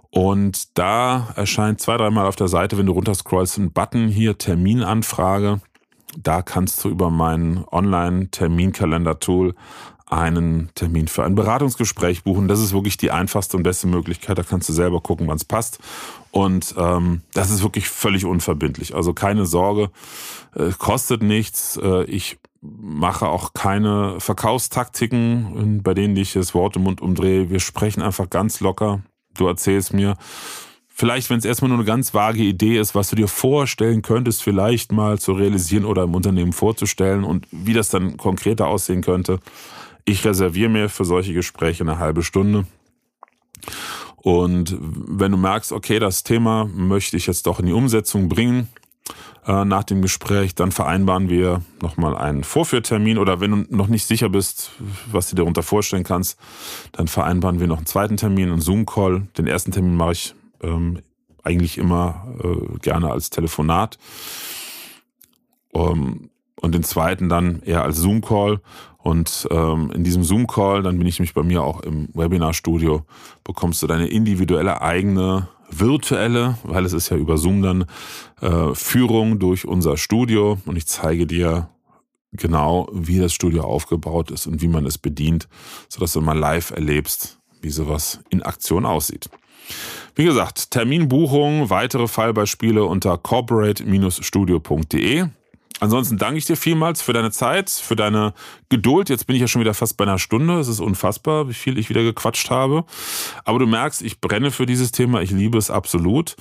Und 0.09 0.77
da 0.77 1.29
erscheint 1.35 1.79
zwei, 1.81 1.97
dreimal 1.97 2.25
auf 2.27 2.35
der 2.35 2.47
Seite, 2.47 2.77
wenn 2.77 2.85
du 2.85 2.93
runterscrollst, 2.93 3.57
ein 3.57 3.71
Button 3.71 4.07
hier 4.07 4.37
Terminanfrage. 4.37 5.59
Da 6.17 6.43
kannst 6.43 6.83
du 6.83 6.89
über 6.89 7.09
mein 7.09 7.63
Online-Terminkalender-Tool 7.71 9.55
einen 10.05 10.69
Termin 10.75 11.07
für 11.07 11.23
ein 11.23 11.35
Beratungsgespräch 11.35 12.23
buchen. 12.23 12.47
Das 12.47 12.59
ist 12.59 12.73
wirklich 12.73 12.97
die 12.97 13.11
einfachste 13.11 13.57
und 13.57 13.63
beste 13.63 13.87
Möglichkeit. 13.87 14.37
Da 14.37 14.43
kannst 14.43 14.69
du 14.69 14.73
selber 14.73 15.01
gucken, 15.01 15.27
wann 15.27 15.37
es 15.37 15.45
passt. 15.45 15.79
Und 16.31 16.75
ähm, 16.77 17.21
das 17.33 17.51
ist 17.51 17.63
wirklich 17.63 17.89
völlig 17.89 18.25
unverbindlich. 18.25 18.95
Also 18.95 19.13
keine 19.13 19.45
Sorge, 19.45 19.91
äh, 20.55 20.71
kostet 20.77 21.23
nichts. 21.23 21.77
Äh, 21.77 22.03
ich 22.05 22.37
mache 22.61 23.27
auch 23.27 23.53
keine 23.53 24.19
Verkaufstaktiken, 24.19 25.81
bei 25.83 25.93
denen 25.93 26.15
ich 26.15 26.33
das 26.33 26.53
Wort 26.53 26.75
im 26.75 26.83
Mund 26.83 27.01
umdrehe. 27.01 27.49
Wir 27.49 27.59
sprechen 27.59 28.01
einfach 28.01 28.29
ganz 28.29 28.61
locker. 28.61 29.01
Du 29.35 29.47
erzählst 29.47 29.93
mir, 29.93 30.15
vielleicht, 30.87 31.29
wenn 31.29 31.39
es 31.39 31.45
erstmal 31.45 31.69
nur 31.69 31.79
eine 31.79 31.85
ganz 31.85 32.13
vage 32.13 32.41
Idee 32.43 32.79
ist, 32.79 32.95
was 32.95 33.09
du 33.09 33.15
dir 33.15 33.27
vorstellen 33.27 34.01
könntest, 34.01 34.43
vielleicht 34.43 34.91
mal 34.91 35.19
zu 35.19 35.33
realisieren 35.33 35.85
oder 35.85 36.03
im 36.03 36.15
Unternehmen 36.15 36.53
vorzustellen 36.53 37.23
und 37.23 37.47
wie 37.51 37.73
das 37.73 37.89
dann 37.89 38.15
konkreter 38.17 38.67
aussehen 38.67 39.01
könnte. 39.01 39.39
Ich 40.05 40.25
reserviere 40.25 40.69
mir 40.69 40.89
für 40.89 41.05
solche 41.05 41.33
Gespräche 41.33 41.83
eine 41.83 41.99
halbe 41.99 42.23
Stunde. 42.23 42.65
Und 44.17 44.77
wenn 44.79 45.31
du 45.31 45.37
merkst, 45.37 45.71
okay, 45.71 45.99
das 45.99 46.23
Thema 46.23 46.65
möchte 46.65 47.17
ich 47.17 47.27
jetzt 47.27 47.45
doch 47.45 47.59
in 47.59 47.65
die 47.65 47.73
Umsetzung 47.73 48.29
bringen, 48.29 48.69
äh, 49.45 49.65
nach 49.65 49.83
dem 49.83 50.01
Gespräch, 50.01 50.55
dann 50.55 50.71
vereinbaren 50.71 51.29
wir 51.29 51.61
nochmal 51.81 52.15
einen 52.15 52.45
Vorführtermin 52.45 53.17
oder 53.17 53.41
wenn 53.41 53.51
du 53.51 53.75
noch 53.75 53.87
nicht 53.87 54.05
sicher 54.05 54.29
bist, 54.29 54.71
was 55.11 55.29
du 55.29 55.35
dir 55.35 55.41
darunter 55.41 55.63
vorstellen 55.63 56.05
kannst, 56.05 56.39
dann 56.93 57.09
vereinbaren 57.09 57.59
wir 57.59 57.67
noch 57.67 57.77
einen 57.77 57.85
zweiten 57.85 58.15
Termin, 58.15 58.49
einen 58.49 58.61
Zoom-Call. 58.61 59.27
Den 59.37 59.47
ersten 59.47 59.71
Termin 59.71 59.95
mache 59.95 60.13
ich 60.13 60.35
ähm, 60.61 61.01
eigentlich 61.43 61.77
immer 61.77 62.25
äh, 62.41 62.79
gerne 62.79 63.11
als 63.11 63.29
Telefonat. 63.29 63.97
Ähm, 65.73 66.29
und 66.63 66.73
den 66.73 66.83
zweiten 66.83 67.29
dann 67.29 67.61
eher 67.61 67.83
als 67.83 67.97
Zoom-Call. 67.97 68.61
Und 68.97 69.47
ähm, 69.51 69.91
in 69.93 70.03
diesem 70.05 70.23
Zoom-Call, 70.23 70.81
dann 70.81 70.97
bin 70.97 71.05
ich 71.05 71.19
nämlich 71.19 71.33
bei 71.33 71.43
mir 71.43 71.61
auch 71.61 71.81
im 71.81 72.07
Webinarstudio, 72.13 73.01
bekommst 73.43 73.83
du 73.83 73.87
deine 73.87 74.07
individuelle 74.07 74.81
eigene 74.81 75.49
virtuelle, 75.69 76.57
weil 76.63 76.85
es 76.85 76.93
ist 76.93 77.09
ja 77.09 77.17
über 77.17 77.37
Zoom 77.37 77.61
dann, 77.61 77.83
äh, 78.41 78.73
Führung 78.73 79.39
durch 79.39 79.67
unser 79.67 79.97
Studio 79.97 80.57
und 80.65 80.77
ich 80.77 80.87
zeige 80.87 81.27
dir 81.27 81.67
genau, 82.31 82.87
wie 82.93 83.19
das 83.19 83.33
Studio 83.33 83.63
aufgebaut 83.63 84.31
ist 84.31 84.47
und 84.47 84.61
wie 84.61 84.69
man 84.69 84.85
es 84.85 84.97
bedient, 84.97 85.49
sodass 85.89 86.13
du 86.13 86.21
mal 86.21 86.37
live 86.37 86.71
erlebst, 86.71 87.39
wie 87.61 87.71
sowas 87.71 88.21
in 88.29 88.41
Aktion 88.41 88.85
aussieht. 88.85 89.29
Wie 90.15 90.23
gesagt, 90.23 90.71
Terminbuchung, 90.71 91.69
weitere 91.69 92.07
Fallbeispiele 92.07 92.85
unter 92.85 93.17
corporate-studio.de. 93.17 95.25
Ansonsten 95.79 96.17
danke 96.17 96.37
ich 96.37 96.45
dir 96.45 96.55
vielmals 96.55 97.01
für 97.01 97.13
deine 97.13 97.31
Zeit, 97.31 97.69
für 97.69 97.95
deine 97.95 98.33
Geduld. 98.69 99.09
Jetzt 99.09 99.27
bin 99.27 99.35
ich 99.35 99.41
ja 99.41 99.47
schon 99.47 99.61
wieder 99.61 99.73
fast 99.73 99.97
bei 99.97 100.05
einer 100.05 100.19
Stunde. 100.19 100.59
Es 100.59 100.67
ist 100.67 100.79
unfassbar, 100.79 101.49
wie 101.49 101.53
viel 101.53 101.77
ich 101.77 101.89
wieder 101.89 102.03
gequatscht 102.03 102.49
habe. 102.49 102.85
Aber 103.43 103.59
du 103.59 103.65
merkst, 103.65 104.01
ich 104.01 104.21
brenne 104.21 104.51
für 104.51 104.65
dieses 104.65 104.91
Thema. 104.91 105.21
Ich 105.21 105.31
liebe 105.31 105.57
es 105.57 105.69
absolut. 105.69 106.35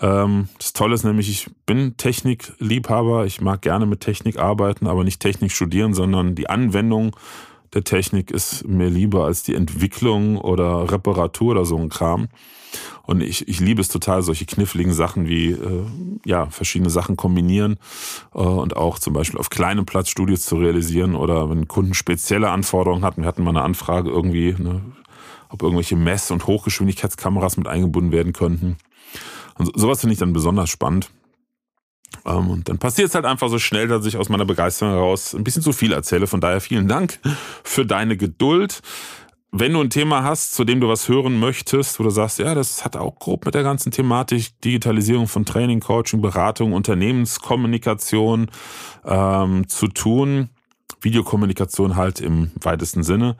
Ähm, 0.00 0.48
das 0.58 0.72
Tolle 0.72 0.94
ist 0.94 1.04
nämlich, 1.04 1.28
ich 1.28 1.48
bin 1.66 1.96
Technikliebhaber. 1.96 3.26
Ich 3.26 3.40
mag 3.40 3.60
gerne 3.62 3.86
mit 3.86 4.00
Technik 4.00 4.38
arbeiten, 4.38 4.86
aber 4.86 5.04
nicht 5.04 5.20
Technik 5.20 5.52
studieren, 5.52 5.92
sondern 5.92 6.34
die 6.34 6.48
Anwendung 6.48 7.14
der 7.74 7.84
Technik 7.84 8.30
ist 8.30 8.66
mir 8.66 8.88
lieber 8.88 9.24
als 9.24 9.42
die 9.42 9.54
Entwicklung 9.54 10.38
oder 10.38 10.90
Reparatur 10.90 11.50
oder 11.52 11.64
so 11.64 11.76
ein 11.76 11.88
Kram. 11.88 12.28
Und 13.06 13.22
ich, 13.22 13.46
ich 13.48 13.60
liebe 13.60 13.80
es 13.80 13.88
total, 13.88 14.22
solche 14.22 14.46
kniffligen 14.46 14.92
Sachen 14.92 15.28
wie 15.28 15.52
äh, 15.52 15.84
ja 16.24 16.46
verschiedene 16.50 16.90
Sachen 16.90 17.16
kombinieren 17.16 17.78
äh, 18.34 18.38
und 18.38 18.76
auch 18.76 18.98
zum 18.98 19.12
Beispiel 19.12 19.38
auf 19.38 19.48
kleinem 19.48 19.86
Platz 19.86 20.08
Studios 20.10 20.42
zu 20.42 20.56
realisieren 20.56 21.14
oder 21.14 21.48
wenn 21.48 21.68
Kunden 21.68 21.94
spezielle 21.94 22.50
Anforderungen 22.50 23.04
hatten. 23.04 23.22
Wir 23.22 23.28
hatten 23.28 23.44
mal 23.44 23.50
eine 23.50 23.62
Anfrage 23.62 24.10
irgendwie, 24.10 24.54
ne, 24.58 24.82
ob 25.48 25.62
irgendwelche 25.62 25.96
Mess- 25.96 26.32
und 26.32 26.46
Hochgeschwindigkeitskameras 26.46 27.56
mit 27.56 27.68
eingebunden 27.68 28.10
werden 28.10 28.32
könnten. 28.32 28.76
Und 29.56 29.70
sowas 29.78 30.00
finde 30.00 30.14
ich 30.14 30.18
dann 30.18 30.32
besonders 30.32 30.68
spannend. 30.68 31.10
Ähm, 32.24 32.50
und 32.50 32.68
dann 32.68 32.78
passiert 32.78 33.08
es 33.08 33.14
halt 33.14 33.24
einfach 33.24 33.48
so 33.48 33.58
schnell, 33.58 33.88
dass 33.88 34.04
ich 34.06 34.16
aus 34.16 34.28
meiner 34.28 34.44
Begeisterung 34.44 34.92
heraus 34.92 35.34
ein 35.34 35.44
bisschen 35.44 35.62
zu 35.62 35.72
viel 35.72 35.92
erzähle. 35.92 36.26
Von 36.26 36.40
daher 36.40 36.60
vielen 36.60 36.88
Dank 36.88 37.18
für 37.62 37.86
deine 37.86 38.16
Geduld. 38.16 38.82
Wenn 39.58 39.72
du 39.72 39.80
ein 39.80 39.88
Thema 39.88 40.22
hast, 40.22 40.54
zu 40.54 40.64
dem 40.64 40.80
du 40.80 40.88
was 40.88 41.08
hören 41.08 41.40
möchtest, 41.40 41.98
wo 41.98 42.04
du 42.04 42.10
sagst, 42.10 42.38
ja, 42.38 42.54
das 42.54 42.84
hat 42.84 42.94
auch 42.94 43.18
grob 43.18 43.46
mit 43.46 43.54
der 43.54 43.62
ganzen 43.62 43.90
Thematik 43.90 44.60
Digitalisierung 44.60 45.28
von 45.28 45.46
Training, 45.46 45.80
Coaching, 45.80 46.20
Beratung, 46.20 46.74
Unternehmenskommunikation 46.74 48.50
ähm, 49.06 49.66
zu 49.66 49.88
tun, 49.88 50.50
Videokommunikation 51.00 51.96
halt 51.96 52.20
im 52.20 52.50
weitesten 52.60 53.02
Sinne, 53.02 53.38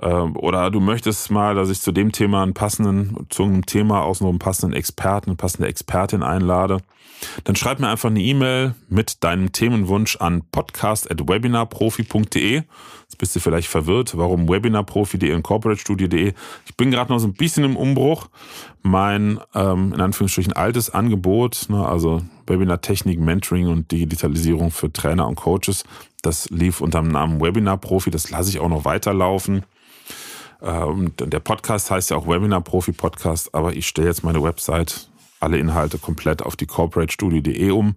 ähm, 0.00 0.36
oder 0.36 0.72
du 0.72 0.80
möchtest 0.80 1.30
mal, 1.30 1.54
dass 1.54 1.70
ich 1.70 1.80
zu 1.80 1.92
dem 1.92 2.10
Thema 2.10 2.42
einen 2.42 2.54
passenden, 2.54 3.28
zu 3.30 3.44
einem 3.44 3.64
Thema 3.64 4.02
aus 4.02 4.20
einem 4.20 4.40
passenden 4.40 4.74
Experten, 4.74 5.30
eine 5.30 5.36
passende 5.36 5.68
Expertin 5.68 6.24
einlade, 6.24 6.78
dann 7.44 7.56
schreib 7.56 7.80
mir 7.80 7.88
einfach 7.88 8.10
eine 8.10 8.20
E-Mail 8.20 8.74
mit 8.88 9.24
deinem 9.24 9.52
Themenwunsch 9.52 10.16
an 10.16 10.42
podcast.webinarprofi.de. 10.50 12.62
Jetzt 13.02 13.18
bist 13.18 13.34
du 13.34 13.40
vielleicht 13.40 13.68
verwirrt, 13.68 14.16
warum 14.16 14.48
webinarprofi.de 14.48 15.32
und 15.32 15.42
corporatestudio.de. 15.42 16.34
Ich 16.66 16.76
bin 16.76 16.90
gerade 16.90 17.12
noch 17.12 17.18
so 17.18 17.26
ein 17.26 17.34
bisschen 17.34 17.64
im 17.64 17.76
Umbruch. 17.76 18.28
Mein, 18.82 19.40
ähm, 19.54 19.92
in 19.94 20.00
Anführungsstrichen, 20.00 20.52
altes 20.52 20.90
Angebot, 20.90 21.66
ne, 21.68 21.86
also 21.86 22.22
Webinar-Technik, 22.46 23.18
Mentoring 23.18 23.68
und 23.68 23.90
Digitalisierung 23.90 24.70
für 24.70 24.92
Trainer 24.92 25.26
und 25.26 25.36
Coaches, 25.36 25.84
das 26.22 26.50
lief 26.50 26.80
unter 26.80 27.00
dem 27.00 27.08
Namen 27.08 27.40
Webinar 27.40 27.78
Profi. 27.78 28.10
Das 28.10 28.30
lasse 28.30 28.50
ich 28.50 28.60
auch 28.60 28.68
noch 28.68 28.84
weiterlaufen. 28.84 29.64
Ähm, 30.60 31.12
der 31.18 31.40
Podcast 31.40 31.90
heißt 31.90 32.10
ja 32.10 32.16
auch 32.16 32.26
Webinar 32.26 32.60
Profi 32.60 32.92
Podcast, 32.92 33.54
aber 33.54 33.74
ich 33.74 33.86
stelle 33.86 34.08
jetzt 34.08 34.24
meine 34.24 34.42
Website, 34.42 35.08
alle 35.40 35.58
Inhalte 35.58 35.98
komplett 35.98 36.42
auf 36.42 36.56
die 36.56 36.66
corporatestudio.de 36.66 37.70
um. 37.70 37.96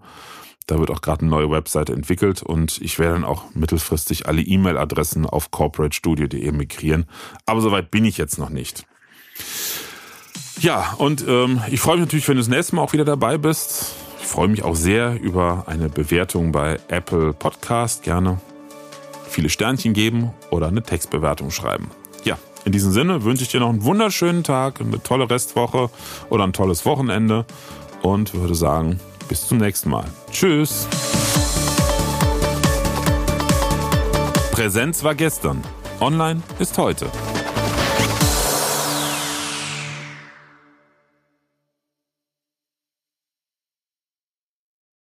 Da 0.68 0.80
wird 0.80 0.92
auch 0.92 1.02
gerade 1.02 1.22
eine 1.22 1.30
neue 1.30 1.52
Webseite 1.52 1.94
entwickelt 1.94 2.44
und 2.44 2.80
ich 2.82 3.00
werde 3.00 3.16
dann 3.16 3.24
auch 3.26 3.54
mittelfristig 3.54 4.28
alle 4.28 4.42
E-Mail-Adressen 4.42 5.26
auf 5.26 5.52
corporatestudio.de 5.52 6.52
migrieren. 6.52 7.06
Aber 7.46 7.62
soweit 7.62 7.92
bin 7.92 8.06
ich 8.06 8.18
jetzt 8.18 8.38
noch 8.38 8.50
nicht. 8.50 8.86
Ja, 10.60 10.94
und 10.98 11.26
ähm, 11.28 11.62
ich 11.72 11.80
freue 11.80 11.98
mich 11.98 12.06
natürlich, 12.06 12.28
wenn 12.28 12.36
du 12.36 12.42
das 12.42 12.50
nächste 12.50 12.76
Mal 12.76 12.84
auch 12.84 12.94
wieder 12.94 13.06
dabei 13.06 13.38
bist. 13.38 13.96
Ich 14.22 14.28
freue 14.28 14.48
mich 14.48 14.64
auch 14.64 14.76
sehr 14.76 15.20
über 15.20 15.64
eine 15.68 15.90
Bewertung 15.90 16.52
bei 16.52 16.80
Apple 16.88 17.34
Podcast. 17.34 18.04
Gerne 18.04 18.40
viele 19.28 19.50
Sternchen 19.50 19.94
geben 19.94 20.32
oder 20.52 20.68
eine 20.68 20.84
Textbewertung 20.84 21.50
schreiben. 21.50 21.90
In 22.64 22.72
diesem 22.72 22.92
Sinne 22.92 23.24
wünsche 23.24 23.44
ich 23.44 23.50
dir 23.50 23.60
noch 23.60 23.70
einen 23.70 23.84
wunderschönen 23.84 24.44
Tag, 24.44 24.82
eine 24.82 25.02
tolle 25.02 25.30
Restwoche 25.30 25.90
oder 26.30 26.44
ein 26.44 26.54
tolles 26.54 26.86
Wochenende 26.86 27.46
und 28.02 28.34
würde 28.34 28.56
sagen, 28.56 29.00
bis 29.28 29.48
zum 29.48 29.58
nächsten 29.58 29.90
Mal. 29.90 30.06
Tschüss. 30.32 30.88
Präsenz 34.52 35.04
war 35.04 35.16
gestern. 35.16 35.64
Online 36.00 36.42
ist 36.60 36.78
heute. 36.78 37.08